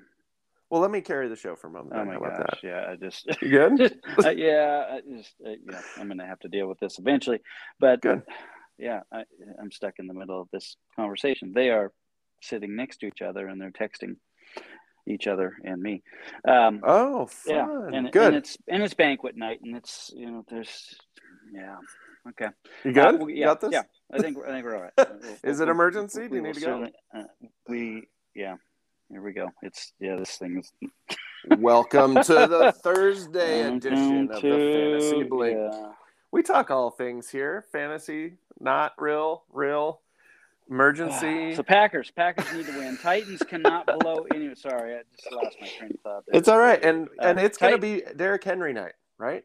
Well, 0.69 0.81
let 0.81 0.91
me 0.91 0.99
carry 0.99 1.29
the 1.29 1.35
show 1.37 1.55
for 1.55 1.67
a 1.67 1.71
moment. 1.71 1.93
Oh 1.95 2.03
my 2.03 2.17
gosh. 2.19 2.59
Yeah. 2.61 2.87
I 2.89 2.95
just. 2.97 3.25
You 3.41 3.49
good? 3.77 3.99
uh, 4.25 4.29
yeah, 4.31 4.85
I 4.91 5.01
just 5.15 5.33
uh, 5.45 5.51
yeah, 5.69 5.81
I'm 5.97 6.07
gonna 6.09 6.25
have 6.27 6.39
to 6.39 6.49
deal 6.49 6.67
with 6.67 6.79
this 6.79 6.99
eventually. 6.99 7.39
But 7.79 8.01
Good. 8.01 8.23
yeah, 8.77 9.01
I, 9.13 9.23
I'm 9.61 9.71
stuck 9.71 9.93
in 9.99 10.07
the 10.07 10.13
middle 10.13 10.41
of 10.41 10.49
this 10.51 10.75
conversation. 10.95 11.53
They 11.53 11.69
are 11.69 11.93
sitting 12.41 12.75
next 12.75 12.97
to 12.97 13.07
each 13.07 13.21
other 13.21 13.47
and 13.47 13.59
they're 13.59 13.71
texting 13.71 14.15
each 15.07 15.27
other 15.27 15.55
and 15.63 15.81
me. 15.81 16.03
Um, 16.47 16.81
Oh, 16.83 17.25
fun. 17.27 17.55
yeah, 17.55 17.97
and, 17.97 18.11
good. 18.11 18.27
and 18.27 18.35
it's 18.35 18.57
and 18.67 18.83
it's 18.83 18.93
banquet 18.93 19.37
night, 19.37 19.59
and 19.63 19.75
it's 19.75 20.11
you 20.15 20.29
know 20.29 20.45
there's 20.49 20.95
yeah 21.53 21.77
okay. 22.29 22.47
you 22.83 22.91
good? 22.91 23.05
Uh, 23.21 23.25
we- 23.25 23.33
you 23.35 23.39
yeah, 23.39 23.45
got 23.47 23.61
this? 23.61 23.69
yeah. 23.71 23.83
I 24.13 24.19
think 24.19 24.37
we're- 24.37 24.49
I 24.49 24.53
think 24.53 24.65
we're 24.65 24.75
all 24.75 24.81
right. 24.83 24.93
We'll- 24.97 25.33
Is 25.43 25.59
we'll- 25.59 25.61
it 25.61 25.71
emergency? 25.71 26.23
we 26.23 26.27
Do 26.27 26.35
you 26.35 26.41
need 26.41 26.53
to 26.55 26.59
go? 26.61 26.87
uh, 27.15 27.23
we 27.69 28.07
yeah. 28.35 28.55
Here 29.09 29.21
we 29.21 29.31
go. 29.31 29.49
It's 29.61 29.93
yeah. 29.99 30.17
This 30.17 30.35
thing 30.35 30.59
is 30.59 30.71
Welcome 31.59 32.15
to 32.15 32.33
the 32.33 32.73
Thursday 32.83 33.61
edition 33.61 34.29
of 34.31 34.41
the 34.41 34.49
Fantasy 34.99 35.23
Blink. 35.23 35.57
yeah. 35.57 35.91
We 36.31 36.43
talk 36.43 36.69
all 36.69 36.89
things 36.91 37.29
here: 37.29 37.63
fantasy, 37.71 38.33
not 38.59 38.91
real, 38.97 39.45
real, 39.53 40.01
emergency. 40.69 41.55
So 41.55 41.63
Packers, 41.63 42.11
Packers 42.11 42.51
need 42.53 42.65
to 42.67 42.77
win. 42.77 42.97
Titans 43.01 43.41
cannot 43.43 43.85
blow 43.99 44.25
any. 44.33 44.53
Sorry, 44.55 44.95
I 44.95 45.01
just 45.15 45.31
lost 45.31 45.57
my 45.61 45.67
train 45.77 45.91
of 45.91 45.99
thought. 46.01 46.23
there. 46.27 46.39
It's 46.39 46.47
all 46.47 46.59
right, 46.59 46.83
and 46.83 47.07
Uh, 47.19 47.27
and 47.27 47.39
it's 47.39 47.57
gonna 47.57 47.77
be 47.77 48.03
Derrick 48.15 48.43
Henry 48.43 48.73
night, 48.73 48.93
right? 49.17 49.43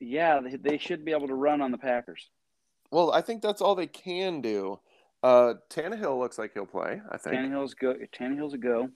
Yeah, 0.00 0.40
they, 0.40 0.56
they 0.56 0.78
should 0.78 1.04
be 1.04 1.12
able 1.12 1.28
to 1.28 1.34
run 1.34 1.60
on 1.60 1.70
the 1.70 1.78
Packers. 1.78 2.28
Well, 2.90 3.12
I 3.12 3.20
think 3.20 3.40
that's 3.42 3.60
all 3.62 3.74
they 3.74 3.86
can 3.86 4.40
do. 4.40 4.80
Uh, 5.22 5.54
Tannehill 5.70 6.18
looks 6.18 6.38
like 6.38 6.52
he'll 6.54 6.66
play. 6.66 7.00
I 7.10 7.16
think. 7.16 7.36
Tannehill's 7.36 7.74
go. 7.74 7.94
Tannehill's 8.12 8.54
a 8.54 8.58
go. 8.58 8.88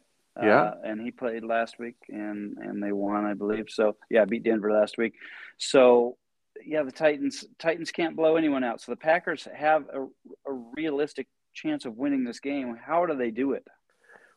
Yeah. 0.42 0.62
Uh, 0.62 0.74
and 0.84 1.00
he 1.00 1.10
played 1.10 1.44
last 1.44 1.78
week, 1.78 1.94
and 2.08 2.58
and 2.58 2.82
they 2.82 2.92
won, 2.92 3.24
I 3.24 3.34
believe. 3.34 3.66
So 3.68 3.96
yeah, 4.10 4.24
beat 4.24 4.42
Denver 4.42 4.72
last 4.72 4.98
week. 4.98 5.14
So 5.56 6.18
yeah, 6.64 6.82
the 6.82 6.92
Titans 6.92 7.44
Titans 7.58 7.90
can't 7.90 8.16
blow 8.16 8.36
anyone 8.36 8.64
out. 8.64 8.80
So 8.80 8.92
the 8.92 8.96
Packers 8.96 9.46
have 9.54 9.84
a, 9.92 10.04
a 10.50 10.52
realistic 10.76 11.28
chance 11.54 11.84
of 11.84 11.96
winning 11.96 12.24
this 12.24 12.40
game. 12.40 12.76
How 12.84 13.06
do 13.06 13.16
they 13.16 13.30
do 13.30 13.52
it? 13.52 13.66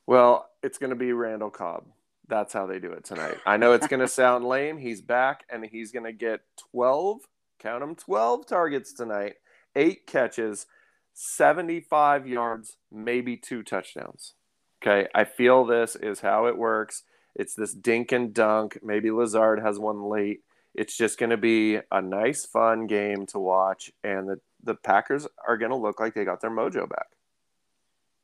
Well, 0.08 0.50
it's 0.64 0.78
going 0.78 0.90
to 0.90 0.96
be 0.96 1.14
Randall 1.14 1.52
Cobb. 1.52 1.86
That's 2.28 2.54
how 2.54 2.66
they 2.68 2.80
do 2.80 2.92
it 2.94 3.04
tonight. 3.04 3.38
I 3.46 3.58
know 3.58 3.74
it's 3.74 3.88
going 3.88 4.00
to 4.00 4.08
sound 4.08 4.46
lame. 4.48 4.78
He's 4.78 5.02
back, 5.02 5.46
and 5.50 5.66
he's 5.66 5.92
going 5.92 6.06
to 6.06 6.14
get 6.14 6.42
12, 6.72 7.22
count 7.60 7.82
them, 7.82 7.96
12 7.96 8.48
targets 8.48 8.94
tonight, 8.94 9.36
eight 9.76 10.08
catches, 10.08 10.68
75 11.14 12.28
yards, 12.28 12.78
maybe 12.92 13.36
two 13.36 13.64
touchdowns. 13.64 14.34
Okay. 14.82 15.08
I 15.14 15.26
feel 15.26 15.66
this 15.66 15.96
is 15.96 16.22
how 16.22 16.46
it 16.46 16.58
works. 16.58 17.04
It's 17.36 17.56
this 17.56 17.74
dink 17.74 18.12
and 18.12 18.34
dunk. 18.34 18.80
Maybe 18.82 19.12
Lazard 19.12 19.60
has 19.60 19.78
one 19.78 20.04
late. 20.04 20.42
It's 20.80 20.96
just 20.96 21.20
going 21.20 21.32
to 21.32 21.38
be 21.38 21.80
a 21.92 22.02
nice, 22.02 22.46
fun 22.46 22.88
game 22.88 23.26
to 23.28 23.40
watch, 23.40 23.92
and 24.02 24.30
the, 24.30 24.40
the 24.64 24.76
Packers 24.76 25.28
are 25.46 25.58
going 25.58 25.72
to 25.72 25.78
look 25.78 26.00
like 26.00 26.14
they 26.14 26.24
got 26.24 26.40
their 26.40 26.50
mojo 26.50 26.88
back. 26.88 27.08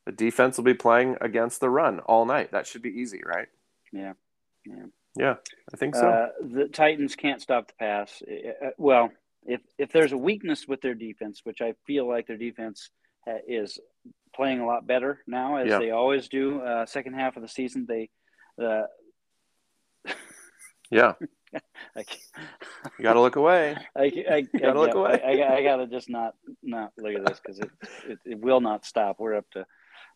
The 0.06 0.14
defense 0.14 0.56
will 0.56 0.64
be 0.64 0.74
playing 0.74 1.18
against 1.20 1.60
the 1.60 1.70
run 1.70 2.00
all 2.00 2.26
night. 2.26 2.52
That 2.54 2.66
should 2.66 2.82
be 2.82 2.92
easy, 2.92 3.22
right? 3.26 3.48
Yeah. 3.92 4.14
Yeah. 4.66 4.86
Yeah, 5.18 5.36
I 5.74 5.78
think 5.78 5.96
so. 5.96 6.08
Uh, 6.08 6.28
the 6.42 6.68
Titans 6.68 7.16
can't 7.16 7.42
stop 7.42 7.68
the 7.68 7.74
pass. 7.80 8.22
Uh, 8.22 8.70
well, 8.78 9.12
if 9.46 9.62
if 9.78 9.92
there's 9.92 10.12
a 10.14 10.18
weakness 10.18 10.68
with 10.68 10.82
their 10.82 10.94
defense, 10.96 11.42
which 11.44 11.62
I 11.62 11.74
feel 11.88 12.08
like 12.08 12.28
their 12.28 12.38
defense 12.38 12.90
uh, 13.28 13.40
is 13.48 13.80
playing 14.36 14.60
a 14.60 14.66
lot 14.66 14.86
better 14.88 15.20
now, 15.28 15.58
as 15.58 15.70
Yeah. 15.70 15.80
they 15.80 15.92
always 15.92 16.28
do. 16.28 16.62
Uh, 16.62 16.86
second 16.86 17.14
half 17.14 17.36
of 17.38 17.42
the 17.42 17.48
season, 17.48 17.86
they. 17.88 18.10
Uh, 18.62 18.84
yeah, 20.92 21.14
you 21.96 23.04
got 23.04 23.14
to 23.14 23.22
look 23.22 23.36
away. 23.36 23.76
I, 23.96 24.02
I, 24.02 24.34
I, 24.36 24.42
gotta 24.58 24.80
look 24.80 24.94
yeah, 24.94 25.00
away. 25.00 25.22
I, 25.24 25.42
I, 25.42 25.56
I 25.58 25.64
gotta 25.64 25.88
just 25.88 26.10
not 26.10 26.34
not 26.64 26.92
look 26.98 27.14
at 27.16 27.26
this 27.26 27.40
because 27.40 27.60
it, 27.60 27.70
it 28.08 28.20
it 28.26 28.40
will 28.40 28.62
not 28.62 28.86
stop. 28.86 29.18
We're 29.20 29.36
up 29.36 29.50
to 29.52 29.66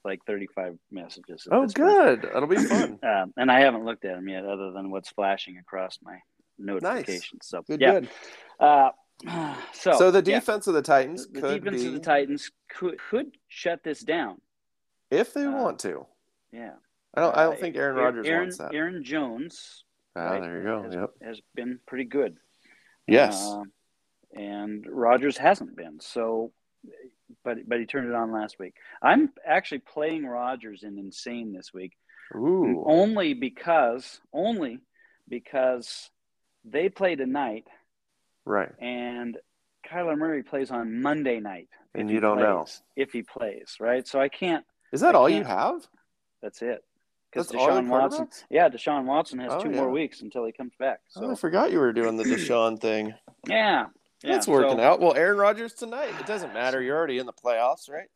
like 0.03 0.19
35 0.25 0.77
messages. 0.91 1.47
Oh, 1.51 1.63
this 1.63 1.73
point. 1.73 2.21
good. 2.21 2.21
That'll 2.33 2.47
be 2.47 2.55
fun. 2.65 2.99
Um, 3.03 3.33
and 3.37 3.51
I 3.51 3.59
haven't 3.61 3.85
looked 3.85 4.05
at 4.05 4.15
them 4.15 4.27
yet, 4.27 4.45
other 4.45 4.71
than 4.71 4.91
what's 4.91 5.09
flashing 5.09 5.57
across 5.57 5.99
my 6.01 6.17
notifications. 6.57 7.41
So 7.47 7.61
Good, 7.63 7.81
yeah. 7.81 7.91
good. 7.99 8.09
Uh, 8.59 8.91
so, 9.73 9.93
So 9.97 10.11
the 10.11 10.19
yeah, 10.19 10.39
defense 10.39 10.67
of 10.67 10.73
the 10.73 10.81
Titans 10.81 11.27
the 11.27 11.41
could 11.41 11.63
defense 11.63 11.81
be, 11.81 11.87
of 11.87 11.93
the 11.93 11.99
Titans 11.99 12.51
could 12.69 12.97
could 13.09 13.31
shut 13.49 13.83
this 13.83 13.99
down. 14.01 14.39
if 15.11 15.33
they 15.33 15.43
uh, 15.45 15.51
want 15.51 15.79
to. 15.79 16.05
Yeah, 16.53 16.71
I 17.13 17.21
don't. 17.21 17.35
I 17.37 17.41
Uh, 17.43 17.49
don't 17.49 17.59
think 17.59 17.75
Aaron 17.75 17.97
Aaron- 17.97 18.05
Rodgers 18.15 18.27
Aaron, 18.27 18.41
wants 18.43 18.57
that. 18.59 18.73
Aaron 18.73 19.03
Jones. 19.03 19.83
Ah, 20.15 20.21
right, 20.31 20.41
there 20.41 20.57
you 20.57 20.63
go. 20.63 20.83
Has, 20.83 20.93
Yep. 20.95 21.09
has 21.23 21.41
been 21.55 21.79
pretty 21.85 22.05
good. 22.05 22.37
Yes. 23.07 23.47
Uh, 23.47 23.63
and 24.35 24.85
Rodgers 24.87 25.37
hasn't 25.37 25.75
been. 25.75 25.99
So, 25.99 26.51
but 27.43 27.57
but 27.67 27.79
he 27.79 27.85
turned 27.85 28.07
it 28.09 28.15
on 28.15 28.31
last 28.31 28.59
week. 28.59 28.75
I'm 29.01 29.31
actually 29.45 29.79
playing 29.79 30.25
Rodgers 30.25 30.83
in 30.83 30.97
insane 30.97 31.53
this 31.53 31.73
week. 31.73 31.93
Ooh. 32.35 32.83
only 32.85 33.33
because 33.33 34.21
only 34.31 34.79
because 35.27 36.11
they 36.63 36.87
play 36.89 37.15
tonight 37.15 37.65
Right. 38.45 38.69
and 38.79 39.35
Kyler 39.89 40.15
Murray 40.17 40.43
plays 40.43 40.69
on 40.69 41.01
Monday 41.01 41.39
night. 41.39 41.69
And 41.95 42.07
you 42.11 42.19
don't 42.19 42.37
know. 42.37 42.67
if 42.95 43.11
he 43.11 43.23
plays, 43.23 43.77
right? 43.79 44.07
So 44.07 44.19
I 44.21 44.29
can't. 44.29 44.63
Is 44.93 45.01
that 45.01 45.15
I 45.15 45.17
all 45.17 45.27
you 45.29 45.43
have? 45.43 45.87
That's 46.43 46.61
it. 46.61 46.83
Because 47.31 47.47
That's 47.49 47.61
all 47.61 47.71
your 47.71 47.81
Deshaun 47.83 47.87
Watson, 47.89 48.27
yeah, 48.49 48.69
Deshaun 48.69 49.05
Watson 49.05 49.39
has 49.39 49.51
Oh, 49.53 49.61
two 49.61 49.69
yeah. 49.69 49.75
more 49.77 49.89
weeks 49.91 50.21
until 50.21 50.45
he 50.45 50.51
comes 50.51 50.73
back. 50.79 50.99
So 51.09 51.25
Oh, 51.25 51.31
I 51.31 51.35
forgot 51.35 51.71
you 51.71 51.79
were 51.79 51.93
doing 51.93 52.17
the 52.17 52.23
Deshaun 52.25 52.79
thing. 52.81 53.13
yeah, 53.47 53.85
yeah, 54.23 54.33
That's 54.33 54.47
working 54.47 54.77
so- 54.77 54.83
out. 54.83 54.99
Well, 54.99 55.15
Aaron 55.15 55.37
Rodgers 55.37 55.73
tonight. 55.73 56.11
It 56.19 56.25
doesn't 56.25 56.53
matter. 56.53 56.81
You're 56.81 56.97
already 56.97 57.19
in 57.19 57.25
the 57.27 57.33
playoffs, 57.33 57.89
right? 57.89 58.07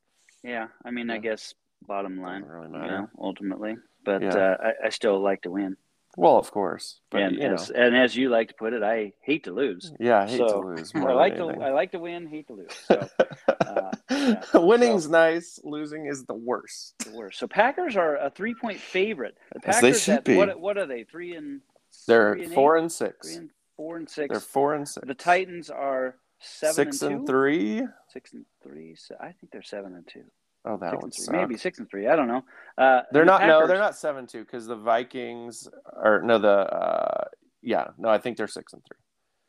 Yeah, 0.44 0.68
I 0.84 0.92
mean, 0.92 1.10
I 1.10 1.20
guess 1.20 1.54
bottom 1.88 2.20
line, 2.22 2.42
Doesn't 2.42 2.54
really 2.74 2.86
you 2.86 2.92
know, 2.92 3.10
ultimately, 3.20 3.76
but 4.04 4.22
Yeah. 4.22 4.30
uh, 4.36 4.58
I, 4.84 4.88
I 4.88 4.90
still 4.90 5.20
like 5.22 5.44
to 5.44 5.52
win. 5.52 5.78
Well, 6.16 6.38
of 6.38 6.52
course. 6.52 7.00
But 7.10 7.22
and 7.24 7.36
you 7.38 7.48
know, 7.48 7.54
as 7.56 7.70
and 7.72 7.96
as 7.98 8.16
you 8.16 8.30
like 8.30 8.50
to 8.50 8.54
put 8.54 8.74
it, 8.74 8.84
I 8.84 9.14
hate 9.22 9.46
to 9.46 9.52
lose. 9.52 9.92
yeah, 10.00 10.22
I 10.22 10.28
hate 10.28 10.38
so, 10.38 10.48
to 10.62 10.68
lose. 10.68 10.92
I 10.96 11.00
like 11.14 11.36
to. 11.38 11.46
I 11.50 11.72
like 11.72 11.92
to 11.94 12.00
win, 12.00 12.28
hate 12.28 12.46
to 12.48 12.54
lose. 12.54 12.70
So 12.88 13.08
uh, 13.66 13.92
Winning's 14.54 15.10
nice. 15.10 15.60
Losing 15.64 16.06
is 16.08 16.26
the 16.26 16.34
worst. 16.34 16.96
the 17.06 17.12
worst. 17.16 17.40
So 17.40 17.48
Packers 17.48 17.96
are 17.98 18.18
a 18.18 18.30
three 18.30 18.54
point 18.56 18.80
favorite. 18.80 19.38
The 19.54 19.68
As 19.70 19.76
Packers 19.76 19.82
they 19.82 20.00
should 20.00 20.14
at, 20.20 20.26
be. 20.26 20.36
What 20.36 20.60
what 20.60 20.78
are 20.78 20.86
they? 20.86 21.04
Three 21.04 21.36
and 21.36 21.62
They're 22.08 22.34
three 22.36 22.46
and 22.46 22.54
four 22.54 22.78
eight? 22.78 22.82
and 22.84 22.92
three 22.92 23.08
six. 23.08 23.36
and 23.36 23.50
four 23.78 23.98
and 23.98 24.10
six. 24.10 24.32
They're 24.32 24.40
four 24.40 24.74
and 24.76 24.88
six. 24.88 25.06
the 25.08 25.14
Titans 25.16 25.70
are 25.70 26.16
seven 26.40 26.74
six 26.74 27.02
and, 27.02 27.16
and, 27.20 27.28
three. 27.28 27.84
Six 28.10 28.34
and 28.34 28.46
three. 28.62 28.96
So 28.96 29.16
I 29.20 29.32
think 29.32 29.52
they're 29.52 29.62
seven 29.64 29.96
and 29.96 30.08
two. 30.08 30.24
Oh, 30.66 30.78
that 30.78 30.92
Six 30.92 30.96
would 30.96 31.04
and 31.04 31.14
three. 31.14 31.24
suck. 31.26 31.36
Maybe 31.36 31.58
six 31.58 31.80
and 31.80 31.90
three. 31.90 32.08
I 32.08 32.16
don't 32.16 32.28
know. 32.30 32.44
Uh, 32.78 33.02
They're 33.12 33.24
the 33.26 33.32
not. 33.32 33.46
No, 33.48 33.68
they're 33.68 33.78
not 33.78 33.98
seven 33.98 34.28
two 34.28 34.44
because 34.46 34.66
the 34.66 34.78
Vikings 34.78 35.68
are 35.94 36.22
no 36.22 36.38
the. 36.40 36.48
uh 36.50 37.26
Yeah, 37.62 37.88
no, 37.98 38.08
I 38.10 38.18
think 38.18 38.38
they're 38.38 38.48
six 38.48 38.72
and 38.74 38.82
three. 38.86 38.98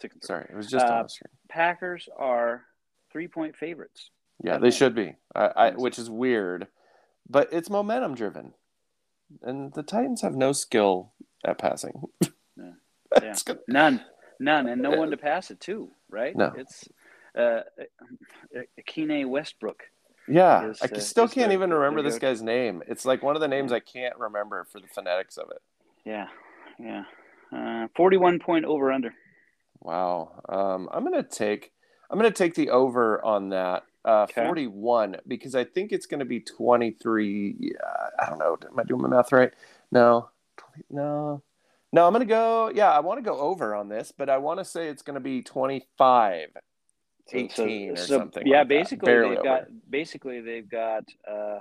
Six 0.01 0.15
and 0.17 0.23
three. 0.23 0.27
Sorry, 0.27 0.47
it 0.51 0.57
was 0.57 0.69
just 0.69 0.87
Uh, 0.87 0.93
on 0.95 1.03
the 1.05 1.09
screen. 1.09 1.31
Packers 1.49 2.09
are 2.19 2.65
three 3.13 3.29
point 3.29 3.55
favorites. 3.55 4.11
Yeah, 4.43 4.59
they 4.59 4.71
should 4.71 4.95
be. 4.95 5.17
I, 5.35 5.47
I, 5.47 5.71
which 5.71 5.99
is 5.99 6.11
weird, 6.11 6.67
but 7.29 7.49
it's 7.53 7.71
momentum 7.71 8.15
driven, 8.15 8.55
and 9.43 9.73
the 9.73 9.83
Titans 9.83 10.23
have 10.23 10.35
no 10.35 10.53
skill 10.53 11.13
at 11.45 11.59
passing. 11.59 12.03
Yeah. 13.23 13.35
Good. 13.47 13.61
None, 13.69 14.01
none, 14.41 14.67
and 14.67 14.83
no 14.83 14.91
one 14.91 15.13
to 15.13 15.17
pass 15.17 15.53
it 15.53 15.61
to. 15.61 15.89
Right? 16.11 16.35
No. 16.37 16.53
It's 16.57 16.89
uh, 17.39 17.61
Akine 18.81 19.29
Westbrook. 19.29 19.85
Yeah, 20.27 20.71
is, 20.71 20.83
I 20.83 20.87
uh, 20.87 20.99
still 20.99 21.29
can't 21.29 21.49
the- 21.49 21.55
even 21.55 21.73
remember 21.73 22.03
this 22.03 22.19
guy's 22.19 22.43
name. 22.43 22.83
It's 22.89 23.05
like 23.05 23.23
one 23.23 23.37
of 23.37 23.41
the 23.41 23.47
names 23.47 23.73
I 23.73 23.81
can't 23.81 24.17
remember 24.19 24.65
for 24.65 24.81
the 24.81 24.87
phonetics 24.89 25.37
of 25.37 25.51
it. 25.51 25.63
Yeah, 26.05 26.27
yeah. 26.79 27.05
Uh, 27.53 27.87
Forty-one 27.95 28.41
point 28.41 28.65
over 28.65 28.91
under. 28.91 29.15
Wow. 29.81 30.43
Um, 30.49 30.89
I'm 30.91 31.05
gonna 31.05 31.23
take 31.23 31.73
I'm 32.11 32.19
gonna 32.19 32.31
take 32.31 32.55
the 32.55 32.71
over 32.71 33.25
on 33.25 33.51
that 33.51 33.85
uh, 34.05 34.27
Okay. 34.31 34.45
41 34.45 35.17
because 35.27 35.55
I 35.55 35.65
think 35.65 35.93
it's 35.93 36.07
gonna 36.07 36.25
be 36.25 36.41
23. 36.41 37.57
Yeah, 37.59 37.73
I 38.21 38.29
don't 38.29 38.39
know. 38.39 38.57
Am 38.71 38.79
I 38.79 38.85
doing 38.85 39.03
my 39.03 39.09
math 39.09 39.33
right? 39.33 39.53
No. 39.91 40.29
20, 40.57 40.85
no. 40.91 41.43
No, 41.93 42.07
I'm 42.07 42.13
gonna 42.13 42.25
go. 42.25 42.71
Yeah, 42.75 42.91
I 42.91 43.01
want 43.01 43.19
to 43.19 43.23
go 43.23 43.39
over 43.39 43.75
on 43.75 43.89
this, 43.89 44.13
but 44.17 44.29
I 44.29 44.39
want 44.39 44.59
to 44.59 44.65
say 44.65 44.89
it's 44.89 45.03
gonna 45.03 45.21
be 45.21 45.43
25. 45.43 46.49
So- 47.27 47.37
18 47.39 47.91
or 47.93 47.97
so- 47.97 48.19
something 48.19 48.47
Yeah, 48.47 48.59
like 48.61 48.69
basically 48.69 49.13
they've 49.15 49.25
over. 49.39 49.43
got 49.43 49.65
basically 49.91 50.41
they've 50.41 50.69
got 50.69 51.05
uh, 51.27 51.61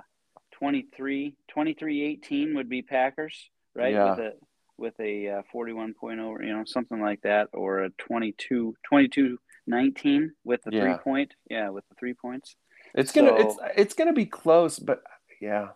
23, 0.52 1.34
23-18 1.48 2.54
would 2.54 2.68
be 2.68 2.82
Packers, 2.82 3.50
right? 3.74 3.92
Yeah. 3.94 4.10
With 4.10 4.18
a 4.18 4.32
with 4.76 5.00
a 5.00 5.28
uh, 5.28 5.42
41 5.52 5.94
point 5.94 6.18
over, 6.18 6.42
you 6.42 6.52
know, 6.52 6.64
something 6.64 7.00
like 7.00 7.20
that, 7.22 7.48
or 7.52 7.84
a 7.84 7.90
22, 7.90 8.74
22 8.82 9.38
19 9.66 10.32
with 10.44 10.62
the 10.62 10.70
Yeah. 10.72 10.80
three 10.82 11.02
point. 11.02 11.34
Yeah, 11.50 11.70
with 11.70 11.88
the 11.88 11.94
three 11.94 12.14
points. 12.14 12.56
It's 12.94 13.12
gonna 13.12 13.28
so- 13.28 13.36
it's 13.36 13.56
it's 13.76 13.94
gonna 13.94 14.12
be 14.12 14.26
close, 14.26 14.78
but 14.78 15.02
yeah, 15.40 15.68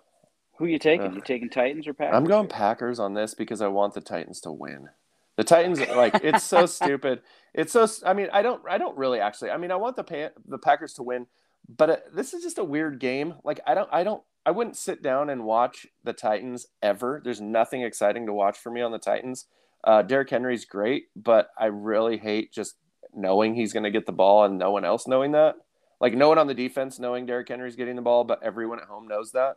Who 0.59 0.67
you 0.67 0.79
taking? 0.79 1.07
Ugh. 1.09 1.15
You 1.17 1.21
taking 1.21 1.51
Titans 1.51 1.87
or 1.87 1.95
Packers? 1.95 2.17
I'm 2.17 2.25
going 2.25 2.49
Packers 2.49 2.99
on 2.99 3.15
this 3.15 3.35
because 3.35 3.61
I 3.61 3.69
want 3.69 3.95
the 3.95 4.01
Titans 4.01 4.41
to 4.43 4.53
win. 4.53 4.89
The 5.37 5.45
Titans, 5.45 5.79
like, 5.91 6.17
it's 6.25 6.43
so 6.43 6.67
stupid. 6.79 7.23
It's 7.55 7.73
so. 7.73 7.87
I 8.05 8.13
mean, 8.13 8.29
I 8.33 8.43
don't. 8.43 8.61
I 8.69 8.77
don't 8.79 8.97
really 8.99 9.21
actually. 9.21 9.51
I 9.51 9.57
mean, 9.57 9.71
I 9.71 9.77
want 9.77 9.97
the 9.97 10.05
pa- 10.05 10.35
the 10.47 10.59
Packers 10.59 10.95
to 10.95 11.03
win, 11.05 11.27
but 11.69 11.91
uh, 11.91 11.97
this 12.13 12.35
is 12.35 12.43
just 12.43 12.59
a 12.59 12.65
weird 12.65 12.99
game. 12.99 13.35
Like, 13.45 13.61
I 13.67 13.75
don't. 13.75 13.89
I 13.93 14.03
don't. 14.05 14.23
I 14.45 14.51
wouldn't 14.51 14.77
sit 14.77 15.03
down 15.03 15.29
and 15.31 15.45
watch 15.45 15.87
the 16.05 16.13
Titans 16.13 16.67
ever. 16.83 17.21
There's 17.23 17.41
nothing 17.41 17.83
exciting 17.83 18.27
to 18.27 18.33
watch 18.33 18.59
for 18.59 18.71
me 18.71 18.81
on 18.81 18.91
the 18.93 18.99
Titans. 18.99 19.47
Uh, 19.85 20.03
Derrick 20.03 20.31
Henry's 20.31 20.65
great, 20.65 21.05
but 21.15 21.51
I 21.59 21.67
really 21.67 22.17
hate 22.17 22.53
just 22.53 22.77
knowing 23.15 23.55
he's 23.55 23.73
going 23.73 23.85
to 23.85 23.91
get 23.91 24.07
the 24.07 24.13
ball 24.13 24.45
and 24.45 24.59
no 24.59 24.71
one 24.71 24.85
else 24.85 25.07
knowing 25.07 25.33
that. 25.33 25.57
Like 26.01 26.15
no 26.15 26.29
one 26.29 26.39
on 26.39 26.47
the 26.47 26.55
defense 26.55 26.99
knowing 26.99 27.27
Derrick 27.27 27.49
Henry's 27.49 27.77
getting 27.77 27.97
the 27.97 28.03
ball, 28.03 28.25
but 28.25 28.43
everyone 28.43 28.79
at 28.79 28.87
home 28.87 29.09
knows 29.09 29.33
that. 29.33 29.57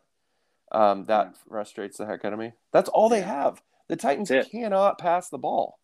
Um, 0.72 1.06
that 1.06 1.36
frustrates 1.50 1.98
the 1.98 2.06
heck 2.06 2.24
out 2.26 2.34
of 2.34 2.40
me. 2.40 2.54
That's 2.72 2.90
all 2.90 3.10
they 3.10 3.22
have. 3.22 3.62
The 3.90 3.96
Titans 3.98 4.32
cannot 4.50 4.98
pass 4.98 5.30
the 5.30 5.38
ball. 5.38 5.78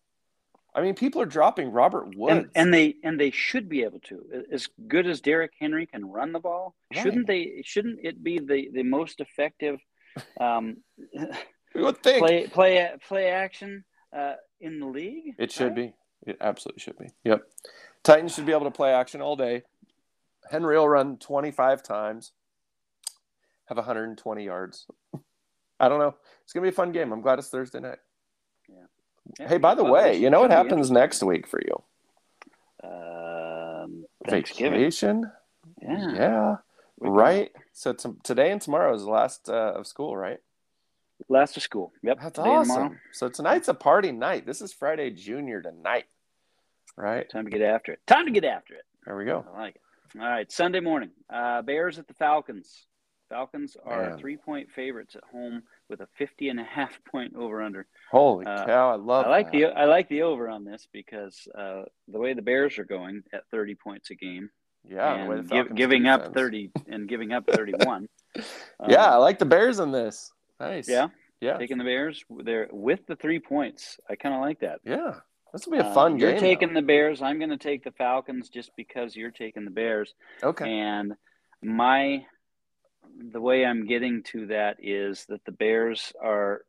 I 0.74 0.80
mean, 0.82 0.94
people 0.94 1.20
are 1.20 1.26
dropping 1.26 1.72
Robert 1.72 2.14
Woods. 2.16 2.32
and, 2.32 2.50
and 2.54 2.72
they 2.74 2.96
and 3.02 3.18
they 3.20 3.30
should 3.30 3.68
be 3.68 3.82
able 3.82 4.00
to. 4.00 4.44
As 4.52 4.68
good 4.86 5.06
as 5.06 5.20
Derrick 5.20 5.52
Henry 5.58 5.86
can 5.86 6.04
run 6.10 6.32
the 6.32 6.38
ball, 6.40 6.74
Right. 6.94 7.02
shouldn't 7.02 7.26
they? 7.26 7.62
Shouldn't 7.64 8.00
it 8.02 8.22
be 8.22 8.38
the 8.38 8.70
the 8.72 8.82
most 8.82 9.20
effective 9.20 9.78
um, 10.40 10.78
you 11.12 11.82
would 11.82 12.02
think 12.02 12.18
play 12.20 12.46
play 12.46 12.90
play 13.06 13.28
action 13.28 13.84
uh, 14.16 14.34
in 14.60 14.78
the 14.80 14.86
league? 14.86 15.34
it 15.38 15.50
should 15.52 15.68
right? 15.68 15.74
be. 15.76 15.94
It 16.26 16.36
absolutely 16.40 16.80
should 16.80 16.98
be. 16.98 17.10
Yep. 17.24 17.42
Titans 18.02 18.34
should 18.34 18.46
be 18.46 18.52
able 18.52 18.64
to 18.64 18.70
play 18.70 18.92
action 18.92 19.20
all 19.20 19.36
day. 19.36 19.62
Henry 20.50 20.76
will 20.76 20.88
run 20.88 21.16
25 21.18 21.82
times, 21.82 22.32
have 23.66 23.76
120 23.76 24.44
yards. 24.44 24.86
I 25.80 25.88
don't 25.88 25.98
know. 25.98 26.14
It's 26.42 26.52
gonna 26.52 26.64
be 26.64 26.70
a 26.70 26.72
fun 26.72 26.92
game. 26.92 27.12
I'm 27.12 27.20
glad 27.20 27.38
it's 27.38 27.48
Thursday 27.48 27.80
night. 27.80 27.98
Yeah. 28.68 29.46
Hey, 29.46 29.58
by 29.58 29.74
the 29.74 29.84
way, 29.84 30.16
you 30.16 30.30
know 30.30 30.40
what 30.40 30.50
happens 30.50 30.90
next 30.90 31.22
week 31.22 31.46
for 31.46 31.60
you? 31.60 31.82
Um, 32.82 34.04
Thanksgiving. 34.26 34.78
Vacation. 34.78 35.30
Yeah. 35.82 36.14
Yeah. 36.14 36.56
Right. 37.00 37.50
So 37.72 37.92
t- 37.92 38.08
today 38.24 38.50
and 38.50 38.60
tomorrow 38.60 38.94
is 38.94 39.02
the 39.02 39.10
last 39.10 39.48
uh, 39.48 39.74
of 39.76 39.86
school, 39.86 40.16
right? 40.16 40.40
Last 41.28 41.56
of 41.56 41.62
school. 41.62 41.92
Yep. 42.02 42.18
That's 42.22 42.34
tomorrow. 42.36 42.60
awesome. 42.60 43.00
So 43.12 43.28
tonight's 43.28 43.68
a 43.68 43.74
party 43.74 44.12
night. 44.12 44.46
This 44.46 44.60
is 44.60 44.72
Friday 44.72 45.10
Junior 45.10 45.60
tonight. 45.60 46.04
Right. 46.96 47.28
Time 47.30 47.44
to 47.44 47.50
get 47.50 47.62
after 47.62 47.92
it. 47.92 48.00
Time 48.06 48.26
to 48.26 48.32
get 48.32 48.44
after 48.44 48.74
it. 48.74 48.82
There 49.04 49.16
we 49.16 49.24
go. 49.24 49.44
I 49.54 49.58
like 49.58 49.74
it. 49.76 49.82
All 50.20 50.26
right, 50.26 50.50
Sunday 50.50 50.80
morning. 50.80 51.10
Uh, 51.28 51.60
Bears 51.62 51.98
at 51.98 52.08
the 52.08 52.14
Falcons. 52.14 52.86
Falcons 53.28 53.76
are 53.84 54.10
Man. 54.10 54.18
three 54.18 54.38
point 54.38 54.70
favorites 54.70 55.14
at 55.14 55.22
home 55.30 55.62
with 55.90 56.00
a 56.00 56.08
50 56.16 56.48
and 56.48 56.58
a 56.58 56.64
half 56.64 56.98
point 57.10 57.34
over 57.36 57.62
under. 57.62 57.86
Holy 58.10 58.46
Uh, 58.46 58.64
cow! 58.64 58.90
I 58.90 58.94
love. 58.94 59.26
I 59.26 59.28
like 59.28 59.52
that. 59.52 59.52
the 59.52 59.64
I 59.66 59.84
like 59.84 60.08
the 60.08 60.22
over 60.22 60.48
on 60.48 60.64
this 60.64 60.88
because 60.92 61.46
uh, 61.56 61.82
the 62.08 62.18
way 62.18 62.32
the 62.32 62.40
Bears 62.40 62.78
are 62.78 62.84
going 62.84 63.22
at 63.34 63.42
30 63.50 63.74
points 63.74 64.10
a 64.10 64.14
game 64.14 64.48
yeah. 64.88 65.24
the 65.24 65.30
way 65.30 65.40
the 65.40 65.40
and 65.40 65.68
give, 65.68 65.74
giving 65.76 66.06
up 66.06 66.20
defense. 66.20 66.36
30 66.36 66.70
and 66.88 67.08
giving 67.08 67.32
up 67.32 67.46
31. 67.50 68.08
Um, 68.36 68.44
yeah, 68.88 69.06
I 69.12 69.16
like 69.16 69.38
the 69.38 69.44
Bears 69.44 69.78
in 69.78 69.92
this. 69.92 70.32
Nice. 70.60 70.88
Yeah, 70.88 71.08
Yeah. 71.40 71.56
taking 71.58 71.78
the 71.78 71.84
Bears 71.84 72.24
there 72.30 72.68
with 72.72 73.06
the 73.06 73.16
three 73.16 73.38
points. 73.40 73.98
I 74.08 74.16
kind 74.16 74.34
of 74.34 74.40
like 74.40 74.60
that. 74.60 74.80
Yeah. 74.84 75.20
This 75.52 75.66
will 75.66 75.72
be 75.72 75.78
a 75.78 75.84
Uh, 75.84 75.94
fun 75.94 76.18
You're 76.18 76.32
game. 76.32 76.40
taking 76.40 76.72
the 76.74 76.82
Bears. 76.82 77.22
I'm 77.22 77.38
going 77.38 77.50
to 77.50 77.56
take 77.56 77.82
the 77.84 77.92
Falcons 77.92 78.48
just 78.50 78.74
because 78.76 79.16
you're 79.16 79.30
taking 79.30 79.64
the 79.64 79.70
Bears. 79.70 80.14
okay. 80.42 80.70
And 80.70 81.14
my 81.62 82.26
the 83.32 83.40
way 83.40 83.64
I'm 83.66 83.86
getting 83.86 84.22
to 84.24 84.46
that 84.48 84.76
is 84.80 85.24
that 85.26 85.44
the 85.44 85.50
Bears 85.52 86.12
are 86.22 86.64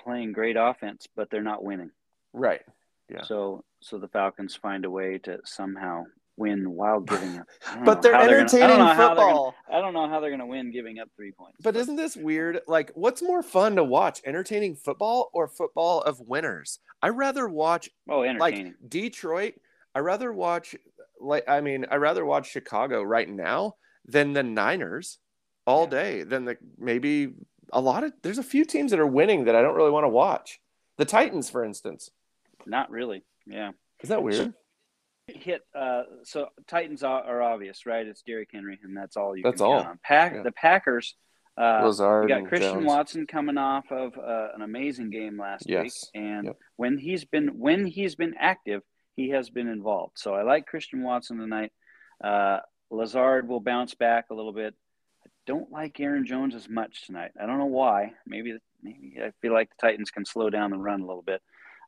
playing 0.00 0.32
great 0.32 0.56
offense, 0.56 1.06
but 1.14 1.30
they're 1.30 1.42
not 1.42 1.62
winning. 1.62 1.90
Right. 2.32 2.62
Yeah. 3.08 3.22
So 3.24 3.64
so 3.80 3.98
the 3.98 4.08
Falcons 4.08 4.56
find 4.56 4.84
a 4.86 4.90
way 4.90 5.18
to 5.18 5.40
somehow 5.44 6.04
win 6.36 6.70
while 6.72 7.00
giving 7.00 7.38
up. 7.38 7.46
But 7.84 8.02
they're 8.02 8.12
how 8.12 8.20
gonna- 8.20 8.30
I 8.30 8.34
don't 8.34 8.40
entertaining 8.40 8.78
know 8.78 8.84
how 8.86 8.94
they're 8.94 8.96
gonna- 9.16 9.20
football. 9.26 9.54
I 9.70 9.80
don't 9.80 9.94
know 9.94 10.08
how 10.08 10.20
they're 10.20 10.30
going 10.30 10.40
to 10.40 10.46
win 10.46 10.72
giving 10.72 10.98
up 10.98 11.08
three 11.16 11.32
points. 11.32 11.58
But 11.62 11.76
isn't 11.76 11.96
this 11.96 12.16
weird? 12.16 12.60
Like, 12.66 12.90
what's 12.94 13.22
more 13.22 13.42
fun 13.42 13.76
to 13.76 13.84
watch, 13.84 14.20
entertaining 14.24 14.76
football 14.76 15.30
or 15.32 15.46
football 15.48 16.00
of 16.02 16.20
winners? 16.20 16.80
I 17.02 17.08
rather 17.08 17.48
watch 17.48 17.90
oh, 18.08 18.22
entertaining. 18.22 18.74
like 18.74 18.90
Detroit. 18.90 19.54
I 19.94 20.00
rather 20.00 20.32
watch 20.32 20.74
like 21.20 21.48
I 21.48 21.60
mean, 21.60 21.86
I 21.90 21.96
rather 21.96 22.24
watch 22.24 22.50
Chicago 22.50 23.02
right 23.02 23.28
now 23.28 23.76
than 24.04 24.32
the 24.32 24.42
Niners 24.42 25.18
all 25.66 25.84
Yeah. 25.84 25.90
day. 25.90 26.22
Than 26.24 26.44
the 26.46 26.56
maybe 26.78 27.34
a 27.72 27.80
lot 27.80 28.04
of 28.04 28.12
there's 28.22 28.38
a 28.38 28.42
few 28.42 28.64
teams 28.64 28.90
that 28.90 29.00
are 29.00 29.06
winning 29.06 29.44
that 29.44 29.54
I 29.54 29.62
don't 29.62 29.74
really 29.76 29.90
want 29.92 30.04
to 30.04 30.08
watch. 30.08 30.60
The 30.96 31.04
Titans, 31.04 31.48
for 31.50 31.64
instance. 31.64 32.10
not 32.66 32.90
really. 32.90 33.22
Yeah. 33.46 33.72
Is 34.00 34.08
that 34.08 34.22
weird? 34.22 34.54
Hit. 35.26 35.62
Uh, 35.74 36.02
so 36.24 36.48
Titans 36.66 37.02
are, 37.02 37.22
are 37.24 37.42
obvious, 37.42 37.86
right? 37.86 38.06
It's 38.06 38.22
Derrick 38.22 38.50
Henry, 38.52 38.78
and 38.82 38.94
that's 38.96 39.16
all 39.16 39.34
you. 39.36 39.42
That's 39.42 39.56
can 39.60 39.66
all. 39.66 39.78
Count 39.78 39.88
on. 39.88 39.98
Pack 40.04 40.34
Yeah. 40.34 40.42
the 40.42 40.52
Packers. 40.52 41.14
Uh, 41.56 41.80
Lazard 41.84 42.28
got 42.28 42.46
Christian 42.46 42.74
Jones. 42.74 42.86
Watson 42.86 43.26
coming 43.26 43.56
off 43.56 43.90
of 43.90 44.18
uh, 44.18 44.48
an 44.54 44.60
amazing 44.62 45.10
game 45.10 45.38
last 45.38 45.64
Yes. 45.68 45.84
week, 45.84 45.92
and 46.22 46.46
Yep. 46.46 46.56
when 46.76 46.98
he's 46.98 47.24
been 47.24 47.58
when 47.58 47.86
he's 47.86 48.16
been 48.16 48.34
active, 48.38 48.82
he 49.16 49.30
has 49.30 49.48
been 49.50 49.68
involved. 49.68 50.18
So 50.18 50.34
I 50.34 50.42
like 50.42 50.66
Christian 50.66 51.02
Watson 51.02 51.38
tonight. 51.38 51.72
Uh, 52.22 52.58
Lazard 52.90 53.48
will 53.48 53.60
bounce 53.60 53.94
back 53.94 54.26
a 54.30 54.34
little 54.34 54.52
bit. 54.52 54.74
I 55.24 55.28
don't 55.46 55.70
like 55.70 55.98
Aaron 56.00 56.26
Jones 56.26 56.54
as 56.54 56.68
much 56.68 57.06
tonight. 57.06 57.30
I 57.40 57.46
don't 57.46 57.58
know 57.58 57.66
why. 57.66 58.12
Maybe 58.26 58.58
maybe 58.82 59.16
I 59.24 59.30
feel 59.40 59.54
like 59.54 59.70
the 59.70 59.86
Titans 59.88 60.10
can 60.10 60.26
slow 60.26 60.50
down 60.50 60.70
the 60.70 60.76
run 60.76 61.00
a 61.00 61.06
little 61.06 61.22
bit. 61.22 61.40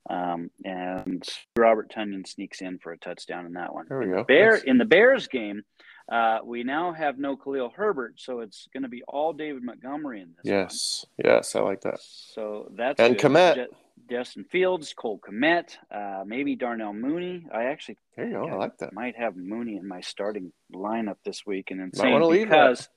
Um, 0.09 0.51
and 0.65 1.23
Robert 1.57 1.91
Tonyan 1.91 2.27
sneaks 2.27 2.61
in 2.61 2.79
for 2.79 2.93
a 2.93 2.99
touchdown 2.99 3.45
in 3.47 3.55
that 3.55 3.75
one. 3.75 3.87
There 3.89 3.99
we 3.99 4.05
In 4.07 4.11
go. 4.13 4.19
the 4.19 4.25
Bear 4.25 4.55
in 4.57 4.79
the 4.79 4.85
Bears 4.85 5.27
game, 5.27 5.63
uh, 6.11 6.39
we 6.45 6.63
now 6.63 6.93
have 6.93 7.19
no 7.19 7.37
Khalil 7.37 7.73
Herbert, 7.75 8.15
so 8.17 8.39
it's 8.41 8.69
going 8.73 8.85
to 8.85 8.89
be 8.89 9.03
all 9.09 9.33
David 9.33 9.65
Montgomery 9.65 10.21
in 10.21 10.29
this. 10.37 10.45
one. 10.45 10.61
Yes. 10.61 11.05
Yes, 11.23 11.57
I 11.57 11.61
like 11.61 11.81
that. 11.81 11.99
So 12.01 12.71
that's 12.77 13.01
And 13.01 13.19
good. 13.19 13.33
Kmet. 13.33 13.55
Ju- 13.57 13.67
Justin 14.09 14.45
Fields, 14.45 14.93
Cole 14.93 15.19
Kmet, 15.19 15.77
uh, 15.91 16.23
maybe 16.25 16.55
Darnell 16.55 16.93
Mooney. 16.93 17.45
I 17.53 17.65
actually 17.65 17.97
There 18.17 18.27
you 18.27 18.35
go. 18.35 18.47
I 18.47 18.55
like 18.55 18.79
that. 18.79 18.93
might 18.93 19.17
have 19.17 19.35
Mooney 19.37 19.77
in 19.77 19.89
my 19.89 20.01
starting 20.03 20.53
lineup 20.73 21.17
this 21.25 21.45
week, 21.45 21.71
and 21.73 21.81
insane 21.81 22.21
because 22.31 22.89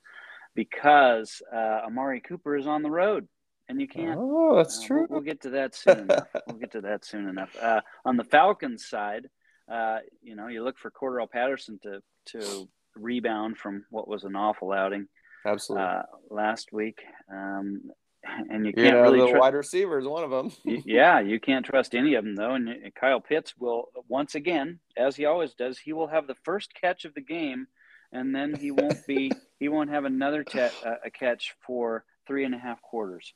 because 0.54 1.42
uh, 1.52 1.80
Amari 1.86 2.20
Cooper 2.20 2.56
is 2.56 2.66
on 2.66 2.82
the 2.82 2.90
road, 2.90 3.28
and 3.70 3.80
you 3.80 3.88
can't. 3.88 4.18
Oh, 4.20 4.56
that's 4.56 4.80
uh, 4.82 4.86
true. 4.86 5.06
We'll, 5.08 5.20
we'll 5.20 5.20
get 5.20 5.42
to 5.42 5.50
that 5.50 5.74
soon 5.76 6.00
enough. 6.00 6.28
We'll 6.46 6.58
get 6.58 6.72
to 6.72 6.80
that 6.82 7.04
soon 7.04 7.28
enough. 7.28 7.56
Uh, 7.60 7.80
on 8.04 8.16
the 8.16 8.24
Falcons 8.24 8.86
side, 8.86 9.28
uh, 9.70 9.98
you 10.22 10.34
know, 10.34 10.48
you 10.48 10.64
look 10.64 10.78
for 10.78 10.90
Cordarrelle 10.90 11.30
Patterson 11.30 11.78
to 11.84 12.02
to 12.26 12.68
rebound 12.96 13.56
from 13.56 13.84
what 13.90 14.08
was 14.08 14.24
an 14.24 14.34
awful 14.34 14.72
outing 14.72 15.06
Absolutely. 15.46 15.86
uh, 15.86 16.02
last 16.28 16.72
week, 16.72 17.02
um, 17.32 17.82
and 18.24 18.66
you 18.66 18.72
you 18.76 18.82
can't 18.82 18.96
know, 18.96 19.02
really. 19.02 19.20
the 19.20 19.28
tru- 19.28 19.40
wide 19.40 19.54
receiver 19.54 19.98
is 19.98 20.06
one 20.06 20.24
of 20.24 20.30
them. 20.30 20.52
Yeah, 20.64 21.20
you 21.20 21.38
can't 21.38 21.64
trust 21.64 21.94
any 21.94 22.14
of 22.14 22.24
them 22.24 22.34
though. 22.34 22.54
And 22.54 22.92
Kyle 22.94 23.20
Pitts 23.20 23.54
will 23.56 23.90
once 24.08 24.34
again, 24.34 24.80
as 24.96 25.14
he 25.14 25.24
always 25.24 25.54
does, 25.54 25.78
he 25.78 25.92
will 25.92 26.08
have 26.08 26.26
the 26.26 26.36
first 26.42 26.74
catch 26.74 27.04
of 27.04 27.14
the 27.14 27.20
game, 27.20 27.68
and 28.12 28.34
then 28.34 28.54
he 28.54 28.72
won't 28.72 29.06
be. 29.06 29.30
he 29.60 29.68
won't 29.68 29.90
have 29.90 30.04
another 30.04 30.42
ta- 30.42 30.70
uh, 30.84 30.96
a 31.04 31.10
catch 31.10 31.54
for 31.64 32.04
three 32.26 32.44
and 32.44 32.54
a 32.54 32.58
half 32.58 32.82
quarters. 32.82 33.32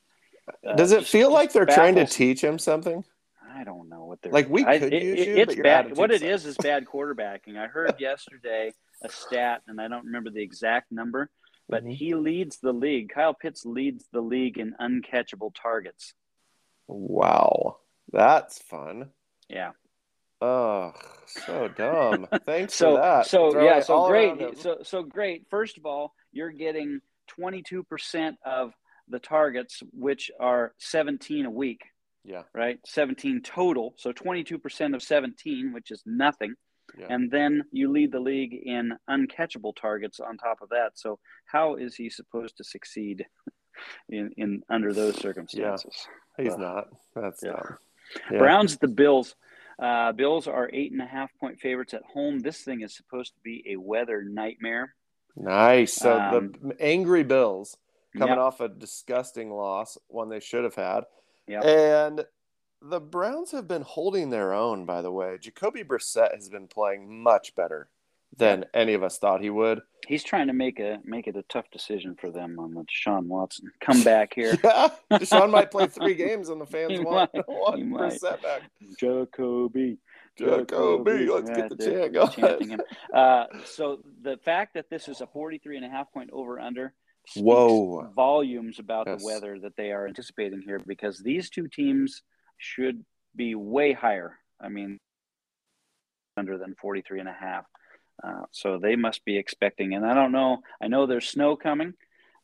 Uh, 0.65 0.75
Does 0.75 0.91
it 0.91 0.99
just- 1.01 1.11
feel 1.11 1.31
like 1.31 1.51
they're 1.53 1.65
trying 1.65 1.95
to 1.95 2.05
teach 2.05 2.43
him 2.43 2.59
something? 2.59 3.03
I 3.53 3.63
don't 3.63 3.87
know 3.89 4.05
what 4.05 4.21
they're 4.21 4.31
Like, 4.33 4.49
we 4.49 4.63
could 4.63 4.93
it- 4.93 5.01
use 5.03 5.19
it- 5.21 5.27
you, 5.29 5.35
It's 5.37 5.55
bad. 5.55 5.95
What 5.97 6.11
it 6.11 6.15
attitude 6.15 6.29
is 6.35 6.45
is 6.45 6.57
bad 6.57 6.85
quarterbacking. 6.85 7.57
I 7.57 7.67
heard 7.67 7.99
yesterday 7.99 8.73
a 9.01 9.09
stat, 9.09 9.61
and 9.67 9.79
I 9.79 9.87
don't 9.87 10.05
remember 10.05 10.29
the 10.29 10.41
exact 10.43 10.91
number, 10.91 11.29
but 11.69 11.83
Mhm. 11.85 11.93
he 11.93 12.15
leads 12.15 12.57
the 12.59 12.73
league. 12.73 13.09
Kyle 13.09 13.33
Pitts 13.33 13.65
leads 13.65 14.07
the 14.11 14.21
league 14.21 14.57
in 14.57 14.73
uncatchable 14.79 15.53
targets. 15.55 16.13
Wow, 16.87 17.77
that's 18.11 18.61
fun. 18.61 19.11
Yeah. 19.49 19.71
Oh, 20.41 20.93
so 21.25 21.67
dumb. 21.69 22.27
Thanks 22.45 22.73
so 22.75 22.95
for 22.95 23.01
that. 23.01 23.25
so 23.27 23.51
Throw 23.51 23.63
yeah 23.63 23.79
so 23.79 24.07
great 24.07 24.57
so 24.57 24.79
so 24.83 25.01
great 25.01 25.47
first 25.49 25.77
of 25.77 25.85
all 25.85 26.13
you're 26.33 26.51
getting 26.51 26.99
22% 27.39 28.37
of 28.45 28.73
the 29.09 29.19
targets 29.19 29.81
which 29.91 30.31
are 30.39 30.73
17 30.79 31.45
a 31.45 31.49
week 31.51 31.81
yeah, 32.23 32.43
right 32.53 32.79
17 32.85 33.41
total 33.43 33.93
so 33.97 34.11
22% 34.11 34.95
of 34.95 35.03
17 35.03 35.73
which 35.73 35.91
is 35.91 36.01
nothing 36.05 36.55
Yeah. 36.97 37.07
and 37.09 37.29
then 37.29 37.63
you 37.71 37.91
lead 37.91 38.11
the 38.11 38.19
league 38.19 38.53
in 38.53 38.93
uncatchable 39.09 39.75
targets 39.75 40.19
on 40.19 40.37
top 40.37 40.59
of 40.61 40.69
that 40.69 40.91
so 40.95 41.19
how 41.45 41.75
is 41.75 41.95
he 41.95 42.09
supposed 42.09 42.57
to 42.57 42.63
succeed 42.63 43.25
in 44.09 44.31
in 44.37 44.63
under 44.69 44.91
those 44.93 45.15
circumstances 45.19 46.07
he's 46.37 46.53
Ugh. 46.53 46.59
not. 46.59 46.87
That's 47.15 47.43
Yeah. 47.43 47.51
dumb. 47.53 47.77
Yeah. 48.31 48.37
Browns, 48.39 48.77
the 48.77 48.87
Bills. 48.87 49.35
Uh, 49.79 50.11
Bills 50.13 50.47
are 50.47 50.69
eight 50.71 50.91
and 50.91 51.01
a 51.01 51.05
half 51.05 51.29
point 51.39 51.59
favorites 51.59 51.93
at 51.93 52.03
home. 52.03 52.39
This 52.39 52.61
thing 52.61 52.81
is 52.81 52.95
supposed 52.95 53.33
to 53.33 53.39
be 53.43 53.63
a 53.73 53.75
weather 53.77 54.21
nightmare. 54.23 54.93
Nice. 55.35 55.93
So 55.93 56.17
Um, 56.19 56.53
the 56.61 56.77
angry 56.79 57.23
Bills 57.23 57.75
coming 58.17 58.35
Yep. 58.35 58.37
off 58.43 58.59
a 58.61 58.69
disgusting 58.69 59.51
loss, 59.51 59.97
one 60.07 60.29
they 60.29 60.39
should 60.39 60.63
have 60.63 60.75
had. 60.75 61.05
Yep. 61.47 61.63
And 61.63 62.25
the 62.81 62.99
Browns 62.99 63.51
have 63.51 63.67
been 63.67 63.81
holding 63.83 64.29
their 64.29 64.53
own, 64.53 64.85
by 64.85 65.01
the 65.01 65.11
way. 65.11 65.37
Jacoby 65.39 65.83
Brissett 65.83 66.33
has 66.35 66.49
been 66.49 66.67
playing 66.67 67.23
much 67.23 67.55
better 67.55 67.89
than 68.37 68.65
any 68.73 68.93
of 68.93 69.01
us 69.03 69.17
thought 69.17 69.41
he 69.41 69.49
would. 69.49 69.81
He's 70.07 70.23
trying 70.23 70.47
to 70.47 70.53
make 70.53 70.79
a 70.79 70.99
make 71.05 71.25
it 71.27 71.35
a 71.37 71.43
tough 71.43 71.71
decision 71.71 72.15
for 72.19 72.29
them 72.29 72.59
on 72.59 72.73
the 72.73 72.81
Deshaun 72.83 73.27
Watson. 73.27 73.71
Come 73.79 74.03
back 74.03 74.33
here, 74.35 74.55
Yeah. 74.63 74.89
Deshaun 75.11 75.49
might 75.51 75.71
play 75.71 75.87
three 75.87 76.15
games 76.15 76.49
and 76.49 76.59
the 76.59 76.65
fans 76.65 76.91
He 76.91 76.99
want, 76.99 77.31
Brissett 77.35 78.41
back. 78.43 78.63
Jacoby. 78.99 79.97
Jacoby, 80.37 81.27
let's 81.27 81.49
get 81.49 81.69
the 81.69 81.77
chant 81.77 82.13
going. 82.13 82.29
chanting 82.31 82.69
him. 82.69 82.81
Uh, 83.13 83.45
so 83.63 83.99
the 84.21 84.35
fact 84.43 84.73
that 84.73 84.89
this 84.89 85.07
is 85.07 85.21
a 85.21 85.27
43 85.27 85.77
and 85.77 85.85
a 85.85 85.89
half 85.89 86.11
point 86.11 86.29
over 86.33 86.59
under 86.59 86.93
Whoa. 87.35 88.11
volumes 88.15 88.79
about 88.79 89.07
Yes. 89.07 89.19
the 89.21 89.25
weather 89.25 89.59
that 89.59 89.75
they 89.75 89.91
are 89.91 90.07
anticipating 90.07 90.61
here 90.61 90.79
because 90.85 91.19
these 91.19 91.49
two 91.49 91.67
teams 91.67 92.21
should 92.57 93.03
be 93.35 93.55
way 93.55 93.93
higher. 93.93 94.37
I 94.61 94.69
mean, 94.69 94.99
under 96.37 96.57
than 96.57 96.75
43 96.75 97.19
and 97.21 97.29
a 97.29 97.33
half. 97.33 97.65
Uh, 98.23 98.43
so 98.51 98.77
they 98.77 98.95
must 98.95 99.25
be 99.25 99.37
expecting, 99.37 99.93
and 99.93 100.05
I 100.05 100.13
don't 100.13 100.31
know. 100.31 100.59
I 100.81 100.87
know 100.87 101.05
there's 101.05 101.27
snow 101.29 101.55
coming. 101.55 101.93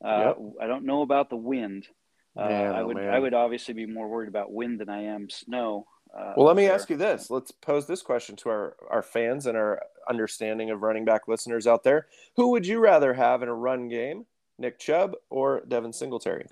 Uh, 0.04 0.34
I 0.62 0.68
don't 0.68 0.86
know 0.86 1.02
about 1.02 1.30
the 1.30 1.38
wind. 1.38 1.88
Uh, 2.36 2.48
Man, 2.48 2.74
I 2.74 2.82
oh, 2.82 2.88
would 2.88 2.98
man. 2.98 3.14
I 3.14 3.20
would 3.20 3.34
obviously 3.34 3.74
be 3.74 3.86
more 3.86 4.08
worried 4.08 4.30
about 4.30 4.52
wind 4.52 4.80
than 4.80 4.90
I 4.90 5.04
am 5.04 5.30
snow. 5.30 5.86
Uh, 6.18 6.34
Well, 6.36 6.46
let 6.48 6.56
me 6.56 6.66
there. 6.66 6.74
ask 6.74 6.90
you 6.90 6.98
this. 6.98 7.30
Let's 7.30 7.52
pose 7.52 7.88
this 7.88 8.02
question 8.02 8.36
to 8.38 8.50
our, 8.50 8.76
our 8.90 9.02
fans 9.04 9.46
and 9.46 9.58
our 9.58 9.82
understanding 10.10 10.70
of 10.72 10.82
running 10.82 11.06
back 11.06 11.28
listeners 11.28 11.68
out 11.68 11.84
there. 11.84 12.08
Who 12.36 12.52
would 12.52 12.66
you 12.68 12.80
rather 12.80 13.14
have 13.14 13.42
in 13.44 13.50
a 13.50 13.54
run 13.54 13.88
game, 13.90 14.26
Nick 14.62 14.80
Chubb 14.80 15.16
or 15.30 15.64
Devin 15.68 15.92
Singletary? 15.94 16.46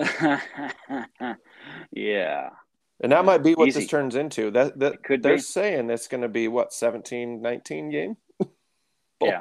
yeah, 1.91 2.49
And 3.01 3.11
that 3.11 3.25
might 3.25 3.43
be 3.43 3.53
what 3.55 3.67
Easy. 3.67 3.81
this 3.81 3.89
turns 3.89 4.15
into. 4.15 4.51
That, 4.51 4.79
that 4.79 5.03
could 5.03 5.23
they're 5.23 5.35
be. 5.35 5.41
saying 5.41 5.89
it's 5.89 6.07
going 6.07 6.21
to 6.23 6.27
be 6.29 6.47
what 6.47 6.73
17 6.73 7.41
19 7.41 7.89
game? 7.91 8.17
Yeah. 9.21 9.39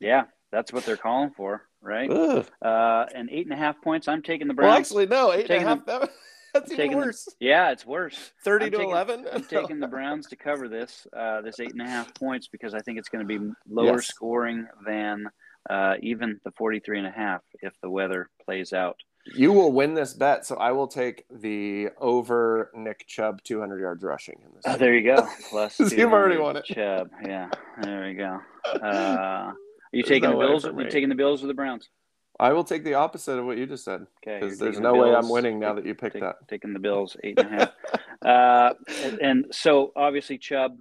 Yeah, 0.00 0.22
that's 0.50 0.72
what 0.72 0.86
they're 0.86 0.96
calling 0.96 1.32
for, 1.36 1.68
right? 1.82 2.10
Ugh. 2.10 2.46
Uh, 2.64 3.04
and 3.14 3.28
eight 3.30 3.44
and 3.44 3.52
a 3.52 3.56
half 3.56 3.78
points. 3.82 4.08
I'm 4.08 4.22
taking 4.22 4.48
the 4.48 4.54
Browns. 4.54 4.68
Well, 4.70 4.78
actually 4.78 5.06
no, 5.06 5.32
eight 5.34 5.50
and 5.50 5.62
a 5.62 5.68
half. 5.68 5.84
that's 6.54 6.72
even 6.72 6.76
taking 6.78 6.90
the- 6.98 7.06
worse. 7.08 7.28
yeah, 7.38 7.72
it's 7.72 7.84
worse. 7.84 8.32
30 8.44 8.64
I'm 8.64 8.70
to 8.70 8.76
taking- 8.78 8.90
11. 8.90 9.26
I'm 9.30 9.44
taking 9.44 9.80
the 9.80 9.86
Browns 9.86 10.28
to 10.28 10.36
cover 10.36 10.66
this 10.66 11.06
uh, 11.14 11.42
this 11.42 11.60
eight 11.60 11.72
and 11.72 11.82
a 11.82 11.86
half 11.86 12.14
points 12.14 12.48
because 12.48 12.72
I 12.72 12.78
think 12.80 12.96
it's 12.98 13.10
going 13.10 13.28
to 13.28 13.38
be 13.38 13.52
lower 13.68 13.96
Yes. 13.96 14.06
scoring 14.06 14.66
than 14.86 15.26
uh, 15.70 15.94
even 16.02 16.40
the 16.44 16.50
43 16.52 16.98
and 16.98 17.06
a 17.06 17.10
half 17.10 17.42
if 17.60 17.72
the 17.82 17.90
weather 17.90 18.28
plays 18.44 18.72
out. 18.72 18.96
You 19.36 19.52
will 19.52 19.70
win 19.70 19.94
this 19.94 20.14
bet, 20.14 20.44
so 20.44 20.56
I 20.56 20.72
will 20.72 20.88
take 20.88 21.24
the 21.30 21.90
over 21.98 22.70
Nick 22.74 23.06
Chubb 23.06 23.40
200 23.44 23.80
yards 23.80 24.02
rushing 24.02 24.40
in 24.44 24.52
this. 24.54 24.64
Oh, 24.66 24.76
there 24.76 24.94
you 24.96 25.04
go. 25.14 25.28
Plus, 25.50 25.78
You've 25.78 26.12
already 26.12 26.38
won 26.38 26.56
it. 26.56 26.64
Chubb. 26.64 27.08
Yeah, 27.24 27.48
there 27.80 28.04
we 28.06 28.14
go. 28.14 28.40
Uh, 28.82 28.86
are 28.86 29.54
you 29.92 30.02
There's 30.02 30.08
taking 30.08 30.30
no 30.30 30.40
the 30.40 30.46
Bills? 30.46 30.64
Are 30.64 30.82
you 30.82 30.90
taking 30.90 31.08
the 31.08 31.14
Bills 31.14 31.44
or 31.44 31.46
the 31.46 31.54
Browns? 31.54 31.88
I 32.40 32.52
will 32.52 32.64
take 32.64 32.82
the 32.82 32.94
opposite 32.94 33.38
of 33.38 33.44
what 33.44 33.58
you 33.58 33.66
just 33.66 33.84
said 33.84 34.06
Okay, 34.26 34.40
because 34.40 34.58
there's 34.58 34.80
no 34.80 34.94
the 34.94 34.98
way 34.98 35.14
I'm 35.14 35.28
winning 35.28 35.60
now 35.60 35.74
Take- 35.74 35.84
that 35.84 35.88
you 35.88 35.94
picked 35.94 36.14
take- 36.14 36.22
that. 36.22 36.36
Taking 36.48 36.72
the 36.72 36.80
Bills 36.80 37.16
eight 37.22 37.38
and 37.38 37.54
a 37.54 37.58
half. 37.58 37.72
uh, 38.22 38.74
and, 39.04 39.18
and 39.20 39.44
so 39.52 39.92
obviously 39.94 40.38
Chubb, 40.38 40.78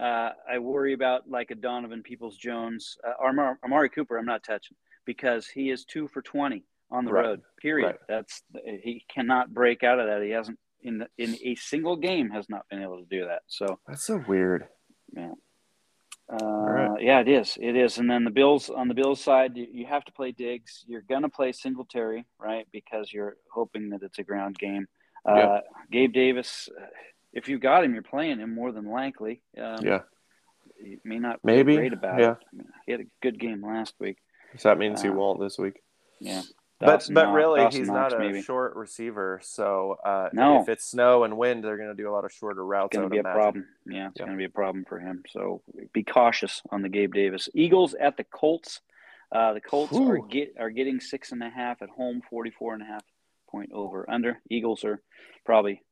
uh, 0.00 0.30
I 0.50 0.58
worry 0.58 0.92
about 0.92 1.28
like 1.28 1.50
a 1.50 1.54
Donovan 1.54 2.02
Peoples 2.02 2.36
Jones, 2.36 2.96
uh, 3.06 3.26
Amari, 3.26 3.56
Amari 3.64 3.88
Cooper. 3.90 4.16
I'm 4.18 4.26
not 4.26 4.42
touching 4.44 4.76
because 5.04 5.46
he 5.46 5.70
is 5.70 5.84
two 5.84 6.08
for 6.08 6.22
twenty 6.22 6.64
on 6.90 7.04
the 7.04 7.12
Right. 7.12 7.24
road. 7.26 7.42
Period. 7.60 7.86
Right. 7.86 7.96
That's 8.08 8.42
he 8.82 9.04
cannot 9.08 9.52
break 9.52 9.82
out 9.82 9.98
of 10.00 10.06
that. 10.06 10.22
He 10.22 10.30
hasn't 10.30 10.58
in 10.82 10.98
the, 10.98 11.08
in 11.18 11.36
a 11.44 11.54
single 11.56 11.96
game 11.96 12.30
has 12.30 12.48
not 12.48 12.62
been 12.70 12.82
able 12.82 12.98
to 12.98 13.06
do 13.10 13.24
that. 13.26 13.42
So 13.48 13.78
That's 13.88 14.04
so 14.06 14.22
weird. 14.28 14.68
uh, 15.16 16.36
right. 16.44 17.02
yeah, 17.02 17.20
it 17.20 17.28
is. 17.28 17.56
It 17.60 17.74
is. 17.74 17.98
And 17.98 18.08
then 18.10 18.24
the 18.24 18.30
Bills 18.30 18.70
on 18.70 18.88
the 18.88 18.94
Bills 18.94 19.20
side, 19.20 19.56
you, 19.56 19.66
you 19.72 19.86
have 19.86 20.04
to 20.04 20.12
play 20.12 20.30
Diggs. 20.32 20.84
You're 20.86 21.02
gonna 21.02 21.28
play 21.28 21.52
Singletary, 21.52 22.24
right? 22.38 22.66
Because 22.72 23.12
you're 23.12 23.36
hoping 23.52 23.90
that 23.90 24.02
it's 24.02 24.18
a 24.18 24.22
ground 24.24 24.56
game. 24.58 24.86
Uh, 25.28 25.34
Yeah. 25.36 25.60
Gabe 25.90 26.12
Davis, 26.12 26.68
if 27.32 27.48
you 27.48 27.58
got 27.58 27.84
him, 27.84 27.94
you're 27.94 28.02
playing 28.02 28.38
him 28.40 28.54
more 28.54 28.72
than 28.72 28.86
likely. 28.86 29.42
Um, 29.56 29.84
Yeah. 29.84 30.00
You 30.82 31.00
may 31.04 31.18
not 31.18 31.40
feel 31.42 31.56
Maybe, 31.56 31.74
great 31.76 31.92
about 31.92 32.20
yeah. 32.20 32.30
it. 32.32 32.36
I 32.52 32.56
mean, 32.56 32.66
he 32.86 32.92
had 32.92 33.00
a 33.00 33.06
good 33.20 33.38
game 33.40 33.64
last 33.66 33.94
week. 33.98 34.18
So 34.56 34.68
that 34.68 34.78
means 34.78 35.02
he 35.02 35.08
Uh, 35.08 35.12
won't 35.14 35.40
this 35.40 35.58
week. 35.58 35.82
Yeah. 36.20 36.42
But 36.78 36.86
Dawson 36.86 37.14
but 37.14 37.24
Knox- 37.24 37.34
really, 37.34 37.60
Dawson 37.60 37.80
he's 37.80 37.88
Knox, 37.88 38.12
not 38.12 38.20
a 38.22 38.24
maybe. 38.24 38.42
short 38.42 38.76
receiver. 38.76 39.40
So 39.42 39.98
uh, 40.04 40.28
No. 40.32 40.62
if 40.62 40.68
it's 40.68 40.84
snow 40.84 41.24
and 41.24 41.36
wind, 41.36 41.64
they're 41.64 41.76
going 41.76 41.88
to 41.88 42.00
do 42.00 42.08
a 42.08 42.12
lot 42.12 42.24
of 42.24 42.30
shorter 42.32 42.64
routes. 42.64 42.94
going 42.94 43.00
I 43.00 43.02
to 43.02 43.06
would 43.06 43.10
be 43.10 43.16
a 43.16 43.20
imagine. 43.20 43.36
problem. 43.40 43.66
Yeah, 43.86 44.06
it's 44.08 44.20
Yeah. 44.20 44.26
going 44.26 44.36
to 44.36 44.40
be 44.40 44.44
a 44.44 44.50
problem 44.50 44.84
for 44.84 45.00
him. 45.00 45.24
So 45.30 45.62
be 45.92 46.04
cautious 46.04 46.62
on 46.70 46.82
the 46.82 46.88
Gabe 46.88 47.12
Davis. 47.12 47.48
Eagles 47.54 47.94
at 47.94 48.16
the 48.16 48.22
Colts. 48.24 48.80
Uh, 49.32 49.54
the 49.54 49.60
Colts 49.60 49.92
are 49.96 50.18
get 50.18 50.54
are 50.58 50.70
getting 50.70 51.00
six 51.00 51.32
and 51.32 51.42
a 51.42 51.50
half 51.50 51.82
at 51.82 51.88
home, 51.88 52.22
44 52.30 52.74
and 52.74 52.82
a 52.82 52.86
half 52.86 53.04
point 53.50 53.72
over 53.72 54.08
under. 54.08 54.38
Eagles 54.48 54.84
are 54.84 55.02
probably 55.44 55.82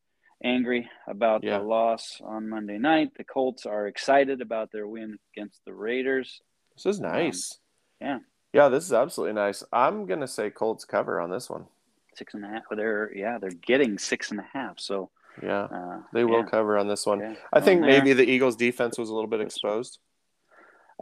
angry 0.44 0.88
about 1.06 1.42
Yeah. 1.42 1.58
the 1.58 1.64
loss 1.64 2.20
on 2.24 2.48
Monday 2.48 2.78
night. 2.78 3.12
The 3.16 3.24
Colts 3.24 3.66
are 3.66 3.86
excited 3.86 4.40
about 4.40 4.70
their 4.72 4.86
win 4.86 5.18
against 5.34 5.64
the 5.64 5.72
Raiders. 5.74 6.40
This 6.74 6.86
is 6.86 7.00
nice. 7.00 7.58
yeah. 8.00 8.18
Yeah, 8.52 8.68
this 8.68 8.84
is 8.84 8.92
absolutely 8.92 9.34
nice. 9.34 9.62
I'm 9.72 10.06
going 10.06 10.20
to 10.20 10.28
say 10.28 10.48
Colts 10.50 10.84
cover 10.86 11.20
on 11.20 11.30
this 11.30 11.50
one. 11.50 11.66
Six 12.14 12.32
and 12.32 12.44
a 12.44 12.48
half. 12.48 12.62
They're 12.70 13.14
yeah, 13.14 13.36
they're 13.38 13.50
getting 13.50 13.98
six 13.98 14.30
and 14.30 14.40
a 14.40 14.46
half. 14.52 14.80
So 14.80 15.10
Yeah, 15.42 15.64
uh, 15.64 16.02
they 16.14 16.24
will 16.24 16.40
yeah, 16.40 16.46
cover 16.50 16.78
on 16.78 16.88
this 16.88 17.04
one. 17.04 17.20
yeah, 17.20 17.34
I 17.52 17.60
think 17.60 17.82
maybe 17.82 18.14
the 18.14 18.24
Eagles' 18.24 18.56
defense 18.56 18.96
was 18.96 19.10
a 19.10 19.14
little 19.14 19.28
bit 19.28 19.42
exposed. 19.42 19.98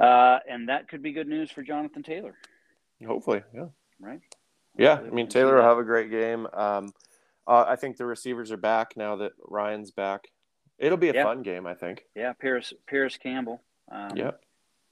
uh, 0.01 0.39
and 0.51 0.69
that 0.69 0.89
could 0.89 1.03
be 1.03 1.13
good 1.13 1.29
news 1.29 1.53
for 1.53 1.63
Jonathan 1.63 2.03
Taylor, 2.03 2.35
Hopefully, 3.07 3.43
yeah. 3.55 3.67
right? 4.01 4.21
Yeah, 4.77 4.87
I 4.87 4.91
Hopefully 4.95 5.11
we 5.11 5.17
mean 5.17 5.29
Taylor 5.29 5.57
will 5.57 5.63
have 5.63 5.79
a 5.79 5.85
great 5.85 6.11
game. 6.11 6.49
Um, 6.53 6.93
uh, 7.47 7.65
I 7.69 7.77
think 7.77 7.97
the 7.97 8.07
receivers 8.07 8.51
are 8.53 8.57
back 8.57 8.97
now 8.97 9.17
that 9.17 9.33
Ryan's 9.43 9.91
back. 9.91 10.29
It'll 10.79 10.99
be 10.99 11.09
a 11.11 11.15
Yeah. 11.15 11.25
fun 11.25 11.43
game, 11.43 11.67
I 11.67 11.75
think. 11.75 12.05
Yeah, 12.15 12.33
Parris 12.33 12.73
Parris 12.89 13.17
Campbell. 13.17 13.63
Um, 13.91 14.17
Yeah. 14.17 14.31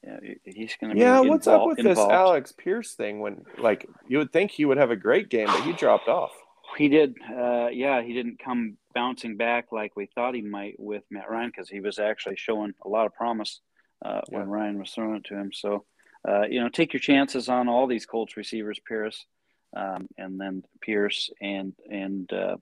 yeah, 0.05 0.19
he's 0.45 0.77
going 0.77 0.91
to 0.91 0.95
be. 0.95 1.01
Yeah, 1.01 1.21
what's 1.21 1.47
up 1.47 1.67
with 1.67 1.79
this. 1.79 1.99
Alex 1.99 2.53
Pierce 2.53 2.95
thing? 2.95 3.21
When 3.21 3.45
like 3.59 3.87
you 4.07 4.19
would 4.19 4.33
think 4.33 4.51
he 4.51 4.65
would 4.65 4.77
have 4.79 4.91
a 4.91 4.97
great 4.97 5.29
game, 5.29 5.47
but 5.47 5.63
he 5.65 5.73
dropped 5.85 6.09
off. 6.09 6.33
He 6.79 6.89
did, 6.89 7.17
uh, 7.31 7.69
yeah. 7.71 8.01
He 8.01 8.15
didn't 8.15 8.39
come 8.39 8.79
bouncing 8.95 9.37
back 9.37 9.73
like 9.73 9.95
we 9.95 10.07
thought 10.07 10.35
he 10.35 10.41
might 10.41 10.77
with 10.79 11.03
Matt 11.11 11.29
Ryan 11.31 11.49
because 11.51 11.69
he 11.69 11.81
was 11.81 11.99
actually 11.99 12.37
showing 12.37 12.73
a 12.85 12.89
lot 12.89 13.05
of 13.07 13.15
promise 13.15 13.61
uh, 14.05 14.23
when 14.31 14.43
Yeah. 14.49 14.55
Ryan 14.55 14.79
was 14.79 14.91
throwing 14.91 15.17
it 15.17 15.25
to 15.25 15.35
him. 15.37 15.53
So, 15.53 15.85
uh, 16.27 16.43
you 16.49 16.61
know, 16.61 16.69
take 16.71 16.93
your 16.95 17.01
chances 17.01 17.49
on 17.51 17.69
all 17.69 17.87
these 17.87 18.07
Colts 18.07 18.37
receivers, 18.39 18.81
Pierce, 18.89 19.27
um, 19.75 20.09
and 20.19 20.41
then 20.41 20.63
Pierce 20.81 21.31
and 21.41 21.73
and 21.91 22.33
uh, 22.33 22.57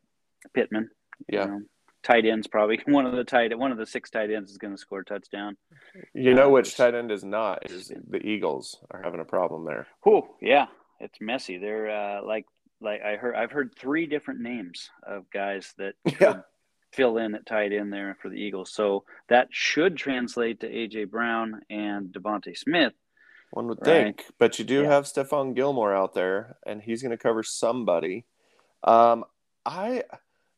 Pittman. 0.54 0.90
Yeah. 1.28 1.44
know. 1.46 1.60
tight 2.02 2.24
ends 2.24 2.46
probably 2.46 2.80
one 2.86 3.06
of 3.06 3.12
the 3.12 3.24
tight 3.24 3.56
one 3.58 3.72
of 3.72 3.78
the 3.78 3.86
six 3.86 4.10
tight 4.10 4.30
ends 4.30 4.50
is 4.50 4.58
going 4.58 4.72
to 4.74 4.78
score 4.80 5.00
a 5.00 5.04
touchdown. 5.04 5.56
You 6.14 6.34
know 6.34 6.46
Uh, 6.46 6.50
which 6.50 6.76
tight 6.76 6.94
end 6.94 7.10
is 7.10 7.24
not? 7.24 7.70
Is 7.70 7.92
the 8.08 8.18
Eagles 8.26 8.78
are 8.90 9.02
having 9.02 9.20
a 9.20 9.24
problem 9.24 9.64
there. 9.64 9.86
Whew, 10.04 10.22
yeah, 10.40 10.66
it's 10.98 11.20
messy. 11.20 11.58
They're 11.58 11.90
uh, 11.90 12.24
like 12.24 12.46
like 12.80 13.02
I 13.02 13.16
heard 13.16 13.34
I've 13.34 13.52
heard 13.52 13.74
three 13.78 14.06
different 14.06 14.40
names 14.40 14.88
of 15.06 15.30
guys 15.30 15.74
that 15.78 15.94
Yeah. 16.06 16.12
could 16.32 16.42
fill 16.92 17.18
in 17.18 17.34
at 17.36 17.46
tight 17.46 17.72
end 17.72 17.92
there 17.92 18.16
for 18.20 18.28
the 18.30 18.36
Eagles. 18.36 18.72
So 18.72 19.04
that 19.28 19.48
should 19.50 19.96
translate 19.96 20.60
to 20.60 20.68
AJ 20.68 21.10
Brown 21.10 21.60
and 21.70 22.08
DeVonta 22.08 22.56
Smith. 22.56 22.94
One 23.50 23.66
would 23.66 23.78
Right. 23.80 24.16
think, 24.16 24.26
but 24.38 24.58
you 24.58 24.64
do 24.64 24.82
Yeah. 24.82 24.88
have 24.90 25.04
Stephon 25.04 25.54
Gilmore 25.54 25.94
out 25.94 26.14
there, 26.14 26.56
and 26.64 26.82
he's 26.82 27.02
going 27.02 27.10
to 27.10 27.16
cover 27.16 27.42
somebody. 27.42 28.24
Um, 28.84 29.24
I, 29.66 30.04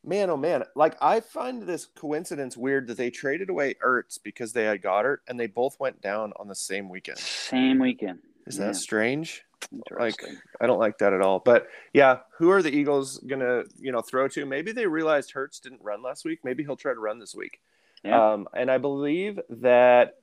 man, 0.05 0.30
oh 0.30 0.36
man, 0.36 0.64
like 0.76 0.97
I 1.01 1.20
find 1.20 1.62
this 1.62 1.86
coincidence 1.86 2.57
weird 2.57 2.86
that 2.88 2.97
they 2.99 3.11
traded 3.11 3.49
away 3.51 3.74
Ertz 3.82 4.18
because 4.22 4.53
they 4.53 4.64
had 4.64 4.82
Goedert, 4.82 5.18
and 5.26 5.40
they 5.40 5.47
both 5.47 5.80
went 5.80 6.01
down 6.03 6.32
on 6.36 6.49
the 6.49 6.55
same 6.55 6.88
weekend. 6.88 7.18
Same 7.18 7.78
weekend. 7.78 8.20
Is 8.47 8.59
Yeah, 8.59 8.66
that 8.66 8.76
strange? 8.76 9.45
interesting. 9.72 10.36
I 10.61 10.66
don't 10.66 10.80
like 10.80 10.99
that 10.99 11.12
at 11.14 11.22
all. 11.22 11.38
But 11.38 11.68
yeah, 11.95 12.20
who 12.36 12.51
are 12.51 12.62
the 12.62 12.70
Eagles 12.76 13.18
gonna 13.20 13.62
you 13.78 13.90
know 13.93 14.03
throw 14.03 14.28
to? 14.28 14.45
Maybe 14.45 14.72
they 14.72 14.86
realized 14.86 15.30
Hurts 15.32 15.61
didn't 15.61 15.80
run 15.82 16.03
last 16.03 16.24
week. 16.24 16.40
Maybe 16.45 16.62
he'll 16.62 16.76
try 16.76 16.93
to 16.93 17.01
run 17.01 17.20
this 17.20 17.34
week. 17.34 17.61
Yeah. 18.05 18.32
Um, 18.32 18.49
and 18.55 18.70
I 18.70 18.78
believe 18.78 19.40
that 19.49 20.18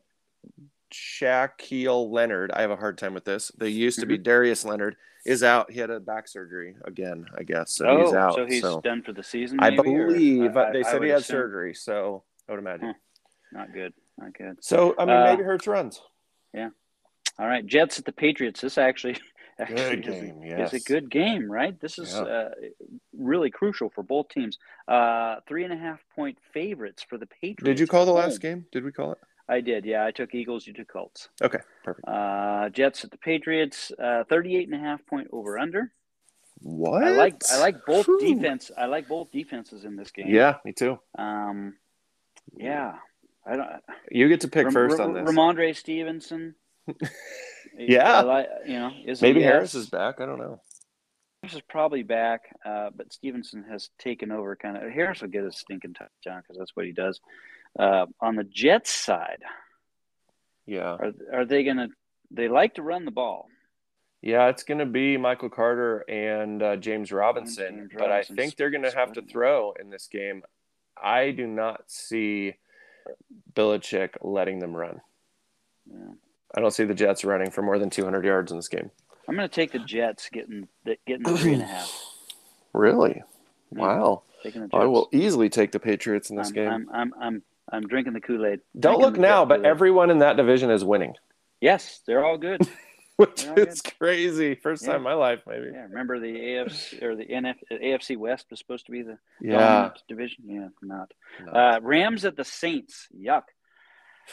Shaquille 0.92 2.10
Leonard, 2.12 2.52
I 2.52 2.62
have 2.62 2.72
a 2.72 2.76
hard 2.76 2.98
time 2.98 3.14
with 3.14 3.26
this. 3.26 3.52
They 3.58 3.70
used 3.70 4.00
to 4.00 4.06
be 4.06 4.18
Darius 4.30 4.66
Leonard 4.66 4.96
is 5.26 5.44
out. 5.44 5.72
He 5.72 5.80
had 5.80 5.90
a 5.90 6.00
back 6.00 6.28
surgery 6.28 6.76
again, 6.86 7.26
I 7.38 7.44
guess. 7.44 7.72
So 7.72 7.86
oh, 7.88 8.06
he's 8.06 8.14
out. 8.14 8.36
so 8.36 8.46
he's 8.46 8.62
so 8.62 8.82
done 8.82 9.02
for 9.04 9.14
the 9.14 9.24
season. 9.24 9.60
I 9.62 9.72
maybe, 9.72 9.90
or- 9.96 10.08
believe 10.08 10.58
I- 10.58 10.72
they 10.72 10.80
I 10.80 10.84
said 10.84 10.94
would 11.00 11.04
he 11.04 11.10
had 11.10 11.22
assume. 11.22 11.34
surgery. 11.36 11.74
So 11.76 12.24
I 12.48 12.52
would 12.54 12.60
imagine. 12.60 12.94
Hmm. 13.52 13.58
Not 13.58 13.74
good. 13.74 13.94
Not 14.18 14.34
good. 14.34 14.58
So 14.64 14.96
I 14.98 15.06
mean, 15.06 15.16
Uh, 15.16 15.24
maybe 15.26 15.44
Hurts 15.44 15.68
runs. 15.68 16.02
Yeah. 16.54 16.70
All 17.38 17.48
right, 17.48 17.66
Jets 17.66 17.98
at 18.00 18.06
the 18.06 18.12
Patriots. 18.12 18.60
This 18.62 18.78
actually, 18.78 19.16
actually 19.60 19.96
Good 20.02 20.08
is, 20.08 20.22
game, 20.22 20.44
is 20.44 20.72
yes. 20.72 20.74
a 20.74 20.80
good 20.82 21.10
game, 21.10 21.50
right? 21.50 21.80
This 21.80 21.98
is 21.98 22.14
Yeah. 22.14 22.22
uh, 22.22 22.50
really 23.18 23.50
crucial 23.50 23.90
for 23.90 24.04
both 24.04 24.28
teams. 24.30 24.58
Uh, 24.88 25.38
three 25.48 25.64
and 25.64 25.72
a 25.74 25.78
half 25.78 26.00
point 26.16 26.38
favorites 26.54 27.02
for 27.08 27.18
the 27.18 27.28
Patriots. 27.28 27.64
Did 27.64 27.80
you 27.80 27.88
call 27.88 28.06
the 28.06 28.12
last 28.12 28.40
game? 28.42 28.66
Did 28.72 28.84
we 28.84 28.92
call 28.92 29.14
it? 29.14 29.20
I 29.50 29.62
did. 29.62 29.84
Yeah, 29.86 30.06
I 30.06 30.12
took 30.12 30.36
Eagles. 30.36 30.68
You 30.68 30.74
took 30.74 30.88
Colts. 30.88 31.30
Okay, 31.42 31.60
perfect. 31.84 32.08
Uh, 32.08 32.70
Jets 32.70 33.04
at 33.04 33.12
the 33.12 33.18
Patriots. 33.18 33.92
Uh, 34.02 34.24
38 34.30 34.70
and 34.70 34.76
a 34.76 34.84
half 34.84 35.06
point 35.08 35.28
over 35.32 35.58
under. 35.58 35.92
What? 36.62 37.04
I 37.04 37.12
like 37.12 37.42
I 37.52 37.60
like 37.60 37.86
both 37.88 38.06
Whew. 38.06 38.20
defense. 38.20 38.70
I 38.78 38.86
like 38.86 39.08
both 39.08 39.32
defenses 39.32 39.86
in 39.86 39.96
this 39.96 40.12
game. 40.12 40.28
Yeah, 40.28 40.56
me 40.66 40.74
too. 40.74 41.00
Um, 41.18 41.76
yeah. 42.56 42.96
I 43.48 43.56
don't. 43.56 43.70
You 44.12 44.28
get 44.28 44.42
to 44.42 44.50
pick 44.50 44.66
Ram- 44.66 44.74
first 44.74 45.00
on 45.00 45.14
this. 45.14 45.24
Rhamondre 45.24 45.76
Stevenson. 45.76 46.56
Yeah. 47.78 48.20
I 48.20 48.22
like 48.22 48.48
you 48.66 48.74
know 48.80 48.92
is 49.06 49.22
Maybe 49.22 49.40
yes. 49.40 49.52
Harris 49.52 49.76
is 49.76 49.90
back. 49.90 50.20
I 50.20 50.26
don't 50.26 50.40
know. 50.40 50.60
Harris 51.42 51.56
is 51.56 51.62
probably 51.70 52.04
back, 52.04 52.42
uh, 52.66 52.90
but 52.94 53.14
Stevenson 53.14 53.64
has 53.70 53.90
taken 54.00 54.32
over. 54.32 54.56
Kind 54.56 54.76
of 54.76 54.92
Harris 54.92 55.22
will 55.22 55.30
get 55.30 55.46
his 55.46 55.58
stinking 55.58 55.94
touchdown 55.94 56.42
because 56.42 56.58
that's 56.58 56.76
what 56.76 56.86
he 56.86 56.92
does. 56.92 57.22
Uh, 57.78 58.06
on 58.20 58.36
the 58.36 58.44
Jets 58.44 58.92
side, 58.92 59.42
Yeah. 60.66 60.98
are 61.00 61.12
are 61.34 61.46
they 61.46 61.64
gonna? 61.64 61.90
They 62.32 62.48
like 62.48 62.76
to 62.76 62.82
run 62.82 63.06
the 63.06 63.12
ball. 63.12 63.48
Yeah, 64.22 64.48
it's 64.50 64.64
going 64.64 64.80
to 64.80 64.86
be 64.86 65.16
Michael 65.16 65.50
Carter 65.50 66.04
and 66.10 66.62
uh, 66.62 66.76
James 66.76 67.10
Robinson, 67.12 67.78
James 67.78 67.92
but 67.98 68.12
I 68.12 68.24
think 68.24 68.58
they're 68.58 68.70
going 68.70 68.84
to 68.84 68.92
have 68.92 69.14
to 69.14 69.22
throw 69.22 69.72
in 69.80 69.90
this 69.90 70.08
game. 70.08 70.44
I 71.02 71.32
do 71.32 71.48
not 71.48 71.84
see 71.88 72.56
Belichick 73.54 74.16
letting 74.22 74.60
them 74.60 74.76
run. 74.76 75.00
Yeah. 75.90 76.12
I 76.56 76.62
don't 76.62 76.72
see 76.72 76.84
the 76.84 76.94
Jets 76.94 77.24
running 77.24 77.52
for 77.52 77.62
more 77.62 77.80
than 77.80 77.90
200 77.90 78.26
yards 78.26 78.52
in 78.52 78.58
this 78.58 78.68
game. 78.68 78.92
I'm 79.28 79.36
gonna 79.36 79.48
take 79.48 79.72
the 79.72 79.80
Jets 79.80 80.28
getting 80.30 80.68
getting 81.06 81.24
the 81.24 81.38
three 81.38 81.54
and 81.54 81.62
a 81.62 81.66
half. 81.66 82.04
Really? 82.74 83.22
Wow. 83.70 84.24
Taking 84.42 84.62
the 84.62 84.68
Jets. 84.68 84.82
I 84.82 84.86
will 84.86 85.08
easily 85.12 85.50
take 85.50 85.72
the 85.72 85.80
Patriots 85.80 86.32
in 86.32 86.36
this 86.36 86.48
I'm, 86.48 86.54
game. 86.54 86.68
I'm, 86.68 86.90
I'm 86.92 87.14
I'm 87.22 87.42
I'm 87.72 87.88
drinking 87.88 88.14
the 88.14 88.22
Kool 88.22 88.46
Aid. 88.46 88.62
don't 88.80 89.00
look 89.00 89.18
now, 89.18 89.46
but 89.46 89.66
everyone 89.66 90.10
in 90.10 90.20
that 90.20 90.38
division 90.38 90.72
is 90.72 90.84
winning, 90.84 91.14
yes, 91.62 92.02
they're 92.08 92.26
all 92.26 92.38
good. 92.38 92.62
which 93.18 93.44
Yeah, 93.44 93.56
is 93.56 93.82
crazy. 93.82 94.56
First 94.56 94.84
Yeah. 94.84 94.92
time 94.94 94.98
in 94.98 95.04
my 95.04 95.14
life, 95.14 95.42
maybe. 95.46 95.68
yeah, 95.74 95.82
remember 95.84 96.20
the 96.20 96.34
AFC 96.34 97.02
or 97.04 97.16
the 97.18 97.26
NF, 97.26 97.56
AFC 97.70 98.16
West 98.18 98.46
was 98.50 98.60
supposed 98.60 98.86
to 98.86 98.92
be 98.94 99.02
the 99.02 99.18
Yeah. 99.42 99.58
dominant 99.60 100.04
division. 100.08 100.44
Yeah, 100.48 100.68
not. 100.82 101.12
No. 101.46 101.52
Uh, 101.52 101.80
Rams 101.82 102.24
at 102.24 102.38
the 102.38 102.46
Saints. 102.46 103.08
Yuck. 103.14 103.44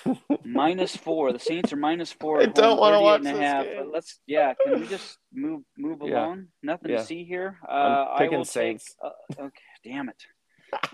minus 0.45 0.95
four. 0.97 1.33
The 1.33 1.39
Saints 1.39 1.73
are 1.73 1.77
minus 1.77 2.13
four. 2.13 2.43
I 2.43 2.47
don't 2.47 2.79
wanna 2.79 3.01
watch 3.01 3.21
and 3.21 3.29
a 3.29 3.33
this 3.33 3.41
half. 3.41 3.65
game. 3.65 3.91
Let's. 3.93 4.21
Yeah. 4.27 4.55
Can 4.63 4.81
we 4.81 4.87
just 4.87 5.19
move 5.33 5.63
move 5.77 5.99
Yeah. 6.05 6.25
along? 6.27 6.47
Nothing 6.63 6.91
Yeah. 6.93 6.99
to 6.99 7.05
see 7.05 7.25
here. 7.25 7.59
Uh, 7.67 7.73
I'm 7.73 8.19
picking 8.19 8.45
Saints. 8.45 8.95
take. 9.03 9.13
Uh, 9.41 9.43
okay. 9.47 9.63
Damn 9.85 10.09
it. 10.11 10.23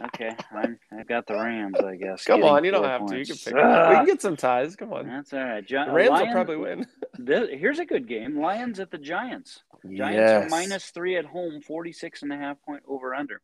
Okay. 0.07 0.31
I'm, 0.55 0.79
I've 0.99 1.07
got 1.09 1.27
the 1.27 1.35
Rams. 1.35 1.77
I 1.85 1.97
guess. 1.97 2.25
Come 2.25 2.43
on, 2.45 2.65
you 2.65 2.71
don't 2.71 2.85
have 2.85 3.07
to. 3.07 3.19
You 3.19 3.25
can 3.27 3.37
pick. 3.37 3.55
we 3.55 3.61
Ah, 3.61 3.95
can 3.97 4.07
get 4.07 4.23
some 4.23 4.37
ties. 4.37 4.77
Come 4.77 4.93
on. 4.93 5.07
That's 5.07 5.33
all 5.33 5.41
right. 5.45 5.67
Gi- 5.67 5.77
Rams 5.77 6.11
will 6.21 6.33
probably 6.33 6.57
win. 6.57 6.87
Th- 7.27 7.59
here's 7.59 7.79
a 7.79 7.85
good 7.85 8.09
game. 8.09 8.39
Lions 8.41 8.81
at 8.81 8.91
the 8.91 8.99
Giants. 8.99 9.63
Giants 9.85 10.17
Yes. 10.17 10.47
are 10.47 10.49
minus 10.49 10.91
three 10.91 11.17
at 11.17 11.25
home, 11.25 11.61
46 11.61 12.23
and 12.23 12.33
a 12.33 12.37
half 12.37 12.61
point 12.63 12.83
over 12.89 13.15
under. 13.15 13.41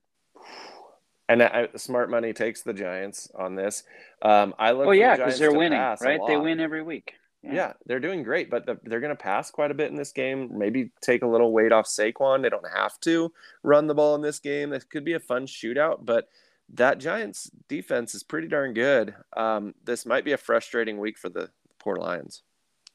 And 1.29 1.43
I, 1.43 1.69
smart 1.77 2.11
money 2.11 2.33
takes 2.33 2.63
the 2.63 2.73
Giants 2.73 3.31
on 3.39 3.55
this. 3.55 3.83
Um, 4.23 4.55
I 4.59 4.71
look. 4.73 4.87
Oh 4.87 4.93
yeah, 4.93 5.17
because 5.17 5.39
they're 5.39 5.53
winning, 5.53 5.79
right? 5.79 6.21
They 6.27 6.37
win 6.39 6.59
every 6.61 6.83
week. 6.83 7.13
Yeah. 7.55 7.73
they're 7.87 8.01
doing 8.01 8.23
great, 8.23 8.51
but 8.51 8.67
the, 8.67 8.79
they're 8.85 9.01
going 9.01 9.17
to 9.17 9.23
pass 9.23 9.51
quite 9.51 9.71
a 9.71 9.75
bit 9.75 9.91
in 9.91 9.97
this 9.97 10.13
game. 10.13 10.51
Maybe 10.57 10.91
take 11.01 11.23
a 11.23 11.27
little 11.27 11.53
weight 11.53 11.73
off 11.73 11.87
Saquon. 11.87 12.43
They 12.43 12.49
don't 12.49 12.69
have 12.75 12.99
to 13.01 13.33
run 13.63 13.87
the 13.87 13.95
ball 13.95 14.15
in 14.15 14.23
this 14.23 14.39
game. 14.39 14.71
This 14.71 14.85
could 14.85 15.05
be 15.05 15.15
a 15.15 15.21
fun 15.21 15.47
shootout, 15.47 16.05
but 16.05 16.29
that 16.75 16.99
Giants 16.99 17.51
defense 17.69 18.15
is 18.15 18.23
pretty 18.23 18.49
darn 18.49 18.75
good. 18.75 19.15
Um, 19.37 19.75
this 19.85 20.05
might 20.05 20.25
be 20.25 20.33
a 20.33 20.37
frustrating 20.39 20.99
week 20.99 21.17
for 21.17 21.29
the 21.31 21.51
poor 21.79 21.97
Lions. 21.97 22.43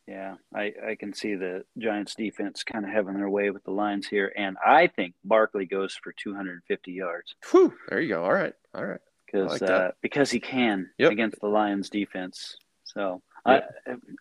Yeah, 0.08 0.36
I, 0.54 0.74
I 0.90 0.96
can 1.00 1.14
see 1.14 1.36
the 1.36 1.64
Giants 1.78 2.14
defense 2.14 2.64
kind 2.64 2.84
of 2.84 2.92
having 2.92 3.14
their 3.16 3.30
way 3.30 3.50
with 3.52 3.64
the 3.64 3.72
Lions 3.72 4.06
here, 4.06 4.34
and 4.36 4.58
I 4.64 4.88
think 4.88 5.16
Barkley 5.24 5.66
goes 5.66 5.96
for 5.96 6.12
250 6.12 6.92
yards 6.92 7.34
Whew, 7.52 7.74
there 7.88 8.02
you 8.02 8.10
go. 8.10 8.22
All 8.26 8.34
right, 8.34 8.54
all 8.76 8.86
right. 8.86 9.00
because 9.26 9.62
like 9.62 9.70
uh, 9.72 9.92
because 10.02 10.30
he 10.30 10.42
can 10.42 10.90
Yep. 10.98 11.12
against 11.14 11.40
the 11.40 11.48
Lions 11.48 11.90
defense. 11.90 12.58
So 12.84 13.22
Yep. 13.48 13.70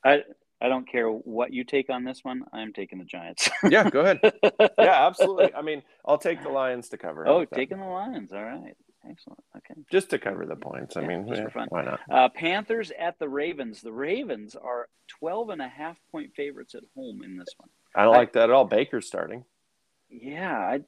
I 0.04 0.10
I 0.12 0.22
I 0.60 0.68
don't 0.68 0.88
care 0.88 1.08
what 1.08 1.52
you 1.52 1.64
take 1.64 1.90
on 1.90 2.04
this 2.04 2.20
one. 2.22 2.44
I'm 2.52 2.72
taking 2.72 2.98
the 2.98 3.04
Giants. 3.04 3.48
Yeah, 3.70 3.88
go 3.90 4.00
ahead. 4.00 4.20
Yeah, 4.78 5.06
absolutely. 5.06 5.52
I 5.54 5.62
mean, 5.62 5.82
I'll 6.06 6.18
take 6.18 6.42
the 6.42 6.48
Lions 6.50 6.88
to 6.90 6.98
cover. 6.98 7.26
Oh, 7.26 7.38
about 7.38 7.50
that? 7.50 7.56
taking 7.56 7.78
the 7.78 7.86
Lions. 7.86 8.32
All 8.32 8.42
right, 8.44 8.76
excellent. 9.08 9.40
Okay. 9.56 9.80
just 9.90 10.10
to 10.10 10.18
cover 10.18 10.46
the 10.46 10.54
points. 10.56 10.96
I 10.96 11.00
Yeah, 11.02 11.06
mean, 11.08 11.26
just 11.28 11.42
for 11.42 11.48
eh, 11.48 11.50
fun. 11.52 11.66
why 11.70 11.82
not? 11.84 12.00
Uh, 12.10 12.28
Panthers 12.28 12.92
at 12.98 13.18
the 13.18 13.28
Ravens. 13.28 13.80
The 13.80 13.92
Ravens 13.92 14.54
are 14.54 14.88
12 15.18 15.50
and 15.50 15.62
a 15.62 15.68
half 15.68 15.96
point 16.12 16.30
favorites 16.36 16.74
at 16.76 16.82
home 16.96 17.22
in 17.24 17.36
this 17.36 17.48
one. 17.56 17.68
I 17.96 18.04
don't 18.04 18.14
I- 18.14 18.18
like 18.18 18.32
that 18.34 18.44
at 18.44 18.50
all. 18.50 18.64
Baker's 18.64 19.06
starting. 19.06 19.44
Yeah, 20.08 20.56
I, 20.56 20.80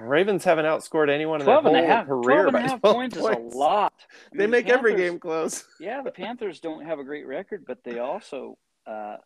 Ravens 0.00 0.44
haven't 0.44 0.64
outscored 0.64 1.10
anyone 1.10 1.40
in 1.40 1.44
12 1.44 1.64
their 1.64 1.74
and 1.74 1.76
a 1.76 1.86
whole 1.86 1.96
half, 1.96 2.06
career 2.06 2.42
12 2.42 2.46
and 2.46 2.52
by 2.52 2.58
a 2.60 2.68
half 2.68 2.80
12 2.80 2.94
points, 2.96 3.18
points. 3.18 3.40
is 3.48 3.54
a 3.54 3.58
lot. 3.58 3.92
They 4.34 4.46
make 4.46 4.68
every 4.68 4.94
game 4.96 5.18
close. 5.18 5.64
Yeah, 5.80 6.02
the 6.02 6.10
Panthers 6.10 6.60
don't 6.60 6.84
have 6.86 6.98
a 6.98 7.04
great 7.04 7.26
record, 7.26 7.64
but 7.66 7.82
they 7.84 7.98
also, 7.98 8.56
uh, 8.86 9.16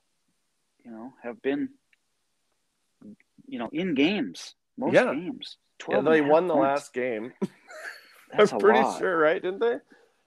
you 0.85 0.91
know, 0.91 1.12
have 1.22 1.41
been, 1.43 1.70
you 3.47 3.59
know, 3.59 3.68
in 3.72 3.95
games 3.95 4.55
most 4.77 4.95
Yeah. 4.95 5.14
games. 5.14 5.57
Yeah, 5.81 6.01
12 6.01 6.05
they 6.05 6.18
and 6.18 6.29
a 6.29 6.33
won 6.33 6.47
the 6.49 6.55
points. 6.55 6.62
last 6.64 6.93
game. 6.95 7.33
That's 8.37 8.53
I'm 8.53 8.59
pretty 8.59 8.81
lot. 8.81 8.99
sure, 8.99 9.16
right? 9.18 9.41
Didn't 9.43 9.61
they? 9.61 9.77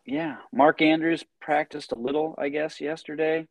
Yeah, 0.06 0.38
Mark 0.54 0.82
Andrews 0.82 1.26
practiced 1.42 1.92
a 1.92 1.96
little, 1.98 2.34
I 2.38 2.48
guess, 2.50 2.80
yesterday. 2.80 3.46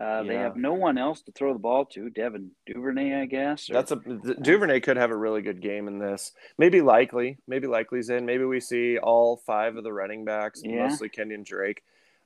Uh, 0.00 0.24
They 0.24 0.34
have 0.34 0.56
no 0.56 0.74
one 0.74 0.98
else 0.98 1.22
to 1.22 1.32
throw 1.32 1.52
the 1.52 1.58
ball 1.58 1.84
to. 1.86 2.10
Devin 2.10 2.50
Duvernay, 2.66 3.14
I 3.22 3.26
guess. 3.26 3.70
or- 3.70 3.74
That's 3.74 3.92
a 3.92 3.96
Duvernay 3.96 4.80
could 4.80 4.96
have 4.96 5.10
a 5.12 5.16
really 5.16 5.40
good 5.42 5.60
game 5.60 5.86
in 5.86 5.98
this. 5.98 6.32
Maybe 6.58 6.80
likely, 6.80 7.38
maybe 7.46 7.66
likely's 7.68 8.10
in. 8.10 8.26
Maybe 8.26 8.44
we 8.44 8.58
see 8.60 8.98
all 8.98 9.36
five 9.36 9.76
of 9.76 9.84
the 9.84 9.92
running 9.92 10.24
backs, 10.24 10.62
Yeah. 10.64 10.88
mostly 10.88 11.08
Kenyan 11.08 11.44
Drake. 11.44 11.84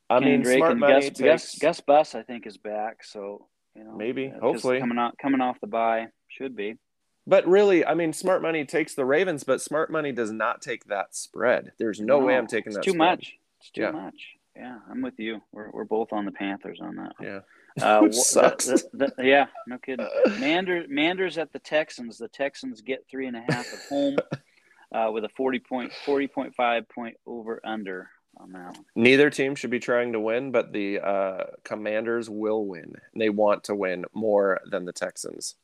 I 0.09 0.21
mean, 0.21 0.41
Drake 0.43 0.57
smart 0.59 0.71
and 0.73 0.81
money 0.81 0.95
Gus, 0.95 1.05
takes 1.09 1.21
Gus 1.21 1.59
Gus 1.59 1.81
Bus, 1.81 2.15
I 2.15 2.23
think, 2.23 2.47
is 2.47 2.57
back. 2.57 3.05
So 3.05 3.49
you 3.75 3.85
know, 3.85 3.93
Maybe, 3.93 4.33
uh, 4.35 4.41
hopefully. 4.41 4.81
coming 4.81 4.99
out 4.99 5.19
coming 5.19 5.43
off 5.43 5.61
the 5.61 5.67
bye 5.67 6.09
should 6.29 6.57
be. 6.57 6.79
But 7.27 7.47
really, 7.47 7.85
I 7.85 7.93
mean, 7.93 8.15
smart 8.15 8.41
money 8.41 8.65
takes 8.65 8.95
the 8.95 9.05
Ravens, 9.05 9.45
but 9.45 9.61
smart 9.61 9.91
money 9.93 10.11
does 10.13 10.33
not 10.33 10.63
take 10.63 10.87
that 10.87 11.15
spread. 11.15 11.73
There's 11.79 12.01
no, 12.01 12.19
way 12.21 12.35
I'm 12.35 12.47
taking 12.47 12.69
it's 12.69 12.77
that. 12.77 12.85
too 12.85 12.93
spread. 12.93 12.99
much. 13.19 13.35
It's 13.61 13.71
too 13.71 13.83
Yeah. 13.83 13.91
much. 13.91 14.15
Yeah, 14.57 14.79
I'm 14.91 15.03
with 15.03 15.21
you. 15.21 15.43
We're 15.53 15.71
we're 15.71 15.85
both 15.85 16.15
on 16.15 16.25
the 16.25 16.33
Panthers 16.33 16.81
on 16.81 16.97
that. 16.97 17.13
Yeah. 17.21 17.41
Uh, 17.83 18.11
sucks. 18.13 18.67
the- 18.67 18.89
the- 18.93 19.13
the- 19.17 19.25
yeah, 19.27 19.47
no 19.67 19.79
kidding. 19.79 20.07
Manders, 20.41 20.87
Manders 20.89 21.39
at 21.39 21.53
the 21.53 21.59
Texans. 21.59 22.19
The 22.19 22.29
Texans 22.29 22.81
get 22.81 23.05
three 23.11 23.27
and 23.27 23.37
a 23.37 23.41
half 23.41 23.73
at 23.73 23.81
home 23.89 24.17
uh, 24.93 25.11
with 25.13 25.25
a 25.25 25.29
40 25.31 25.59
point, 25.61 25.93
40.5 26.07 26.89
point 26.89 27.17
over 27.27 27.61
under 27.65 28.11
on 28.37 28.53
that 28.53 28.73
one. 28.75 28.85
Neither 28.95 29.31
team 29.31 29.55
should 29.55 29.71
be 29.71 29.81
trying 29.81 30.13
to 30.13 30.21
win, 30.21 30.53
but 30.53 30.73
the 30.73 31.01
uh, 31.01 31.45
Commanders 31.65 32.31
will 32.31 32.65
win. 32.67 32.95
They 33.17 33.31
want 33.31 33.65
to 33.65 33.75
win 33.75 34.05
more 34.15 34.61
than 34.71 34.85
the 34.85 34.93
Texans. 34.93 35.55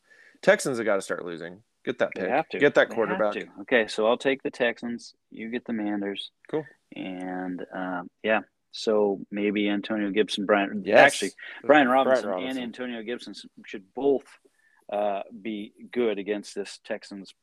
Texans 0.43 0.79
have 0.79 0.85
got 0.87 0.97
to 0.97 1.03
start 1.03 1.25
losing. 1.25 1.63
Get 1.85 1.99
that 1.99 2.11
pick. 2.15 2.29
have 2.29 2.49
to 2.49 2.59
Get 2.59 2.75
that 2.77 2.89
quarterback. 2.89 3.37
Okay, 3.63 3.87
so 3.87 4.07
I'll 4.07 4.17
take 4.17 4.43
the 4.43 4.51
Texans. 4.51 5.15
You 5.31 5.51
get 5.51 5.67
the 5.67 5.73
Manders. 5.75 6.31
Cool. 6.51 6.65
And 6.97 7.65
um, 7.75 8.09
yeah, 8.23 8.41
so 8.77 9.21
maybe 9.31 9.69
Antonio 9.69 10.11
Gibson, 10.11 10.47
Brian. 10.47 10.83
Yes. 10.85 10.99
Actually, 10.99 11.31
Brian 11.63 11.87
Robinson, 11.89 12.29
Robinson. 12.29 12.57
and 12.57 12.65
Antonio 12.65 13.03
Gibson 13.03 13.33
should 13.65 13.85
both 13.95 14.25
uh, 14.93 15.23
be 15.43 15.73
good 15.93 16.19
against 16.19 16.57
this 16.57 16.81
Texans 16.85 17.35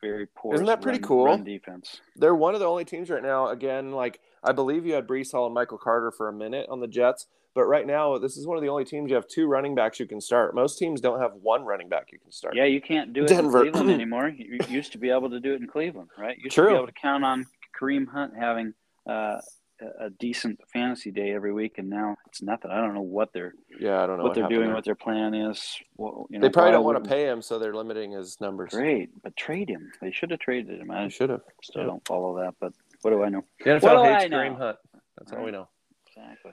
very 0.00 0.26
poor. 0.34 0.54
Isn't 0.54 0.66
that 0.66 0.80
pretty 0.80 0.98
run, 0.98 1.08
cool? 1.08 1.24
Run 1.26 1.44
defense. 1.44 2.00
They're 2.16 2.34
one 2.34 2.54
of 2.54 2.60
the 2.60 2.66
only 2.66 2.86
teams 2.86 3.10
right 3.10 3.22
now. 3.22 3.48
Again, 3.48 3.92
like 3.92 4.20
I 4.42 4.52
believe 4.52 4.86
you 4.86 4.94
had 4.94 5.06
Breece 5.06 5.32
Hall 5.32 5.44
and 5.44 5.54
Michael 5.54 5.76
Carter 5.76 6.10
for 6.10 6.28
a 6.28 6.32
minute 6.32 6.68
on 6.70 6.80
the 6.80 6.86
Jets, 6.86 7.26
but 7.54 7.64
right 7.64 7.86
now 7.86 8.16
this 8.16 8.38
is 8.38 8.46
one 8.46 8.56
of 8.56 8.62
the 8.62 8.70
only 8.70 8.86
teams 8.86 9.10
you 9.10 9.16
have 9.16 9.28
two 9.28 9.46
running 9.46 9.74
backs 9.74 10.00
you 10.00 10.06
can 10.06 10.22
start. 10.22 10.54
Most 10.54 10.78
teams 10.78 11.02
don't 11.02 11.20
have 11.20 11.32
one 11.34 11.64
running 11.64 11.90
back 11.90 12.12
you 12.12 12.18
can 12.18 12.32
start. 12.32 12.56
Yeah, 12.56 12.64
you 12.64 12.80
can't 12.80 13.12
do 13.12 13.24
it 13.24 13.28
Denver. 13.28 13.66
in 13.66 13.72
Cleveland 13.72 13.90
anymore. 14.00 14.28
You 14.28 14.58
used 14.68 14.92
to 14.92 14.98
be 14.98 15.10
able 15.10 15.28
to 15.30 15.40
do 15.40 15.52
it 15.52 15.60
in 15.60 15.66
Cleveland, 15.66 16.08
right? 16.16 16.38
You 16.38 16.44
used 16.44 16.56
to 16.56 16.62
True. 16.62 16.70
be 16.70 16.76
able 16.76 16.86
to 16.86 16.92
count 16.92 17.24
on 17.24 17.46
Kareem 17.78 18.08
Hunt 18.08 18.32
having 18.38 18.72
uh, 19.06 19.38
a- 19.80 20.06
a 20.06 20.10
decent 20.10 20.60
fantasy 20.68 21.10
day 21.10 21.32
every 21.32 21.52
week, 21.52 21.78
and 21.78 21.88
now 21.88 22.16
it's 22.26 22.42
nothing. 22.42 22.70
I 22.70 22.80
don't 22.80 22.94
know 22.94 23.00
what 23.02 23.32
they're 23.32 23.54
Yeah, 23.78 24.02
I 24.02 24.06
don't 24.06 24.18
know 24.18 24.24
what 24.24 24.34
they're 24.34 24.48
doing, 24.48 24.66
there. 24.66 24.74
what 24.74 24.84
their 24.84 24.94
plan 24.94 25.34
is. 25.34 25.78
Well, 25.96 26.26
you 26.30 26.38
know, 26.38 26.46
They 26.46 26.52
probably 26.52 26.72
don't 26.72 26.84
want 26.84 27.02
to 27.02 27.08
pay 27.08 27.26
him, 27.28 27.42
so 27.42 27.58
they're 27.58 27.74
limiting 27.74 28.12
his 28.12 28.40
numbers. 28.40 28.70
Great, 28.72 29.10
but 29.22 29.36
trade 29.36 29.68
him. 29.68 29.90
They 30.00 30.10
should 30.10 30.30
have 30.30 30.40
traded 30.40 30.80
him. 30.80 30.90
I 30.90 31.08
should 31.08 31.30
have. 31.30 31.42
still 31.62 31.84
don't 31.86 32.06
follow 32.06 32.36
that, 32.38 32.54
but 32.60 32.72
what 33.02 33.10
do 33.10 33.22
I 33.22 33.28
know? 33.28 33.44
The 33.64 33.70
NFL 33.70 33.82
What 34.02 34.20
hates 34.20 34.24
I? 34.24 34.28
Kareem 34.36 34.56
Hunt. 34.58 34.78
That's 35.16 35.32
all 35.32 35.44
we 35.44 35.50
know. 35.50 35.68
Exactly. 36.08 36.52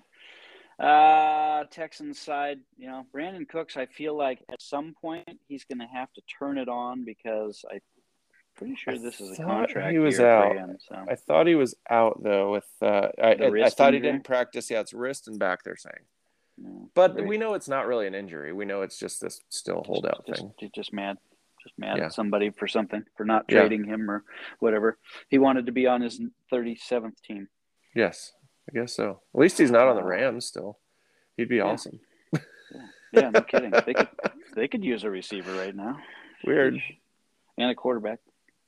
Uh, 0.77 1.63
Texans 1.71 2.19
side, 2.19 2.59
you 2.77 2.87
know, 2.87 3.05
Brandin 3.13 3.47
Cooks. 3.47 3.77
I 3.77 3.85
feel 3.85 4.15
like 4.17 4.43
at 4.51 4.61
some 4.61 4.93
point 5.01 5.39
he's 5.47 5.63
going 5.63 5.79
to 5.79 5.87
have 5.87 6.11
to 6.13 6.21
turn 6.39 6.57
it 6.57 6.67
on 6.67 7.05
because 7.05 7.63
I'm 7.71 7.79
pretty 8.55 8.75
sure 8.75 8.97
this 8.97 9.19
is 9.21 9.37
a 9.39 9.43
contract 9.43 9.91
he 9.91 9.99
was 9.99 10.19
out. 10.19 10.55
him. 10.55 10.77
So 10.79 10.95
I 11.09 11.15
thought 11.15 11.47
he 11.47 11.55
was 11.55 11.75
out 11.89 12.21
though. 12.23 12.51
With 12.53 12.65
uh, 12.81 13.09
I, 13.21 13.33
I, 13.33 13.63
I 13.65 13.69
thought 13.69 13.93
he 13.93 13.99
didn't 13.99 14.23
practice. 14.23 14.69
Yeah, 14.69 14.79
it's 14.81 14.93
wrist 14.93 15.27
and 15.27 15.37
back. 15.39 15.63
They're 15.63 15.75
saying, 15.77 16.05
no, 16.57 16.89
but 16.93 17.15
great. 17.15 17.27
we 17.27 17.37
know 17.37 17.53
it's 17.53 17.67
not 17.67 17.87
really 17.87 18.07
an 18.07 18.15
injury. 18.15 18.53
We 18.53 18.65
know 18.65 18.81
it's 18.81 18.97
just 18.99 19.21
this 19.21 19.41
still 19.49 19.83
holdout 19.85 20.25
just, 20.27 20.39
thing. 20.41 20.53
Just, 20.59 20.73
just 20.75 20.93
mad, 20.93 21.17
just 21.61 21.77
mad 21.77 21.97
Yeah. 21.97 22.05
at 22.05 22.13
somebody 22.13 22.49
for 22.49 22.67
something 22.67 23.03
for 23.17 23.25
not 23.25 23.45
Yeah. 23.49 23.59
trading 23.59 23.85
him 23.85 24.09
or 24.09 24.23
whatever. 24.59 24.97
He 25.29 25.37
wanted 25.37 25.65
to 25.65 25.71
be 25.71 25.85
on 25.87 26.01
his 26.01 26.21
37th 26.51 27.21
team. 27.21 27.49
Yes, 27.93 28.33
I 28.69 28.77
guess 28.77 28.93
so. 28.93 29.21
At 29.33 29.39
least 29.41 29.57
he's 29.57 29.71
not 29.71 29.87
on 29.87 29.95
the 29.95 30.03
Rams 30.03 30.45
still. 30.45 30.79
He'd 31.37 31.49
be 31.49 31.57
Yeah. 31.57 31.63
awesome. 31.63 31.99
Yeah, 33.13 33.29
no 33.29 33.41
kidding. 33.41 33.71
They 33.71 33.93
could 33.93 34.09
they 34.55 34.67
could 34.67 34.83
use 34.83 35.03
a 35.03 35.09
receiver 35.09 35.53
right 35.53 35.75
now. 35.75 35.97
Weird. 36.45 36.81
And 37.57 37.71
a 37.71 37.75
quarterback 37.75 38.19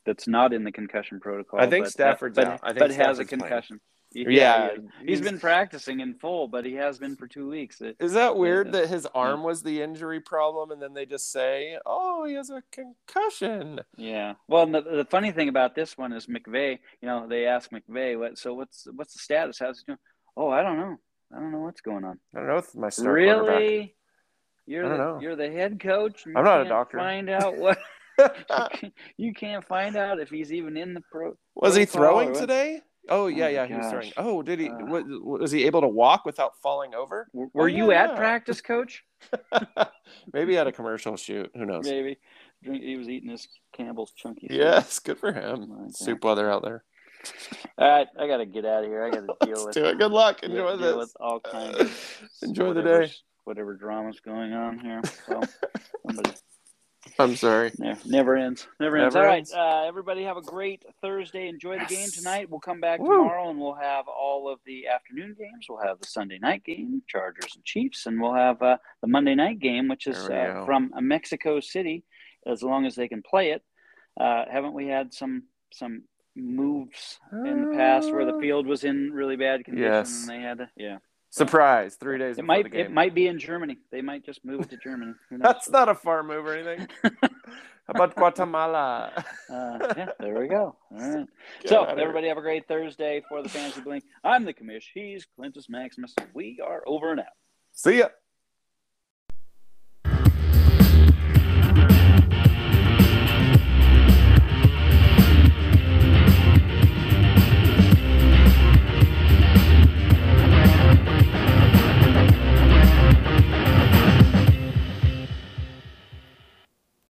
that's 0.07 0.27
not 0.27 0.53
in 0.53 0.63
the 0.63 0.71
concussion 0.71 1.19
protocol. 1.19 1.59
I 1.59 1.69
think 1.69 1.85
but, 1.85 1.91
Stafford's 1.91 2.35
but, 2.35 2.47
out. 2.47 2.59
I 2.63 2.69
think 2.69 2.79
but 2.79 2.91
has 2.91 3.19
a 3.19 3.25
Stafford's 3.25 3.29
playing. 3.29 3.39
concussion. 3.41 3.79
Yeah, 4.13 4.69
he 5.01 5.07
he's 5.09 5.21
been 5.21 5.37
practicing 5.37 5.99
in 5.99 6.15
full, 6.15 6.47
but 6.47 6.65
he 6.65 6.73
has 6.75 6.97
been 6.97 7.17
for 7.17 7.27
two 7.27 7.49
weeks. 7.49 7.81
It- 7.81 7.97
Is 7.99 8.13
that 8.13 8.37
weird 8.37 8.67
Yeah. 8.67 8.71
that 8.71 8.87
his 8.87 9.05
hmm. 9.05 9.17
arm 9.17 9.43
was 9.43 9.61
the 9.61 9.81
injury 9.81 10.21
problem, 10.21 10.71
and 10.71 10.81
then 10.81 10.93
they 10.93 11.05
just 11.05 11.29
say, 11.31 11.77
"Oh, 11.85 12.23
he 12.23 12.33
has 12.35 12.49
a 12.49 12.63
concussion"? 12.71 13.81
yeah. 13.97 14.35
Well, 14.47 14.65
the, 14.65 14.81
the 14.81 15.05
funny 15.05 15.31
thing 15.31 15.49
about 15.49 15.75
this 15.75 15.97
one 15.97 16.13
is 16.13 16.25
McVay. 16.27 16.79
You 17.01 17.07
know, 17.07 17.27
they 17.27 17.45
asked 17.45 17.71
McVay, 17.71 18.17
"What? 18.17 18.37
So 18.39 18.53
what's 18.53 18.87
what's 18.95 19.13
the 19.13 19.19
status? 19.19 19.59
How's 19.59 19.79
he 19.79 19.85
doing?" 19.85 19.99
Oh, 20.37 20.49
I 20.49 20.63
don't 20.63 20.77
know. 20.77 20.97
I 21.35 21.39
don't 21.39 21.51
know 21.51 21.59
what's 21.59 21.81
going 21.81 22.05
on. 22.05 22.17
I 22.33 22.39
don't 22.39 22.47
know 22.47 22.57
if 22.57 22.73
my 22.73 22.89
really? 23.03 23.93
You're 24.65 24.89
the, 24.89 24.97
know. 24.97 25.19
you're 25.21 25.35
the 25.37 25.49
head 25.49 25.79
coach. 25.79 26.23
I'm 26.27 26.43
not 26.43 26.65
a 26.65 26.69
doctor. 26.69 26.97
Find 26.97 27.29
out 27.29 27.57
what 27.57 27.77
you 29.17 29.33
can't- 29.33 29.65
find 29.67 29.95
out 29.95 30.19
if 30.19 30.29
he's 30.29 30.51
even 30.53 30.77
in 30.77 30.93
the 30.93 31.01
pro. 31.11 31.35
Was 31.55 31.75
he 31.75 31.85
throwing 31.85 32.31
what. 32.31 32.39
today? 32.39 32.81
Oh 33.09 33.27
yeah, 33.27 33.45
my 33.45 33.49
yeah, 33.51 33.65
he 33.67 33.73
was 33.75 33.89
throwing. 33.89 34.11
Oh, 34.17 34.41
did 34.41 34.59
he? 34.59 34.69
Uh. 34.69 34.77
was, 34.85 35.03
was 35.07 35.51
he 35.51 35.65
able 35.65 35.81
to 35.81 35.87
walk 35.87 36.25
without 36.25 36.53
falling 36.61 36.93
over? 36.93 37.27
W- 37.33 37.49
Were 37.53 37.63
Oh, 37.63 37.65
you 37.67 37.91
yeah, 37.91 38.03
at 38.11 38.15
practice, 38.17 38.59
coach? 38.61 39.03
Maybe 40.33 40.55
had 40.55 40.67
a 40.67 40.71
commercial 40.71 41.15
shoot. 41.17 41.49
Who 41.55 41.65
knows? 41.65 41.85
Maybe 41.85 42.17
Drink- 42.63 42.83
he 42.83 42.97
was 42.97 43.07
eating 43.09 43.29
his 43.29 43.47
Campbell's 43.73 44.11
chunky. 44.13 44.47
soup. 44.49 44.57
Yes, 44.57 44.99
good 44.99 45.17
for 45.19 45.31
him. 45.31 45.71
Okay. 45.71 45.91
Soup 45.91 46.23
weather 46.23 46.49
out 46.51 46.63
there. 46.63 46.83
All 47.77 47.87
right, 47.89 48.07
I 48.19 48.27
got 48.27 48.37
to 48.37 48.45
get 48.45 48.65
out 48.65 48.83
of 48.83 48.89
here. 48.89 49.03
I 49.03 49.09
got 49.09 49.21
to 49.21 49.35
deal 49.45 49.55
Let's 49.55 49.65
with 49.67 49.75
do 49.75 49.85
it. 49.85 49.97
Good 49.97 50.11
luck. 50.11 50.43
Enjoy 50.43 50.77
deal 50.77 50.77
this. 50.77 50.95
with 50.97 51.13
all 51.19 51.39
kinds 51.39 51.91
Enjoy 52.43 52.73
the 52.73 52.81
day. 52.83 53.11
Whatever 53.45 53.75
drama's 53.75 54.19
going 54.19 54.51
on 54.53 54.79
here. 54.79 55.01
So 55.27 55.41
somebody 56.05 56.31
I'm 57.19 57.35
sorry. 57.35 57.71
never, 57.79 57.99
never 58.05 58.35
ends. 58.37 58.67
Never 58.79 58.97
ends. 58.97 59.15
Never 59.15 59.25
all 59.25 59.31
right, 59.31 59.37
ends. 59.39 59.53
uh, 59.53 59.83
everybody 59.87 60.23
have 60.23 60.37
a 60.37 60.41
great 60.41 60.83
Thursday. 61.01 61.47
Enjoy 61.47 61.79
the 61.79 61.85
game 61.85 62.09
tonight. 62.09 62.49
We'll 62.49 62.59
come 62.59 62.79
back 62.79 62.99
Woo. 62.99 63.07
tomorrow 63.07 63.49
and 63.49 63.59
we'll 63.59 63.73
have 63.75 64.07
all 64.07 64.51
of 64.51 64.59
the 64.65 64.87
afternoon 64.87 65.35
games. 65.37 65.65
We'll 65.69 65.81
have 65.85 65.99
the 65.99 66.07
Sunday 66.07 66.37
night 66.39 66.63
game, 66.63 67.01
Chargers 67.07 67.53
and 67.55 67.63
Chiefs, 67.63 68.05
and 68.05 68.21
we'll 68.21 68.33
have 68.35 68.61
uh, 68.61 68.77
the 69.01 69.07
Monday 69.07 69.35
night 69.35 69.59
game, 69.59 69.87
which 69.87 70.05
is 70.07 70.17
uh, 70.29 70.63
from 70.65 70.91
Mexico 70.99 71.59
City, 71.59 72.03
as 72.45 72.61
long 72.61 72.85
as 72.85 72.95
they 72.95 73.07
can 73.07 73.23
play 73.23 73.51
it. 73.51 73.63
Uh, 74.19 74.45
haven't 74.51 74.73
we 74.73 74.87
had 74.87 75.13
some 75.13 75.43
some 75.73 76.03
moves 76.35 77.19
in 77.31 77.65
the 77.71 77.75
past 77.75 78.11
where 78.11 78.25
the 78.25 78.35
Uh, 78.35 78.39
field 78.39 78.67
was 78.67 78.83
in 78.83 79.11
really 79.11 79.35
bad 79.35 79.65
condition 79.65 79.91
Yes. 79.91 80.21
and 80.21 80.29
they 80.29 80.39
had 80.41 80.59
to 80.59 80.69
yeah 80.77 80.97
Surprise! 81.29 81.95
Three 81.95 82.17
days. 82.17 82.37
it 82.37 82.45
might 82.45 82.63
the 82.63 82.69
game. 82.69 82.85
it 82.85 82.91
might 82.91 83.13
be 83.13 83.27
in 83.27 83.37
germany 83.37 83.77
they 83.91 84.01
might 84.01 84.25
just 84.25 84.43
move 84.45 84.61
it 84.61 84.69
to 84.69 84.77
germany 84.77 85.13
That's 85.31 85.69
not 85.69 85.89
a 85.89 85.95
far 85.95 86.23
move 86.23 86.45
or 86.45 86.55
anything. 86.55 86.87
How 87.03 87.93
about 87.93 88.15
Guatemala? 88.15 89.13
uh, 89.49 89.93
yeah 89.95 90.09
there 90.19 90.39
we 90.39 90.47
go 90.47 90.75
all 90.91 90.97
right 90.99 91.27
Get 91.61 91.69
so 91.69 91.83
everybody 91.83 92.27
have 92.27 92.37
a 92.37 92.41
great 92.41 92.67
thursday 92.67 93.21
for 93.29 93.41
the 93.43 93.49
fantasy 93.49 93.81
blink 93.81 94.03
i'm 94.23 94.43
the 94.45 94.53
commish 94.53 94.85
he's 94.93 95.25
clintus 95.37 95.69
maximus 95.69 96.13
we 96.33 96.59
are 96.65 96.83
over 96.85 97.11
and 97.11 97.19
out 97.21 97.35
See 97.73 97.99
ya. 97.99 98.07